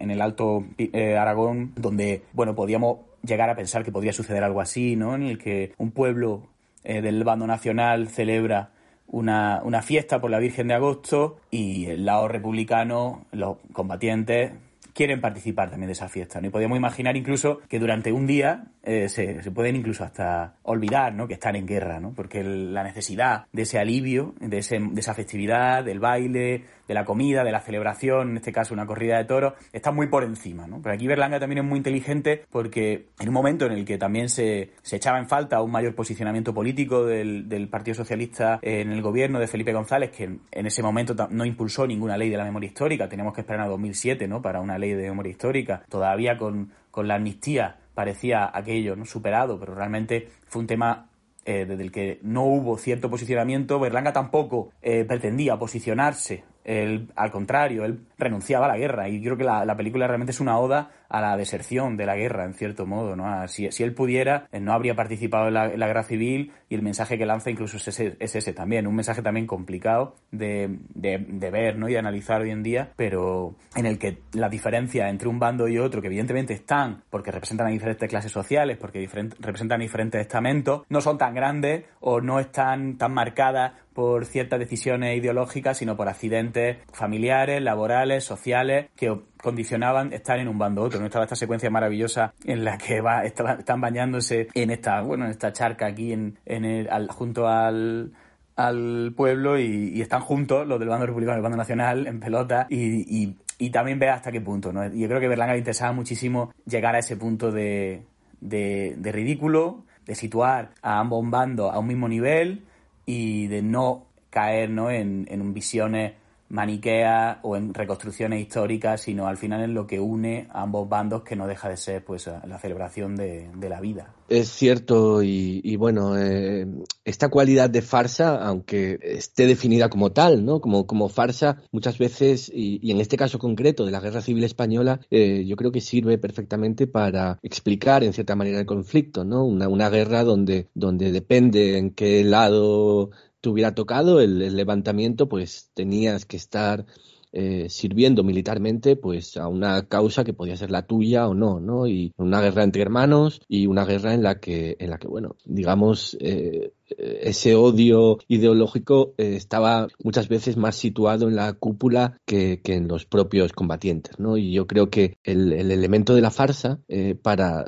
el, 0.00 0.20
Alto 0.20 0.64
eh, 0.78 1.16
Aragón 1.16 1.72
donde 1.76 2.22
bueno, 2.32 2.54
podíamos 2.54 2.98
llegar 3.22 3.50
a 3.50 3.56
pensar 3.56 3.84
que 3.84 3.92
podría 3.92 4.12
suceder 4.12 4.44
algo 4.44 4.60
así, 4.60 4.96
¿no? 4.96 5.14
En 5.14 5.22
el 5.22 5.38
que 5.38 5.72
un 5.78 5.90
pueblo 5.90 6.42
eh, 6.84 7.00
del 7.00 7.22
bando 7.24 7.46
nacional 7.46 8.08
celebra 8.08 8.70
una, 9.12 9.60
una 9.62 9.82
fiesta 9.82 10.20
por 10.20 10.30
la 10.30 10.40
Virgen 10.40 10.68
de 10.68 10.74
Agosto 10.74 11.38
y 11.50 11.86
el 11.86 12.04
lado 12.04 12.26
republicano, 12.26 13.26
los 13.30 13.58
combatientes, 13.72 14.52
quieren 14.94 15.20
participar 15.20 15.70
también 15.70 15.88
de 15.88 15.92
esa 15.92 16.08
fiesta. 16.08 16.40
¿no? 16.40 16.48
Y 16.48 16.50
podríamos 16.50 16.76
imaginar 16.76 17.16
incluso 17.16 17.60
que 17.68 17.78
durante 17.78 18.12
un 18.12 18.26
día 18.26 18.64
eh, 18.82 19.08
se, 19.08 19.42
se, 19.42 19.50
pueden 19.50 19.76
incluso 19.76 20.04
hasta 20.04 20.54
olvidar 20.62 21.14
¿no? 21.14 21.28
que 21.28 21.34
están 21.34 21.56
en 21.56 21.66
guerra, 21.66 22.00
¿no? 22.00 22.12
porque 22.12 22.42
la 22.42 22.82
necesidad 22.82 23.46
de 23.52 23.62
ese 23.62 23.78
alivio, 23.78 24.34
de, 24.40 24.58
ese, 24.58 24.78
de 24.78 25.00
esa 25.00 25.14
festividad, 25.14 25.84
del 25.84 26.00
baile, 26.00 26.64
de 26.92 26.94
la 26.94 27.06
comida, 27.06 27.42
de 27.42 27.52
la 27.52 27.60
celebración, 27.60 28.32
en 28.32 28.36
este 28.36 28.52
caso 28.52 28.74
una 28.74 28.84
corrida 28.84 29.16
de 29.16 29.24
toros, 29.24 29.54
está 29.72 29.92
muy 29.92 30.08
por 30.08 30.24
encima. 30.24 30.66
¿no? 30.66 30.80
Pero 30.82 30.94
aquí 30.94 31.06
Berlanga 31.06 31.40
también 31.40 31.60
es 31.60 31.64
muy 31.64 31.78
inteligente 31.78 32.44
porque 32.50 33.06
en 33.18 33.28
un 33.28 33.34
momento 33.34 33.64
en 33.64 33.72
el 33.72 33.86
que 33.86 33.96
también 33.96 34.28
se, 34.28 34.72
se 34.82 34.96
echaba 34.96 35.18
en 35.18 35.26
falta 35.26 35.62
un 35.62 35.70
mayor 35.70 35.94
posicionamiento 35.94 36.52
político 36.52 37.06
del, 37.06 37.48
del, 37.48 37.68
Partido 37.68 37.94
Socialista 37.94 38.58
en 38.60 38.92
el 38.92 39.00
gobierno 39.00 39.40
de 39.40 39.46
Felipe 39.46 39.72
González, 39.72 40.10
que 40.10 40.24
en 40.24 40.66
ese 40.66 40.82
momento 40.82 41.14
no 41.30 41.46
impulsó 41.46 41.86
ninguna 41.86 42.18
ley 42.18 42.28
de 42.28 42.36
la 42.36 42.44
memoria 42.44 42.66
histórica, 42.66 43.08
teníamos 43.08 43.32
que 43.32 43.40
esperar 43.40 43.62
a 43.62 43.68
2007 43.68 44.28
¿no? 44.28 44.42
para 44.42 44.60
una 44.60 44.76
ley 44.76 44.92
de 44.92 45.08
memoria 45.08 45.30
histórica, 45.30 45.84
todavía 45.88 46.36
con, 46.36 46.72
la 46.94 47.14
amnistía 47.14 47.78
parecía 47.94 48.50
aquello 48.52 49.02
superado, 49.06 49.58
pero 49.58 49.74
realmente 49.74 50.28
fue 50.46 50.60
un 50.60 50.66
tema 50.66 51.08
eh, 51.44 51.64
desde 51.66 51.82
el 51.82 51.90
que 51.90 52.20
no 52.22 52.44
hubo 52.44 52.78
cierto 52.78 53.10
posicionamiento. 53.10 53.80
Berlanga 53.80 54.12
tampoco 54.12 54.70
eh, 54.80 55.04
pretendía 55.04 55.58
posicionarse 55.58 56.44
él, 56.64 57.08
al 57.16 57.30
contrario, 57.30 57.84
él 57.84 58.00
renunciaba 58.18 58.66
a 58.66 58.68
la 58.68 58.78
guerra 58.78 59.08
y 59.08 59.20
creo 59.20 59.36
que 59.36 59.44
la, 59.44 59.64
la, 59.64 59.76
película 59.76 60.06
realmente 60.06 60.30
es 60.30 60.40
una 60.40 60.58
oda 60.58 60.90
a 61.08 61.20
la 61.20 61.36
deserción 61.36 61.96
de 61.96 62.06
la 62.06 62.16
guerra, 62.16 62.44
en 62.44 62.54
cierto 62.54 62.86
modo. 62.86 63.16
¿no? 63.16 63.46
Si, 63.48 63.70
si 63.70 63.82
él 63.82 63.94
pudiera, 63.94 64.46
eh, 64.52 64.60
no 64.60 64.72
habría 64.72 64.94
participado 64.94 65.48
en 65.48 65.54
la, 65.54 65.68
guerra 65.68 66.04
civil 66.04 66.52
y 66.68 66.74
el 66.74 66.82
mensaje 66.82 67.18
que 67.18 67.26
lanza 67.26 67.50
incluso 67.50 67.76
es 67.76 67.88
ese, 67.88 68.16
es 68.18 68.34
ese 68.34 68.52
también, 68.52 68.86
un 68.86 68.94
mensaje 68.94 69.22
también 69.22 69.46
complicado 69.46 70.14
de, 70.30 70.78
de, 70.94 71.18
de, 71.18 71.50
ver 71.50 71.76
¿no? 71.78 71.88
y 71.88 71.96
analizar 71.96 72.40
hoy 72.40 72.50
en 72.50 72.62
día, 72.62 72.92
pero 72.96 73.56
en 73.76 73.86
el 73.86 73.98
que 73.98 74.22
la 74.32 74.48
diferencia 74.48 75.08
entre 75.10 75.28
un 75.28 75.38
bando 75.38 75.68
y 75.68 75.78
otro, 75.78 76.00
que 76.00 76.06
evidentemente 76.06 76.54
están 76.54 77.02
porque 77.10 77.30
representan 77.30 77.66
a 77.66 77.70
diferentes 77.70 78.08
clases 78.08 78.32
sociales, 78.32 78.78
porque 78.78 79.00
diferent, 79.00 79.34
representan 79.40 79.80
a 79.80 79.82
diferentes 79.82 80.20
estamentos, 80.20 80.82
no 80.88 81.00
son 81.00 81.18
tan 81.18 81.34
grandes 81.34 81.84
o 82.00 82.20
no 82.20 82.40
están 82.40 82.96
tan 82.96 83.12
marcadas 83.12 83.72
por 83.92 84.26
ciertas 84.26 84.58
decisiones 84.58 85.16
ideológicas, 85.16 85.78
sino 85.78 85.96
por 85.96 86.08
accidentes 86.08 86.78
familiares, 86.92 87.62
laborales, 87.62 88.24
sociales, 88.24 88.86
que 88.96 89.16
condicionaban 89.42 90.12
estar 90.12 90.38
en 90.38 90.48
un 90.48 90.58
bando 90.58 90.82
u 90.82 90.84
otro. 90.84 91.00
¿no? 91.00 91.06
Estaba 91.06 91.24
esta 91.24 91.36
secuencia 91.36 91.70
maravillosa 91.70 92.34
en 92.44 92.64
la 92.64 92.78
que 92.78 93.00
va, 93.00 93.24
están 93.24 93.80
bañándose 93.80 94.48
en 94.54 94.70
esta, 94.70 95.00
bueno, 95.02 95.24
en 95.24 95.30
esta 95.30 95.52
charca 95.52 95.86
aquí 95.86 96.12
en, 96.12 96.38
en 96.46 96.64
el, 96.64 96.88
al, 96.90 97.08
junto 97.08 97.48
al, 97.48 98.12
al 98.56 99.12
pueblo 99.16 99.58
y, 99.58 100.00
están 100.00 100.20
juntos 100.20 100.66
los 100.66 100.78
del 100.78 100.88
bando 100.88 101.06
republicano 101.06 101.36
y 101.36 101.38
el 101.38 101.42
bando 101.42 101.58
nacional 101.58 102.06
en 102.06 102.20
pelota 102.20 102.66
y, 102.68 103.22
y, 103.22 103.36
y 103.58 103.70
también 103.70 103.98
ve 103.98 104.08
hasta 104.08 104.32
qué 104.32 104.40
punto. 104.40 104.72
¿no? 104.72 104.86
Yo 104.92 105.08
creo 105.08 105.20
que 105.20 105.28
Berlanga 105.28 105.52
le 105.52 105.58
interesaba 105.58 105.92
muchísimo 105.92 106.52
llegar 106.66 106.94
a 106.94 106.98
ese 106.98 107.16
punto 107.16 107.50
de, 107.50 108.04
de, 108.40 108.94
de 108.96 109.12
ridículo, 109.12 109.84
de 110.06 110.14
situar 110.14 110.70
a 110.82 110.98
ambos 110.98 111.28
bandos 111.28 111.72
a 111.72 111.78
un 111.78 111.86
mismo 111.86 112.08
nivel 112.08 112.64
y 113.06 113.46
de 113.48 113.62
no 113.62 114.06
caer 114.30 114.70
¿no? 114.70 114.90
En, 114.90 115.26
en 115.30 115.54
visiones 115.54 116.12
maniqueas 116.52 117.38
o 117.42 117.56
en 117.56 117.72
reconstrucciones 117.72 118.40
históricas, 118.40 119.00
sino 119.00 119.26
al 119.26 119.38
final 119.38 119.62
en 119.62 119.72
lo 119.72 119.86
que 119.86 119.98
une 119.98 120.48
a 120.52 120.62
ambos 120.62 120.86
bandos, 120.86 121.22
que 121.22 121.34
no 121.34 121.46
deja 121.46 121.70
de 121.70 121.78
ser 121.78 122.04
pues 122.04 122.26
la 122.26 122.58
celebración 122.58 123.16
de, 123.16 123.50
la 123.68 123.80
vida. 123.80 124.14
Es 124.28 124.48
cierto, 124.48 125.22
y, 125.22 125.76
bueno, 125.76 126.18
eh, 126.18 126.66
esta 127.04 127.28
cualidad 127.30 127.70
de 127.70 127.80
farsa, 127.80 128.36
aunque 128.46 128.98
esté 129.00 129.46
definida 129.46 129.88
como 129.88 130.12
tal, 130.12 130.44
¿no? 130.44 130.60
Como, 130.60 130.86
como 130.86 131.08
farsa, 131.08 131.62
muchas 131.72 131.96
veces, 131.96 132.50
y, 132.52 132.78
y 132.86 132.90
en 132.90 133.00
este 133.00 133.16
caso 133.16 133.38
concreto 133.38 133.86
de 133.86 133.92
la 133.92 134.00
Guerra 134.00 134.20
Civil 134.20 134.44
Española, 134.44 135.00
eh, 135.10 135.44
yo 135.46 135.56
creo 135.56 135.72
que 135.72 135.80
sirve 135.80 136.18
perfectamente 136.18 136.86
para 136.86 137.38
explicar 137.42 138.04
en 138.04 138.12
cierta 138.12 138.36
manera 138.36 138.60
el 138.60 138.66
conflicto, 138.66 139.24
¿no? 139.24 139.42
Una, 139.44 139.68
una 139.68 139.88
guerra 139.88 140.22
donde, 140.22 140.68
donde 140.74 141.12
depende 141.12 141.78
en 141.78 141.92
qué 141.92 142.24
lado 142.24 143.10
te 143.42 143.50
hubiera 143.50 143.74
tocado 143.74 144.20
el, 144.22 144.40
el 144.42 144.56
levantamiento, 144.56 145.28
pues 145.28 145.70
tenías 145.74 146.24
que 146.26 146.38
estar 146.38 146.86
eh, 147.34 147.70
sirviendo 147.70 148.24
militarmente 148.24 148.94
pues 148.94 149.38
a 149.38 149.48
una 149.48 149.86
causa 149.86 150.22
que 150.22 150.34
podía 150.34 150.56
ser 150.56 150.70
la 150.70 150.86
tuya 150.86 151.26
o 151.28 151.34
no, 151.34 151.60
¿no? 151.60 151.86
Y 151.86 152.12
una 152.18 152.42
guerra 152.42 152.62
entre 152.62 152.82
hermanos 152.82 153.40
y 153.48 153.66
una 153.66 153.86
guerra 153.86 154.12
en 154.12 154.22
la 154.22 154.38
que, 154.38 154.76
en 154.78 154.90
la 154.90 154.98
que 154.98 155.08
bueno, 155.08 155.36
digamos, 155.46 156.14
eh, 156.20 156.72
ese 156.98 157.54
odio 157.54 158.18
ideológico 158.28 159.14
eh, 159.16 159.34
estaba 159.36 159.88
muchas 160.04 160.28
veces 160.28 160.58
más 160.58 160.76
situado 160.76 161.26
en 161.26 161.36
la 161.36 161.54
cúpula 161.54 162.18
que, 162.26 162.60
en 162.64 162.86
los 162.86 163.06
propios 163.06 163.54
combatientes, 163.54 164.18
¿no? 164.18 164.36
Y 164.36 164.52
yo 164.52 164.66
creo 164.66 164.90
que 164.90 165.16
el, 165.24 165.54
el 165.54 165.70
elemento 165.70 166.14
de 166.14 166.20
la 166.20 166.30
farsa 166.30 166.80
para 167.22 167.64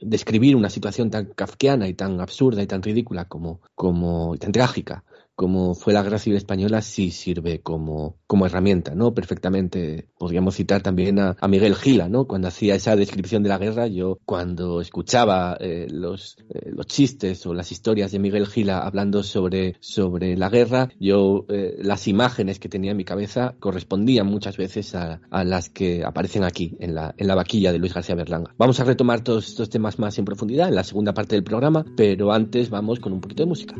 describir 0.00 0.56
una 0.56 0.70
situación 0.70 1.10
tan 1.10 1.26
kafkiana 1.26 1.86
y 1.86 1.94
tan 1.94 2.20
absurda 2.20 2.62
y 2.62 2.66
tan 2.66 2.82
ridícula 2.82 3.26
como, 3.26 3.60
como 3.76 4.36
tan 4.38 4.50
trágica 4.50 5.04
como 5.42 5.74
fue 5.74 5.92
la 5.92 6.04
Guerra 6.04 6.20
Civil 6.20 6.36
Española, 6.36 6.82
sí 6.82 7.10
sirve 7.10 7.62
como, 7.62 8.16
como 8.28 8.46
herramienta, 8.46 8.94
¿no? 8.94 9.12
Perfectamente. 9.12 10.06
Podríamos 10.16 10.54
citar 10.54 10.82
también 10.82 11.18
a, 11.18 11.36
Miguel 11.48 11.74
Gila, 11.74 12.08
¿no? 12.08 12.26
Cuando 12.26 12.46
hacía 12.46 12.76
esa 12.76 12.94
descripción 12.94 13.42
de 13.42 13.48
la 13.48 13.58
guerra, 13.58 13.88
yo 13.88 14.20
cuando 14.24 14.80
escuchaba 14.80 15.56
eh, 15.58 15.88
los, 15.90 16.36
eh, 16.48 16.70
los 16.70 16.86
chistes 16.86 17.44
o 17.44 17.54
las 17.54 17.72
historias 17.72 18.12
de 18.12 18.20
Miguel 18.20 18.46
Gila 18.46 18.78
hablando 18.78 19.24
sobre, 19.24 19.74
sobre 19.80 20.36
la 20.36 20.48
guerra, 20.48 20.90
yo 21.00 21.44
eh, 21.48 21.74
las 21.82 22.06
imágenes 22.06 22.60
que 22.60 22.68
tenía 22.68 22.92
en 22.92 22.96
mi 22.96 23.04
cabeza 23.04 23.56
correspondían 23.58 24.28
muchas 24.28 24.56
veces 24.56 24.94
a, 24.94 25.22
a, 25.28 25.42
las 25.42 25.70
que 25.70 26.04
aparecen 26.04 26.44
aquí, 26.44 26.76
en 26.78 26.94
la, 26.94 27.16
en 27.18 27.26
la 27.26 27.34
vaquilla 27.34 27.72
de 27.72 27.80
Luis 27.80 27.94
García 27.94 28.14
Berlanga. 28.14 28.54
Vamos 28.58 28.78
a 28.78 28.84
retomar 28.84 29.24
todos 29.24 29.48
estos 29.48 29.68
temas 29.70 29.98
más 29.98 30.16
en 30.20 30.24
profundidad 30.24 30.68
en 30.68 30.76
la 30.76 30.84
segunda 30.84 31.12
parte 31.12 31.34
del 31.34 31.42
programa, 31.42 31.84
pero 31.96 32.32
antes 32.32 32.70
vamos 32.70 33.00
con 33.00 33.12
un 33.12 33.20
poquito 33.20 33.42
de 33.42 33.48
música 33.48 33.74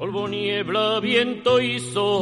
polvo, 0.00 0.26
niebla, 0.26 0.98
viento 0.98 1.60
y 1.60 1.78
sol. 1.78 2.14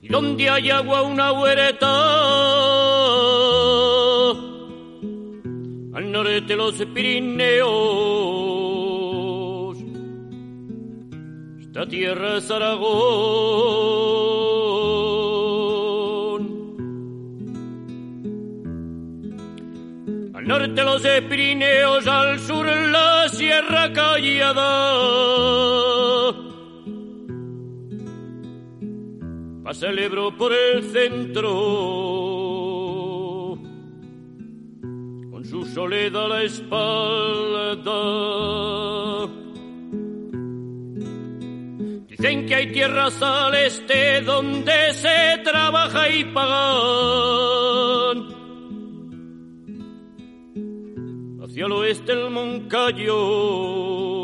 Y 0.00 0.08
donde 0.08 0.48
hay 0.48 0.70
agua 0.70 1.02
una 1.02 1.30
huereta, 1.32 1.92
al 5.92 6.10
norte 6.10 6.56
los 6.56 6.82
Pirineos, 6.86 7.66
esta 11.60 11.86
tierra 11.86 12.38
es 12.38 12.50
Aragón. 12.50 14.22
Al 20.42 20.48
norte 20.48 20.82
los 20.82 21.02
Pirineos, 21.30 22.04
al 22.08 22.40
sur 22.40 22.66
la 22.66 23.28
Sierra 23.28 23.92
Callada. 23.92 24.96
Pasa 29.62 29.90
el 29.90 30.00
Ebro 30.00 30.36
por 30.36 30.52
el 30.52 30.82
centro, 30.82 31.46
con 35.30 35.44
su 35.44 35.64
soledad 35.64 36.24
a 36.24 36.28
la 36.28 36.42
espalda. 36.42 37.76
Dicen 42.08 42.46
que 42.46 42.54
hay 42.56 42.72
tierras 42.72 43.22
al 43.22 43.54
este 43.54 44.22
donde 44.22 44.92
se 44.92 45.38
trabaja 45.44 46.08
y 46.08 46.24
pagan 46.24 48.31
el 51.72 51.78
oeste 51.78 52.12
el 52.12 52.30
Moncayo. 52.30 54.21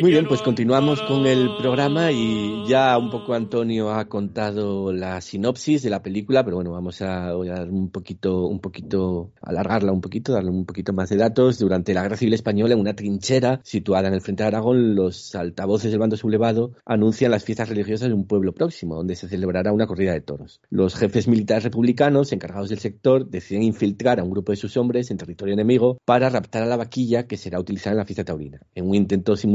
Muy 0.00 0.10
bien, 0.10 0.26
pues 0.26 0.42
continuamos 0.42 1.00
con 1.02 1.24
el 1.24 1.48
programa 1.56 2.10
y 2.10 2.66
ya 2.66 2.98
un 2.98 3.10
poco 3.10 3.34
Antonio 3.34 3.92
ha 3.92 4.08
contado 4.08 4.92
la 4.92 5.20
sinopsis 5.20 5.84
de 5.84 5.90
la 5.90 6.02
película, 6.02 6.42
pero 6.42 6.56
bueno, 6.56 6.72
vamos 6.72 7.00
a, 7.00 7.32
voy 7.32 7.48
a 7.48 7.54
dar 7.54 7.70
un 7.70 7.90
poquito, 7.90 8.48
un 8.48 8.58
poquito, 8.58 9.30
alargarla 9.40 9.92
un 9.92 10.00
poquito, 10.00 10.32
darle 10.32 10.50
un 10.50 10.66
poquito 10.66 10.92
más 10.92 11.10
de 11.10 11.16
datos. 11.16 11.60
Durante 11.60 11.94
la 11.94 12.02
Guerra 12.02 12.16
Civil 12.16 12.34
Española, 12.34 12.74
en 12.74 12.80
una 12.80 12.94
trinchera 12.94 13.60
situada 13.62 14.08
en 14.08 14.14
el 14.14 14.20
frente 14.20 14.42
de 14.42 14.48
Aragón, 14.48 14.96
los 14.96 15.32
altavoces 15.36 15.92
del 15.92 16.00
bando 16.00 16.16
sublevado 16.16 16.72
anuncian 16.84 17.30
las 17.30 17.44
fiestas 17.44 17.68
religiosas 17.68 18.08
de 18.08 18.14
un 18.14 18.26
pueblo 18.26 18.54
próximo, 18.54 18.96
donde 18.96 19.14
se 19.14 19.28
celebrará 19.28 19.72
una 19.72 19.86
corrida 19.86 20.12
de 20.12 20.22
toros. 20.22 20.60
Los 20.70 20.96
jefes 20.96 21.28
militares 21.28 21.62
republicanos, 21.62 22.32
encargados 22.32 22.68
del 22.68 22.80
sector, 22.80 23.28
deciden 23.30 23.62
infiltrar 23.62 24.18
a 24.18 24.24
un 24.24 24.30
grupo 24.30 24.50
de 24.50 24.56
sus 24.56 24.76
hombres 24.76 25.12
en 25.12 25.18
territorio 25.18 25.54
enemigo 25.54 25.98
para 26.04 26.28
raptar 26.30 26.64
a 26.64 26.66
la 26.66 26.76
vaquilla 26.76 27.28
que 27.28 27.36
será 27.36 27.60
utilizada 27.60 27.92
en 27.92 27.98
la 27.98 28.04
fiesta 28.04 28.24
taurina, 28.24 28.60
en 28.74 28.88
un 28.88 28.96
intento 28.96 29.36
simultáneo 29.36 29.51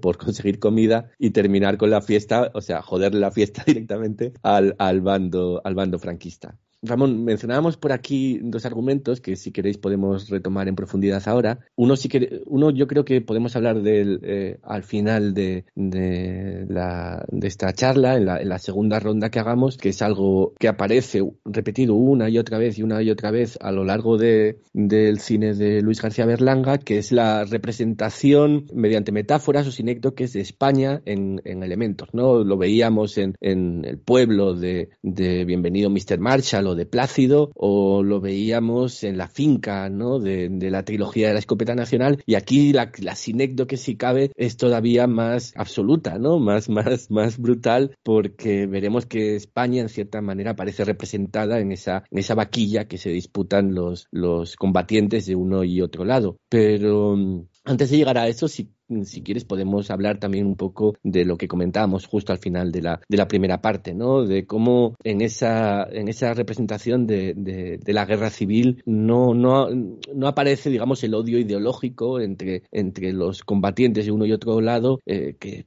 por 0.00 0.16
conseguir 0.24 0.58
comida 0.58 1.10
y 1.18 1.30
terminar 1.30 1.76
con 1.78 1.90
la 1.90 2.02
fiesta, 2.02 2.50
o 2.54 2.60
sea, 2.60 2.82
joder 2.82 3.14
la 3.14 3.30
fiesta 3.30 3.62
directamente 3.66 4.32
al, 4.42 4.74
al, 4.78 5.00
bando, 5.00 5.60
al 5.64 5.74
bando 5.74 5.98
franquista. 5.98 6.58
Ramón, 6.82 7.24
mencionábamos 7.24 7.76
por 7.76 7.92
aquí 7.92 8.38
dos 8.42 8.66
argumentos 8.66 9.20
que 9.20 9.36
si 9.36 9.50
queréis 9.50 9.78
podemos 9.78 10.28
retomar 10.28 10.68
en 10.68 10.76
profundidad 10.76 11.22
ahora. 11.26 11.60
Uno, 11.74 11.94
que, 11.96 12.42
uno 12.46 12.70
yo 12.70 12.86
creo 12.86 13.04
que 13.04 13.20
podemos 13.20 13.56
hablar 13.56 13.82
del, 13.82 14.20
eh, 14.22 14.58
al 14.62 14.82
final 14.82 15.34
de, 15.34 15.64
de, 15.74 16.66
la, 16.68 17.24
de 17.28 17.46
esta 17.48 17.72
charla, 17.72 18.16
en 18.16 18.26
la, 18.26 18.58
segunda 18.58 18.98
ronda 18.98 19.30
que 19.30 19.38
hagamos, 19.38 19.76
que 19.76 19.90
es 19.90 20.02
algo 20.02 20.54
que 20.58 20.68
aparece 20.68 21.22
repetido 21.44 21.94
una 21.94 22.28
y 22.28 22.38
otra 22.38 22.58
vez 22.58 22.78
y 22.78 22.82
una 22.82 23.02
y 23.02 23.10
otra 23.10 23.30
vez 23.30 23.58
a 23.60 23.70
lo 23.70 23.84
largo 23.84 24.16
de, 24.16 24.58
del 24.72 25.20
cine 25.20 25.54
de 25.54 25.82
Luis 25.82 26.00
García 26.00 26.26
Berlanga, 26.26 26.78
que 26.78 26.98
es 26.98 27.12
la 27.12 27.44
representación 27.44 28.66
mediante 28.72 29.12
metáforas 29.12 29.66
o 29.66 29.72
sinécdoques 29.72 30.32
de 30.32 30.40
España 30.40 31.02
en, 31.04 31.40
en 31.44 31.62
elementos. 31.62 32.08
¿no? 32.12 32.44
Lo 32.44 32.56
veíamos 32.56 33.18
en, 33.18 33.34
en 33.40 33.84
el 33.84 33.98
pueblo 33.98 34.54
de, 34.54 34.90
de 35.02 35.44
Bienvenido 35.44 35.90
Mr. 35.90 36.18
Marshall 36.18 36.65
o 36.66 36.74
de 36.74 36.86
Plácido, 36.86 37.50
o 37.54 38.02
lo 38.02 38.20
veíamos 38.20 39.04
en 39.04 39.18
la 39.18 39.28
finca 39.28 39.88
¿no? 39.88 40.18
de, 40.18 40.48
de 40.48 40.70
la 40.70 40.84
trilogía 40.84 41.28
de 41.28 41.34
la 41.34 41.40
escopeta 41.40 41.74
nacional, 41.74 42.22
y 42.26 42.34
aquí 42.34 42.72
la, 42.72 42.92
la 42.98 43.14
sinécdoque, 43.14 43.76
si 43.76 43.96
cabe, 43.96 44.32
es 44.36 44.56
todavía 44.56 45.06
más 45.06 45.52
absoluta, 45.56 46.18
¿no? 46.18 46.38
más, 46.38 46.68
más, 46.68 47.10
más 47.10 47.38
brutal, 47.38 47.96
porque 48.02 48.66
veremos 48.66 49.06
que 49.06 49.36
España, 49.36 49.82
en 49.82 49.88
cierta 49.88 50.20
manera, 50.20 50.52
aparece 50.52 50.84
representada 50.84 51.60
en 51.60 51.72
esa, 51.72 52.04
en 52.10 52.18
esa 52.18 52.34
vaquilla 52.34 52.86
que 52.86 52.98
se 52.98 53.10
disputan 53.10 53.74
los, 53.74 54.08
los 54.10 54.56
combatientes 54.56 55.26
de 55.26 55.36
uno 55.36 55.64
y 55.64 55.80
otro 55.80 56.04
lado. 56.04 56.36
Pero 56.48 57.16
mm, 57.16 57.46
antes 57.64 57.90
de 57.90 57.96
llegar 57.96 58.18
a 58.18 58.28
eso, 58.28 58.48
si 58.48 58.70
si 59.04 59.22
quieres 59.22 59.44
podemos 59.44 59.90
hablar 59.90 60.18
también 60.18 60.46
un 60.46 60.56
poco 60.56 60.94
de 61.02 61.24
lo 61.24 61.36
que 61.36 61.48
comentábamos 61.48 62.06
justo 62.06 62.32
al 62.32 62.38
final 62.38 62.72
de 62.72 62.82
la, 62.82 63.00
de 63.08 63.16
la 63.16 63.28
primera 63.28 63.60
parte, 63.60 63.94
¿no? 63.94 64.24
De 64.24 64.46
cómo 64.46 64.96
en 65.02 65.20
esa, 65.20 65.84
en 65.90 66.08
esa 66.08 66.34
representación 66.34 67.06
de, 67.06 67.34
de, 67.34 67.78
de 67.78 67.92
la 67.92 68.04
guerra 68.04 68.30
civil 68.30 68.82
no, 68.86 69.34
no, 69.34 69.68
no, 69.70 70.28
aparece, 70.28 70.70
digamos, 70.70 71.02
el 71.04 71.14
odio 71.14 71.38
ideológico 71.38 72.20
entre, 72.20 72.62
entre 72.70 73.12
los 73.12 73.42
combatientes 73.42 74.06
de 74.06 74.12
uno 74.12 74.26
y 74.26 74.32
otro 74.32 74.60
lado, 74.60 75.00
eh, 75.06 75.36
que 75.38 75.66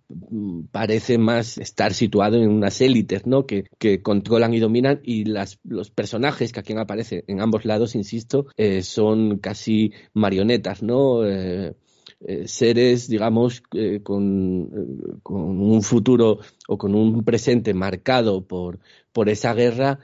parece 0.71 1.17
más 1.17 1.57
estar 1.57 1.93
situado 1.93 2.37
en 2.37 2.49
unas 2.49 2.79
élites, 2.81 3.25
¿no? 3.25 3.45
Que, 3.45 3.65
que 3.77 4.01
controlan 4.01 4.53
y 4.53 4.59
dominan 4.59 4.99
y 5.03 5.25
las, 5.25 5.59
los 5.63 5.91
personajes 5.91 6.51
que 6.51 6.59
aquí 6.59 6.73
aparecen 6.73 7.23
en 7.27 7.41
ambos 7.41 7.65
lados, 7.65 7.95
insisto, 7.95 8.47
eh, 8.57 8.81
son 8.81 9.39
casi 9.39 9.91
marionetas, 10.13 10.83
¿no? 10.83 11.25
Eh, 11.25 11.73
eh, 12.21 12.47
seres, 12.47 13.07
digamos, 13.07 13.63
eh, 13.73 14.01
con, 14.03 14.69
eh, 14.73 15.19
con, 15.23 15.61
un 15.61 15.81
futuro 15.83 16.39
o 16.67 16.77
con 16.77 16.95
un 16.95 17.23
presente 17.23 17.73
marcado 17.73 18.45
por, 18.45 18.79
por 19.13 19.29
esa 19.29 19.53
guerra, 19.53 19.99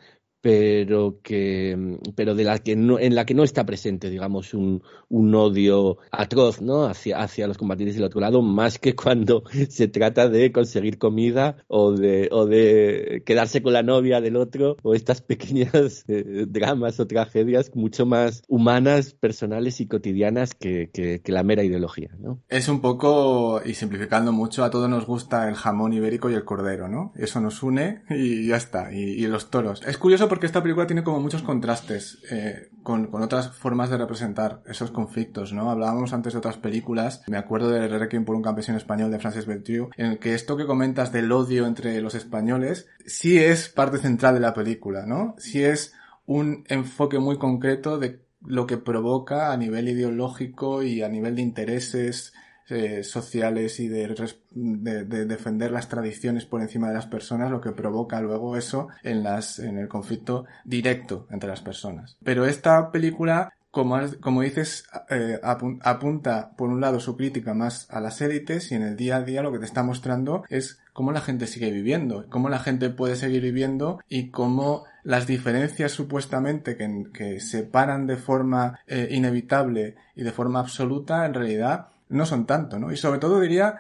pero 0.46 1.22
que 1.24 1.98
pero 2.16 2.36
de 2.36 2.44
la 2.44 2.60
que 2.60 2.76
no, 2.76 3.00
en 3.00 3.16
la 3.16 3.26
que 3.26 3.34
no 3.34 3.44
está 3.44 3.66
presente 3.66 4.12
digamos 4.12 4.54
un, 4.54 4.84
un 5.10 5.34
odio 5.34 5.98
atroz 6.12 6.62
no 6.62 6.86
hacia 6.86 7.20
hacia 7.20 7.48
los 7.48 7.58
combatientes 7.58 7.96
del 7.96 8.04
otro 8.04 8.22
lado 8.22 8.44
más 8.44 8.78
que 8.78 8.96
cuando 8.96 9.42
se 9.70 9.88
trata 9.88 10.30
de 10.30 10.52
conseguir 10.52 11.00
comida 11.00 11.58
o 11.68 11.94
de 11.94 12.30
o 12.32 12.46
de 12.46 13.24
quedarse 13.26 13.64
con 13.64 13.74
la 13.74 13.82
novia 13.82 14.22
del 14.22 14.36
otro 14.36 14.78
o 14.84 14.94
estas 14.94 15.20
pequeñas 15.20 16.06
eh, 16.08 16.46
dramas 16.48 17.00
o 17.00 17.08
tragedias 17.08 17.72
mucho 17.74 18.06
más 18.06 18.44
humanas 18.48 19.16
personales 19.16 19.82
y 19.82 19.88
cotidianas 19.88 20.54
que, 20.54 20.92
que, 20.94 21.22
la 21.32 21.42
mera 21.42 21.64
ideología 21.64 22.12
no 22.20 22.40
es 22.50 22.70
un 22.70 22.82
poco 22.82 23.64
y 23.66 23.74
simplificando 23.74 24.32
mucho 24.32 24.64
a 24.64 24.70
todos 24.70 24.88
nos 24.88 25.08
gusta 25.08 25.50
el 25.50 25.56
jamón 25.56 25.94
ibérico 25.94 26.30
y 26.30 26.36
el 26.36 26.46
cordero 26.46 26.88
no 26.88 27.14
eso 27.16 27.42
nos 27.42 27.64
une 27.64 28.04
y 28.12 28.46
ya 28.50 28.58
está 28.58 28.94
y, 28.94 29.00
y 29.00 29.26
los 29.26 29.50
toros. 29.50 29.82
Es 29.88 29.98
curioso 29.98 30.28
porque 30.28 30.35
esta 30.44 30.62
película 30.62 30.88
tiene 30.88 31.04
como 31.04 31.20
muchos 31.20 31.42
contrastes 31.42 32.20
eh, 32.32 32.70
con, 32.84 33.10
otras 33.14 33.52
formas 33.52 33.90
de 33.90 33.98
representar 33.98 34.62
esos 34.66 34.92
conflictos, 34.92 35.54
¿no? 35.54 35.72
Hablábamos 35.72 36.14
antes 36.14 36.34
de 36.34 36.40
otras 36.40 36.58
películas, 36.58 37.24
me 37.28 37.38
acuerdo 37.38 37.70
de 37.70 37.88
Requiem 37.88 38.26
por 38.26 38.36
un 38.36 38.42
campesino 38.42 38.78
español 38.78 39.12
de 39.12 39.20
Francis 39.20 39.46
Bertriu, 39.46 39.90
en 39.98 40.08
el 40.08 40.20
que 40.20 40.34
esto 40.34 40.58
que 40.58 40.66
comentas 40.66 41.12
del 41.12 41.32
odio 41.32 41.66
entre 41.66 42.02
los 42.02 42.16
españoles 42.16 42.88
sí 43.06 43.38
es 43.38 43.70
parte 43.70 43.98
central 43.98 44.34
de 44.34 44.42
la 44.42 44.54
película, 44.54 45.06
¿no? 45.06 45.36
Sí 45.38 45.64
es 45.64 45.94
un 46.26 46.64
enfoque 46.68 47.20
muy 47.20 47.38
concreto 47.38 47.98
de 47.98 48.26
lo 48.46 48.68
que 48.68 48.78
provoca 48.78 49.52
a 49.52 49.58
nivel 49.58 49.90
ideológico 49.90 50.84
y 50.84 51.02
a 51.02 51.10
nivel 51.10 51.36
de 51.36 51.42
intereses 51.42 52.34
eh, 52.70 53.04
sociales 53.04 53.80
y 53.80 53.88
de, 53.88 54.16
de, 54.52 55.06
de, 55.06 55.26
defender 55.26 55.72
las 55.72 55.90
tradiciones 55.90 56.46
por 56.46 56.62
encima 56.62 56.88
de 56.88 56.96
las 56.96 57.08
personas, 57.08 57.52
lo 57.52 57.62
que 57.62 57.72
provoca 57.72 58.22
luego 58.22 58.58
eso 58.58 58.88
en 59.04 59.24
las, 59.24 59.60
en 59.60 59.78
el 59.78 59.88
conflicto 59.88 60.46
directo 60.64 61.28
entre 61.30 61.50
las 61.50 61.62
personas. 61.62 62.18
Pero 62.24 62.46
esta 62.46 62.92
película 62.92 63.54
como, 63.76 64.00
como 64.22 64.42
dices, 64.42 64.88
eh, 65.10 65.38
apunta 65.44 66.54
por 66.56 66.70
un 66.70 66.80
lado 66.80 67.02
su 67.02 67.18
crítica 67.18 67.54
más 67.54 67.88
a 67.92 68.00
las 68.00 68.22
élites 68.22 68.72
y 68.72 68.76
en 68.76 68.84
el 68.84 68.96
día 68.96 69.18
a 69.18 69.22
día 69.22 69.42
lo 69.42 69.52
que 69.52 69.60
te 69.60 69.66
está 69.66 69.84
mostrando 69.84 70.46
es 70.48 70.80
cómo 70.94 71.12
la 71.12 71.20
gente 71.20 71.46
sigue 71.46 71.72
viviendo, 71.72 72.26
cómo 72.30 72.48
la 72.48 72.60
gente 72.60 72.90
puede 72.90 73.18
seguir 73.18 73.42
viviendo 73.42 74.00
y 74.08 74.30
cómo 74.30 74.86
las 75.04 75.28
diferencias 75.28 75.92
supuestamente 75.92 76.78
que, 76.78 77.08
que 77.14 77.42
separan 77.42 78.08
de 78.08 78.16
forma 78.16 78.80
eh, 78.88 79.10
inevitable 79.12 79.96
y 80.16 80.24
de 80.24 80.32
forma 80.32 80.62
absoluta 80.62 81.26
en 81.26 81.34
realidad 81.34 81.90
no 82.10 82.26
son 82.26 82.46
tanto, 82.46 82.80
¿no? 82.80 82.92
Y 82.92 82.98
sobre 82.98 83.20
todo 83.20 83.40
diría, 83.40 83.80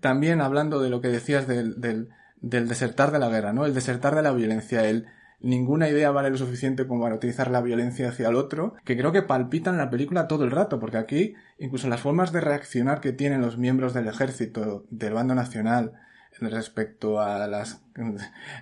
también 0.00 0.40
hablando 0.40 0.80
de 0.80 0.90
lo 0.90 1.00
que 1.00 1.08
decías 1.08 1.46
del, 1.46 1.80
del, 1.80 2.10
del 2.40 2.68
desertar 2.68 3.10
de 3.10 3.18
la 3.18 3.28
guerra, 3.28 3.52
¿no? 3.52 3.66
El 3.66 3.74
desertar 3.74 4.14
de 4.14 4.22
la 4.22 4.32
violencia, 4.32 4.84
el 4.88 5.06
ninguna 5.40 5.88
idea 5.88 6.10
vale 6.10 6.30
lo 6.30 6.38
suficiente 6.38 6.86
como 6.86 7.02
para 7.02 7.14
utilizar 7.14 7.50
la 7.50 7.60
violencia 7.60 8.08
hacia 8.08 8.28
el 8.28 8.34
otro, 8.34 8.74
que 8.84 8.96
creo 8.96 9.12
que 9.12 9.22
palpitan 9.22 9.76
la 9.76 9.90
película 9.90 10.26
todo 10.26 10.44
el 10.44 10.50
rato, 10.50 10.80
porque 10.80 10.96
aquí 10.96 11.34
incluso 11.58 11.88
las 11.88 12.00
formas 12.00 12.32
de 12.32 12.40
reaccionar 12.40 13.00
que 13.00 13.12
tienen 13.12 13.42
los 13.42 13.58
miembros 13.58 13.92
del 13.92 14.08
ejército, 14.08 14.86
del 14.90 15.12
bando 15.12 15.34
nacional, 15.34 15.92
respecto 16.40 17.20
a 17.20 17.46
las, 17.46 17.82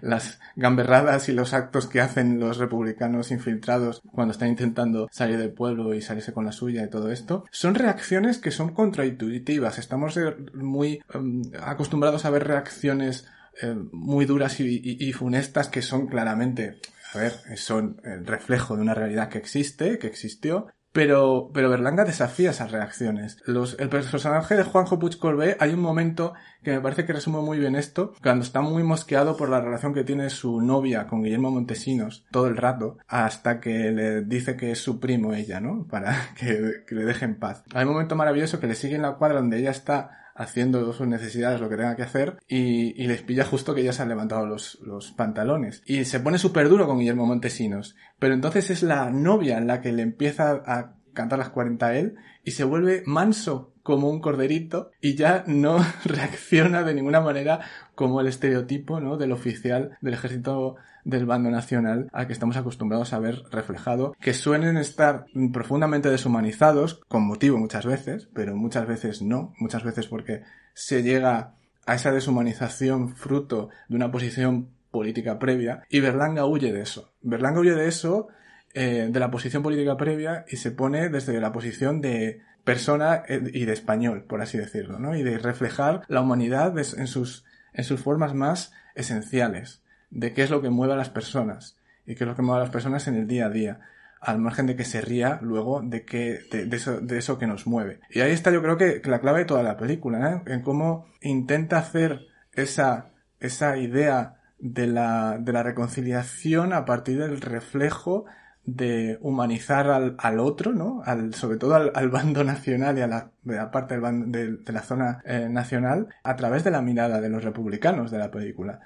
las 0.01 0.41
gamberradas 0.57 1.29
y 1.29 1.33
los 1.33 1.55
actos 1.55 1.87
que 1.87 2.01
hacen 2.01 2.39
los 2.39 2.59
republicanos 2.59 3.31
infiltrados 3.31 4.03
cuando 4.13 4.33
están 4.33 4.49
intentando 4.49 5.09
salir 5.11 5.39
del 5.39 5.53
pueblo 5.53 5.95
y 5.95 6.03
salirse 6.03 6.33
con 6.33 6.45
la 6.45 6.53
suya 6.53 6.85
y 6.85 6.91
todo 6.91 7.11
esto, 7.11 7.45
son 7.51 7.75
reacciones 7.75 8.39
que 8.39 8.51
son 8.51 8.75
contraintuitivas. 8.75 9.79
Estamos 9.79 10.19
muy 10.55 11.03
um, 11.15 11.43
acostumbrados 11.61 12.25
a 12.25 12.31
ver 12.31 12.47
reacciones 12.47 13.27
eh, 13.63 13.75
muy 13.93 14.25
duras 14.25 14.61
y, 14.61 14.65
y, 14.65 15.09
y 15.09 15.13
funestas 15.13 15.69
que 15.69 15.83
son 15.83 16.07
claramente 16.07 16.79
a 17.15 17.19
ver, 17.19 17.33
son 17.59 18.01
el 18.05 18.27
reflejo 18.27 18.75
de 18.75 18.83
una 18.83 18.95
realidad 18.95 19.29
que 19.29 19.37
existe, 19.37 19.99
que 19.99 20.07
existió, 20.07 20.69
pero, 20.93 21.51
pero 21.53 21.71
Berlanga 21.71 22.05
desafía 22.05 22.51
esas 22.51 22.71
reacciones. 22.71 23.39
Los, 23.47 23.79
el 23.79 23.89
personaje 23.89 24.57
de 24.57 24.63
Juanjo 24.63 24.99
Puig 24.99 25.19
Corbé, 25.19 25.57
hay 25.59 25.73
un 25.73 25.81
momento 25.81 26.35
que 26.63 26.73
me 26.73 26.81
parece 26.81 27.05
que 27.05 27.13
resume 27.13 27.41
muy 27.41 27.59
bien 27.59 27.75
esto, 27.75 28.13
cuando 28.23 28.45
está 28.45 28.61
muy 28.61 28.83
mosqueado 28.83 29.37
por 29.37 29.49
la 29.49 29.61
relación 29.61 29.95
que 29.95 30.05
tiene 30.05 30.31
su 30.31 30.61
novia 30.61 31.07
con 31.07 31.23
Guillermo 31.23 31.51
Montesinos 31.51 32.25
todo 32.31 32.47
el 32.47 32.57
rato, 32.57 32.99
hasta 33.09 33.59
que 33.59 33.91
le 33.91 34.23
dice 34.23 34.57
que 34.57 34.71
es 34.71 34.79
su 34.79 35.01
primo 35.01 35.35
ella, 35.35 35.61
¿no? 35.61 35.87
Para 35.89 36.15
que, 36.39 36.85
que 36.87 36.95
le 36.95 37.05
deje 37.05 37.25
en 37.25 37.37
paz. 37.37 37.65
Hay 37.75 37.85
un 37.85 37.93
momento 37.93 38.15
maravilloso 38.15 38.61
que 38.61 38.67
le 38.67 38.75
sigue 38.75 38.97
en 38.97 39.03
la 39.03 39.15
cuadra 39.15 39.41
donde 39.41 39.59
ella 39.59 39.71
está 39.71 40.22
haciendo 40.35 40.93
sus 40.93 41.07
necesidades, 41.07 41.61
lo 41.61 41.69
que 41.69 41.77
tenga 41.77 41.97
que 41.97 42.03
hacer, 42.03 42.39
y, 42.49 43.03
y 43.03 43.07
les 43.07 43.23
pilla 43.23 43.45
justo 43.45 43.75
que 43.75 43.83
ya 43.83 43.93
se 43.93 44.03
han 44.03 44.09
levantado 44.09 44.47
los, 44.47 44.79
los 44.81 45.13
pantalones. 45.13 45.83
Y 45.87 46.05
se 46.05 46.21
pone 46.21 46.39
súper 46.39 46.69
duro 46.69 46.87
con 46.87 46.99
Guillermo 46.99 47.27
Montesinos. 47.27 47.97
Pero 48.19 48.35
entonces 48.35 48.71
es 48.71 48.83
la 48.83 49.11
novia 49.11 49.59
en 49.59 49.67
la 49.67 49.81
que 49.81 49.93
le 49.93 50.03
empieza 50.03 50.63
a 50.67 50.95
cantar 51.13 51.39
las 51.39 51.51
40 51.51 51.87
a 51.87 51.97
él 51.97 52.17
y 52.45 52.53
se 52.53 52.65
vuelve 52.65 53.03
manso 53.07 53.73
como 53.83 54.09
un 54.09 54.21
corderito 54.21 54.91
y 55.01 55.15
ya 55.15 55.45
no 55.47 55.79
reacciona 56.05 56.83
de 56.83 56.95
ninguna 56.95 57.21
manera 57.21 57.61
como 57.95 58.21
el 58.21 58.29
estereotipo 58.29 59.01
¿no? 59.01 59.17
del 59.17 59.33
oficial 59.33 59.99
del 60.01 60.15
ejército 60.15 60.77
del 61.05 61.27
bando 61.27 61.51
nacional 61.51 62.09
al 62.13 62.27
que 62.27 62.33
estamos 62.33 62.57
acostumbrados 62.57 63.13
a 63.13 63.19
ver 63.19 63.43
reflejado, 63.51 64.15
que 64.21 64.35
suelen 64.35 64.77
estar 64.77 65.27
profundamente 65.53 66.11
deshumanizados, 66.11 67.01
con 67.09 67.27
motivo 67.27 67.59
muchas 67.59 67.87
veces, 67.87 68.29
pero 68.35 68.57
muchas 68.57 68.87
veces 68.87 69.23
no, 69.23 69.53
muchas 69.59 69.85
veces 69.85 70.07
porque 70.07 70.43
se 70.75 71.03
llega 71.03 71.55
a 71.87 71.95
esa 71.95 72.13
deshumanización 72.13 73.17
fruto 73.17 73.71
de 73.89 73.97
una 73.97 74.11
posición 74.11 74.69
política 74.91 75.39
previa, 75.39 75.83
y 75.89 76.01
Berlanga 76.01 76.45
huye 76.47 76.73
de 76.73 76.83
eso. 76.83 77.13
Berlanga 77.23 77.61
huye 77.61 77.75
de 77.75 77.89
eso, 77.89 78.29
eh, 78.75 79.09
de 79.11 79.21
la 79.21 79.31
posición 79.31 79.63
política 79.63 79.97
previa, 79.97 80.45
y 80.49 80.57
se 80.57 80.71
pone 80.71 81.09
desde 81.09 81.41
la 81.41 81.53
posición 81.53 82.01
de 82.01 82.41
persona 82.65 83.23
eh, 83.27 83.43
y 83.53 83.65
de 83.65 83.73
español, 83.73 84.25
por 84.25 84.41
así 84.41 84.59
decirlo, 84.59 84.99
¿no? 84.99 85.17
Y 85.17 85.23
de 85.23 85.39
reflejar 85.39 86.03
la 86.09 86.21
humanidad 86.21 86.79
en 86.79 87.07
sus, 87.07 87.45
en 87.73 87.85
sus 87.85 88.01
formas 88.01 88.35
más 88.35 88.73
esenciales, 88.95 89.82
de 90.13 90.33
qué 90.33 90.43
es 90.43 90.51
lo 90.51 90.63
que 90.63 90.71
mueve 90.71 90.95
a 90.95 90.97
las 90.97 91.11
personas, 91.11 91.77
y 92.07 92.15
qué 92.15 92.25
es 92.25 92.29
lo 92.29 92.37
que 92.37 92.43
mueve 92.43 92.61
a 92.61 92.65
las 92.65 92.73
personas 92.73 93.09
en 93.09 93.17
el 93.17 93.27
día 93.27 93.47
a 93.47 93.51
día 93.51 93.81
al 94.23 94.39
margen 94.39 94.67
de 94.67 94.77
que 94.77 94.85
se 94.85 95.01
ría 95.01 95.41
luego 95.43 95.83
de 95.83 96.05
que 96.05 96.39
de, 96.51 96.67
de, 96.67 96.77
eso, 96.77 97.01
de 97.01 97.19
eso 97.19 97.39
que 97.39 97.49
nos 97.49 97.67
mueve. 97.67 97.99
Y 98.09 98.21
ahí 98.21 98.31
está 98.31 98.53
yo 98.53 98.63
creo 98.63 98.79
que 98.79 99.03
la 99.05 99.21
clave 99.21 99.41
de 99.41 99.45
toda 99.47 99.65
la 99.65 99.77
película, 99.77 100.33
¿eh? 100.33 100.43
en 100.47 100.63
cómo 100.63 101.07
intenta 101.21 101.79
hacer 101.79 102.27
esa, 102.53 103.11
esa 103.41 103.77
idea 103.79 104.37
de 104.61 104.87
la, 104.87 105.39
de 105.41 105.53
la 105.53 105.65
reconciliación 105.65 106.73
a 106.73 106.85
partir 106.85 107.19
del 107.19 107.41
reflejo 107.41 108.25
de 108.65 109.19
humanizar 109.23 109.91
al, 109.91 110.15
al 110.19 110.39
otro, 110.39 110.73
¿no? 110.73 111.03
Al, 111.05 111.35
sobre 111.35 111.57
todo 111.57 111.75
al, 111.75 112.09
bando 112.11 112.45
nacional 112.45 112.97
y 112.97 113.01
a 113.01 113.09
la, 113.09 113.33
la 113.43 113.73
parte 113.73 113.95
del 113.95 114.03
bando, 114.03 114.27
de, 114.39 114.53
de, 114.53 114.73
la 114.73 114.83
zona 114.83 115.21
eh, 115.27 115.49
nacional 115.51 116.07
a 116.23 116.37
través 116.37 116.63
de 116.63 116.71
la 116.71 116.81
mirada 116.81 117.21
de 117.21 117.29
los 117.29 117.43
republicanos 117.43 118.13
de 118.13 118.19
la 118.19 118.31
película 118.31 118.83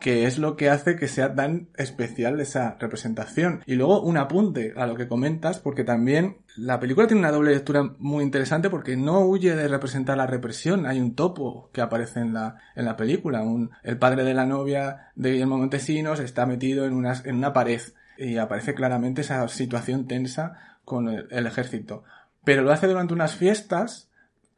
que 0.00 0.26
es 0.26 0.38
lo 0.38 0.56
que 0.56 0.70
hace 0.70 0.96
que 0.96 1.08
sea 1.08 1.34
tan 1.34 1.68
especial 1.76 2.40
esa 2.40 2.76
representación. 2.80 3.62
Y 3.66 3.74
luego 3.74 4.02
un 4.02 4.16
apunte 4.16 4.72
a 4.76 4.86
lo 4.86 4.96
que 4.96 5.06
comentas, 5.06 5.58
porque 5.58 5.84
también 5.84 6.38
la 6.56 6.80
película 6.80 7.06
tiene 7.06 7.20
una 7.20 7.30
doble 7.30 7.52
lectura 7.52 7.94
muy 7.98 8.24
interesante 8.24 8.70
porque 8.70 8.96
no 8.96 9.20
huye 9.20 9.54
de 9.54 9.68
representar 9.68 10.16
la 10.16 10.26
represión. 10.26 10.86
Hay 10.86 11.00
un 11.00 11.14
topo 11.14 11.70
que 11.72 11.82
aparece 11.82 12.20
en 12.20 12.32
la, 12.32 12.56
en 12.74 12.86
la 12.86 12.96
película. 12.96 13.42
Un, 13.42 13.70
el 13.82 13.98
padre 13.98 14.24
de 14.24 14.34
la 14.34 14.46
novia 14.46 15.12
de 15.14 15.32
Guillermo 15.32 15.58
Montesinos 15.58 16.18
está 16.18 16.46
metido 16.46 16.86
en 16.86 16.94
una, 16.94 17.20
en 17.24 17.36
una 17.36 17.52
pared 17.52 17.80
y 18.16 18.38
aparece 18.38 18.74
claramente 18.74 19.20
esa 19.20 19.46
situación 19.48 20.06
tensa 20.06 20.78
con 20.84 21.08
el 21.08 21.46
ejército. 21.46 22.04
Pero 22.44 22.62
lo 22.62 22.72
hace 22.72 22.86
durante 22.86 23.14
unas 23.14 23.36
fiestas 23.36 24.09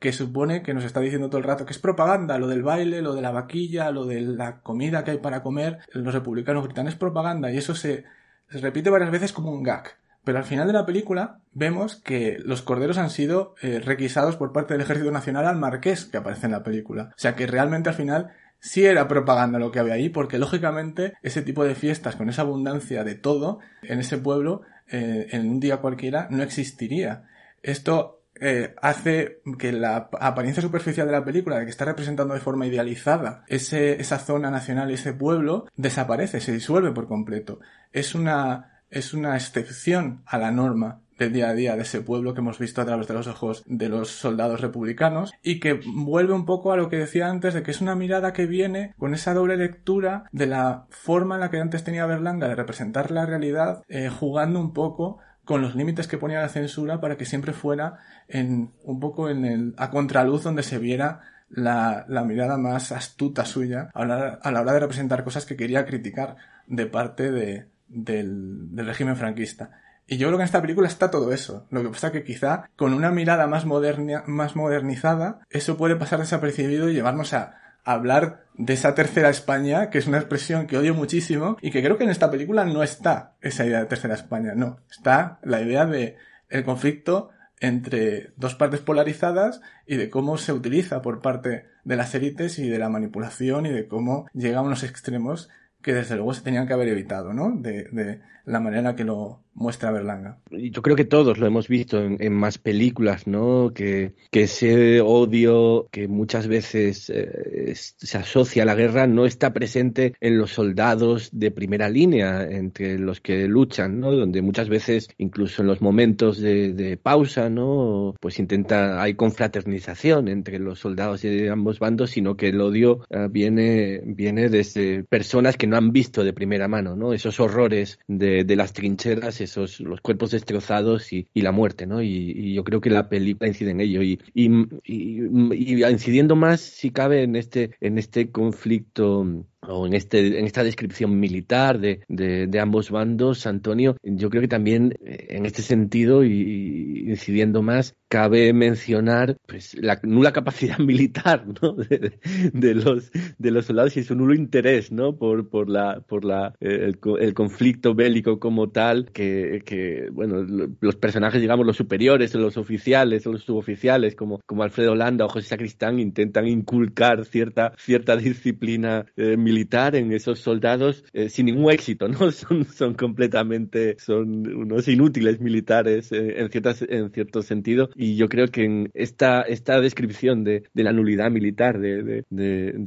que 0.03 0.13
supone 0.13 0.63
que 0.65 0.75
nos 0.75 0.83
está 0.83 0.99
diciendo 0.99 1.29
todo 1.29 1.39
el 1.39 1.45
rato 1.45 1.65
que 1.65 1.73
es 1.73 1.79
propaganda, 1.79 2.37
lo 2.37 2.49
del 2.49 2.65
baile, 2.65 3.03
lo 3.03 3.15
de 3.15 3.23
la 3.23 3.31
vaquilla, 3.31 3.93
lo 3.93 4.05
de 4.05 4.21
la 4.21 4.61
comida 4.61 5.05
que 5.05 5.13
hay 5.13 5.19
para 5.19 5.45
comer, 5.45 5.79
los 5.93 6.13
republicanos 6.13 6.65
gritan 6.65 6.89
es 6.89 6.97
propaganda 6.97 7.53
y 7.53 7.59
eso 7.59 7.77
se, 7.77 8.05
se 8.51 8.59
repite 8.59 8.91
varias 8.91 9.13
veces 9.13 9.33
como 9.33 9.53
un 9.53 9.63
gag. 9.63 9.85
Pero 10.25 10.39
al 10.39 10.45
final 10.45 10.67
de 10.67 10.73
la 10.73 10.85
película 10.85 11.39
vemos 11.53 11.95
que 11.95 12.37
los 12.45 12.63
corderos 12.63 12.99
han 12.99 13.11
sido 13.11 13.55
eh, 13.63 13.79
requisados 13.79 14.35
por 14.35 14.53
parte 14.53 14.75
del 14.75 14.81
Ejército 14.81 15.13
Nacional 15.13 15.47
al 15.47 15.57
marqués 15.57 16.05
que 16.05 16.17
aparece 16.17 16.47
en 16.47 16.53
la 16.53 16.65
película. 16.65 17.11
O 17.17 17.19
sea 17.21 17.37
que 17.37 17.47
realmente 17.47 17.89
al 17.89 17.95
final 17.95 18.33
sí 18.59 18.85
era 18.85 19.07
propaganda 19.07 19.61
lo 19.61 19.71
que 19.71 19.79
había 19.79 19.95
ahí, 19.95 20.09
porque 20.09 20.39
lógicamente 20.39 21.13
ese 21.23 21.43
tipo 21.43 21.65
de 21.65 21.77
fiestas 21.77 22.17
con 22.17 22.29
esa 22.29 22.43
abundancia 22.43 23.05
de 23.05 23.15
todo 23.15 23.61
en 23.83 24.01
ese 24.01 24.19
pueblo, 24.19 24.63
eh, 24.91 25.29
en 25.31 25.49
un 25.49 25.61
día 25.61 25.77
cualquiera, 25.77 26.27
no 26.29 26.43
existiría. 26.43 27.23
Esto 27.63 28.22
eh, 28.45 28.75
hace 28.83 29.41
que 29.57 29.71
la 29.71 30.09
apariencia 30.19 30.61
superficial 30.61 31.07
de 31.07 31.13
la 31.13 31.25
película, 31.25 31.61
de 31.61 31.65
que 31.65 31.71
está 31.71 31.85
representando 31.85 32.35
de 32.35 32.41
forma 32.41 32.67
idealizada 32.67 33.45
ese, 33.47 34.01
esa 34.01 34.19
zona 34.19 34.51
nacional 34.51 34.91
ese 34.91 35.13
pueblo, 35.13 35.69
desaparece, 35.77 36.41
se 36.41 36.53
disuelve 36.53 36.91
por 36.91 37.07
completo. 37.07 37.61
Es 37.93 38.17
una, 38.17 38.83
es 38.91 39.15
una 39.15 39.37
excepción 39.37 40.23
a 40.27 40.39
la 40.39 40.51
norma 40.51 41.03
del 41.19 41.33
día 41.33 41.51
a 41.51 41.55
día 41.55 41.77
de 41.77 41.83
ese 41.83 42.01
pueblo 42.01 42.35
que 42.35 42.41
hemos 42.41 42.59
visto 42.59 42.81
a 42.81 42.85
través 42.85 43.07
de 43.07 43.15
los 43.15 43.29
ojos 43.29 43.63
de 43.67 43.89
los 43.89 44.11
soldados 44.11 44.61
republicanos 44.61 45.33
y 45.43 45.61
que 45.61 45.81
vuelve 45.95 46.33
un 46.33 46.45
poco 46.45 46.73
a 46.73 46.77
lo 46.77 46.89
que 46.89 46.97
decía 46.97 47.29
antes 47.29 47.55
de 47.55 47.63
que 47.63 47.71
es 47.71 47.81
una 47.81 47.95
mirada 47.95 48.33
que 48.33 48.47
viene 48.47 48.93
con 48.99 49.15
esa 49.15 49.35
doble 49.35 49.57
lectura 49.57 50.25
de 50.33 50.47
la 50.47 50.87
forma 50.91 51.37
en 51.37 51.43
la 51.43 51.51
que 51.51 51.61
antes 51.61 51.85
tenía 51.85 52.07
Berlanga 52.07 52.49
de 52.49 52.57
representar 52.57 53.13
la 53.13 53.25
realidad 53.25 53.85
eh, 53.89 54.09
jugando 54.09 54.59
un 54.59 54.73
poco 54.73 55.19
con 55.45 55.63
los 55.63 55.75
límites 55.75 56.07
que 56.07 56.19
ponía 56.19 56.41
la 56.41 56.49
censura 56.49 57.01
para 57.01 57.17
que 57.17 57.25
siempre 57.25 57.53
fuera 57.53 57.99
en 58.29 58.71
un 58.85 59.01
poco 59.01 59.29
en 59.29 59.45
el 59.45 59.75
a 59.77 59.91
contraluz 59.91 60.45
donde 60.45 60.63
se 60.63 60.79
viera 60.79 61.21
la, 61.51 62.05
la 62.09 62.25
mirada 62.25 62.57
más 62.57 62.93
astuta 62.93 63.45
suya 63.45 63.91
a 63.93 64.05
la, 64.05 64.39
hora 64.45 64.73
de 64.73 64.81
representar 64.81 65.25
cosas 65.25 65.45
que 65.45 65.57
quería 65.57 65.85
criticar 65.85 66.37
de 66.67 66.87
parte 66.87 67.31
de, 67.31 67.67
del, 67.89 68.75
del 68.75 68.87
régimen 68.87 69.17
franquista. 69.17 69.71
Y 70.07 70.17
yo 70.17 70.27
creo 70.29 70.39
que 70.39 70.43
en 70.43 70.47
esta 70.47 70.63
película 70.63 70.89
está 70.89 71.11
todo 71.11 71.33
eso. 71.33 71.67
Lo 71.71 71.83
que 71.83 71.91
pasa 71.91 72.13
que 72.13 72.25
quizá 72.25 72.69
con 72.77 72.93
una 72.93 73.11
mirada 73.11 73.47
más 73.47 73.67
moderna, 73.67 74.25
más 74.27 74.57
modernizada, 74.57 75.41
eso 75.49 75.77
puede 75.77 75.97
pasar 75.97 76.19
desapercibido 76.19 76.89
y 76.89 76.95
llevarnos 76.95 77.33
a, 77.35 77.57
hablar 77.85 78.45
de 78.55 78.75
esa 78.75 78.95
tercera 78.95 79.31
España, 79.31 79.91
que 79.91 79.99
es 79.99 80.07
una 80.07 80.19
expresión 80.19 80.67
que 80.67 80.77
odio 80.77 80.95
muchísimo 80.95 81.57
y 81.61 81.71
que 81.71 81.83
creo 81.83 81.99
que 81.99 82.05
en 82.05 82.11
esta 82.11 82.31
película 82.31 82.65
no 82.65 82.83
está 82.83 83.35
esa 83.41 83.65
idea 83.65 83.81
de 83.81 83.87
tercera 83.87 84.15
España, 84.15 84.55
no. 84.55 84.79
Está 84.91 85.39
la 85.43 85.61
idea 85.61 85.87
de 85.87 86.17
el 86.49 86.65
conflicto 86.65 87.31
entre 87.61 88.33
dos 88.37 88.55
partes 88.55 88.81
polarizadas 88.81 89.61
y 89.87 89.97
de 89.97 90.11
cómo 90.11 90.37
se 90.37 90.53
utiliza 90.53 91.01
por 91.01 91.23
parte 91.23 91.67
de 91.85 91.97
las 91.97 92.15
élites 92.15 92.59
y 92.59 92.69
de 92.69 92.79
la 92.79 92.89
manipulación 92.89 93.67
y 93.67 93.71
de 93.71 93.87
cómo 93.87 94.27
llega 94.35 94.59
a 94.59 94.63
unos 94.63 94.83
extremos 94.83 95.49
que 95.81 95.95
desde 95.95 96.17
luego 96.17 96.35
se 96.35 96.43
tenían 96.43 96.67
que 96.67 96.73
haber 96.73 96.89
evitado, 96.89 97.33
¿no? 97.33 97.53
De, 97.57 97.85
de 97.93 98.21
la 98.45 98.61
manera 98.61 98.95
que 98.95 99.05
lo 99.05 99.43
muestra 99.55 99.91
Berlanga. 99.91 100.39
Yo 100.51 100.83
creo 100.83 100.97
que 100.97 101.05
todos 101.05 101.39
lo 101.39 101.47
hemos 101.47 101.69
visto 101.69 102.03
en, 102.03 102.33
más 102.33 102.59
películas, 102.59 103.27
¿no? 103.27 103.73
Que, 103.75 104.13
ese 104.33 105.01
odio 105.01 105.89
que 105.93 106.09
muchas 106.09 106.49
veces 106.49 107.11
eh, 107.11 107.73
se 107.75 108.19
asocia 108.19 108.65
a 108.65 108.67
la 108.67 108.75
guerra 108.75 109.07
no 109.07 109.25
está 109.25 109.53
presente 109.53 110.15
en 110.21 110.37
los 110.37 110.51
soldados 110.53 111.31
de 111.33 111.53
primera 111.53 111.89
línea, 111.89 112.43
entre 112.43 112.99
los 112.99 113.21
que 113.21 113.47
luchan, 113.47 114.01
¿no? 114.01 114.11
Donde 114.11 114.43
muchas 114.43 114.69
veces, 114.69 115.09
incluso 115.19 115.63
en 115.63 115.69
los 115.69 115.81
momentos 115.81 116.41
de, 116.41 116.99
pausa, 117.01 117.49
¿no? 117.49 118.15
Pues 118.21 118.39
intenta, 118.39 119.01
hay 119.01 119.15
confraternización 119.15 120.29
entre 120.29 120.59
los 120.59 120.81
soldados 120.81 121.23
de 121.23 121.51
ambos 121.51 121.79
bandos, 121.79 122.11
sino 122.11 122.37
que 122.37 122.49
el 122.49 122.61
odio 122.61 123.05
uh, 123.11 123.29
viene, 123.31 124.03
viene 124.05 124.49
desde 124.49 125.05
personas 125.05 125.57
que 125.57 125.67
no 125.67 125.77
han 125.77 125.93
visto 125.93 126.25
de 126.25 126.33
primera 126.33 126.69
mano, 126.69 126.97
¿no? 126.97 127.13
Esos 127.13 127.39
horrores 127.39 127.99
de, 128.09 128.32
de 128.45 128.57
las 128.57 128.73
trincheras 128.73 129.41
esos 129.41 129.81
los 129.81 130.01
cuerpos 130.01 130.31
destrozados 130.31 131.13
y, 131.13 131.29
y 131.35 131.43
la 131.43 131.53
muerte, 131.53 131.87
¿no? 131.87 132.03
Y, 132.03 132.33
y, 132.37 132.55
yo 132.55 132.65
creo 132.65 132.81
que 132.81 132.91
la 132.91 133.09
película 133.09 133.49
incide 133.49 133.71
en 133.71 133.81
ello 133.81 134.03
y, 134.03 134.21
y, 134.35 134.49
y, 134.85 135.85
incidiendo 135.85 136.37
más, 136.37 136.61
si 136.61 136.91
cabe, 136.91 137.23
en 137.23 137.37
este 137.37 137.77
en 137.81 137.99
este 137.99 138.31
conflicto 138.31 139.45
o 139.67 139.87
en, 139.87 139.95
este, 139.95 140.39
en 140.39 140.45
esta 140.47 140.65
descripción 140.65 141.19
militar 141.19 141.79
de, 141.79 142.01
de, 142.09 142.47
de, 142.47 142.61
ambos 142.61 142.91
bandos, 142.91 143.47
Antonio, 143.47 143.97
yo 144.03 144.29
creo 144.29 144.43
que 144.43 144.49
también 144.49 144.95
eh, 145.05 145.27
en 145.31 145.47
este 145.47 145.63
sentido 145.63 146.25
y, 146.25 147.05
incidiendo 147.09 147.63
más, 147.63 147.95
cabe 148.09 148.53
mencionar 148.53 149.39
pues, 149.47 149.75
la 149.81 150.01
nula 150.03 150.33
capacidad 150.33 150.79
militar 150.81 151.47
¿no? 151.63 151.73
de, 151.75 152.19
de, 152.53 152.75
los, 152.75 153.11
de 153.39 153.51
los 153.51 153.67
soldados 153.67 153.97
y 153.97 154.03
su 154.03 154.15
nulo 154.15 154.35
interés 154.35 154.93
¿no? 154.93 155.17
por, 155.17 155.49
por, 155.49 155.71
la, 155.71 156.01
por 156.01 156.25
la, 156.25 156.55
el, 156.61 156.99
el 157.21 157.35
conflicto 157.35 157.95
bélico 157.95 158.39
como 158.41 158.71
tal, 158.71 159.11
que, 159.13 159.63
que, 159.65 160.09
bueno, 160.13 160.45
los 160.81 160.97
personajes, 160.97 161.41
digamos, 161.41 161.67
los 161.67 161.77
superiores, 161.77 162.35
los 162.35 162.57
oficiales, 162.57 163.25
los 163.27 163.45
suboficiales, 163.45 164.17
como, 164.17 164.41
como 164.45 164.63
Alfredo 164.63 164.95
Landa 164.95 165.25
o 165.25 165.29
José 165.29 165.49
Sacristán, 165.49 166.01
intentan 166.01 166.47
inculcar 166.49 167.25
cierta, 167.25 167.73
cierta 167.79 168.17
disciplina 168.17 169.07
eh, 169.17 169.37
militar 169.53 169.95
en 169.97 170.13
esos 170.13 170.41
soldados 170.41 171.05
eh, 171.13 171.29
sin 171.29 171.47
ningún 171.47 171.71
éxito, 171.71 172.09
¿no? 172.09 172.31
Son, 172.73 172.95
completamente, 172.95 173.97
son 173.99 174.47
unos 174.47 174.89
inútiles 174.89 175.41
militares 175.41 176.11
eh, 176.13 176.41
en, 176.41 176.51
ciertas, 176.51 176.83
en 176.83 177.11
cierto 177.11 177.43
sentido. 177.43 177.91
Y 177.95 178.17
yo 178.17 178.29
creo 178.29 178.49
que 178.49 178.65
en 178.65 178.91
esta, 178.95 179.43
esta 179.43 179.81
descripción 179.81 180.45
de, 180.45 180.65
la 180.75 180.93
nulidad 180.93 181.31
militar 181.31 181.79
de, 181.79 182.25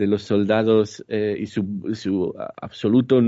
los 0.07 0.23
soldados 0.23 1.03
eh, 1.07 1.35
y 1.39 1.45
su, 1.47 1.91
su 1.93 2.33
absoluto, 2.61 3.21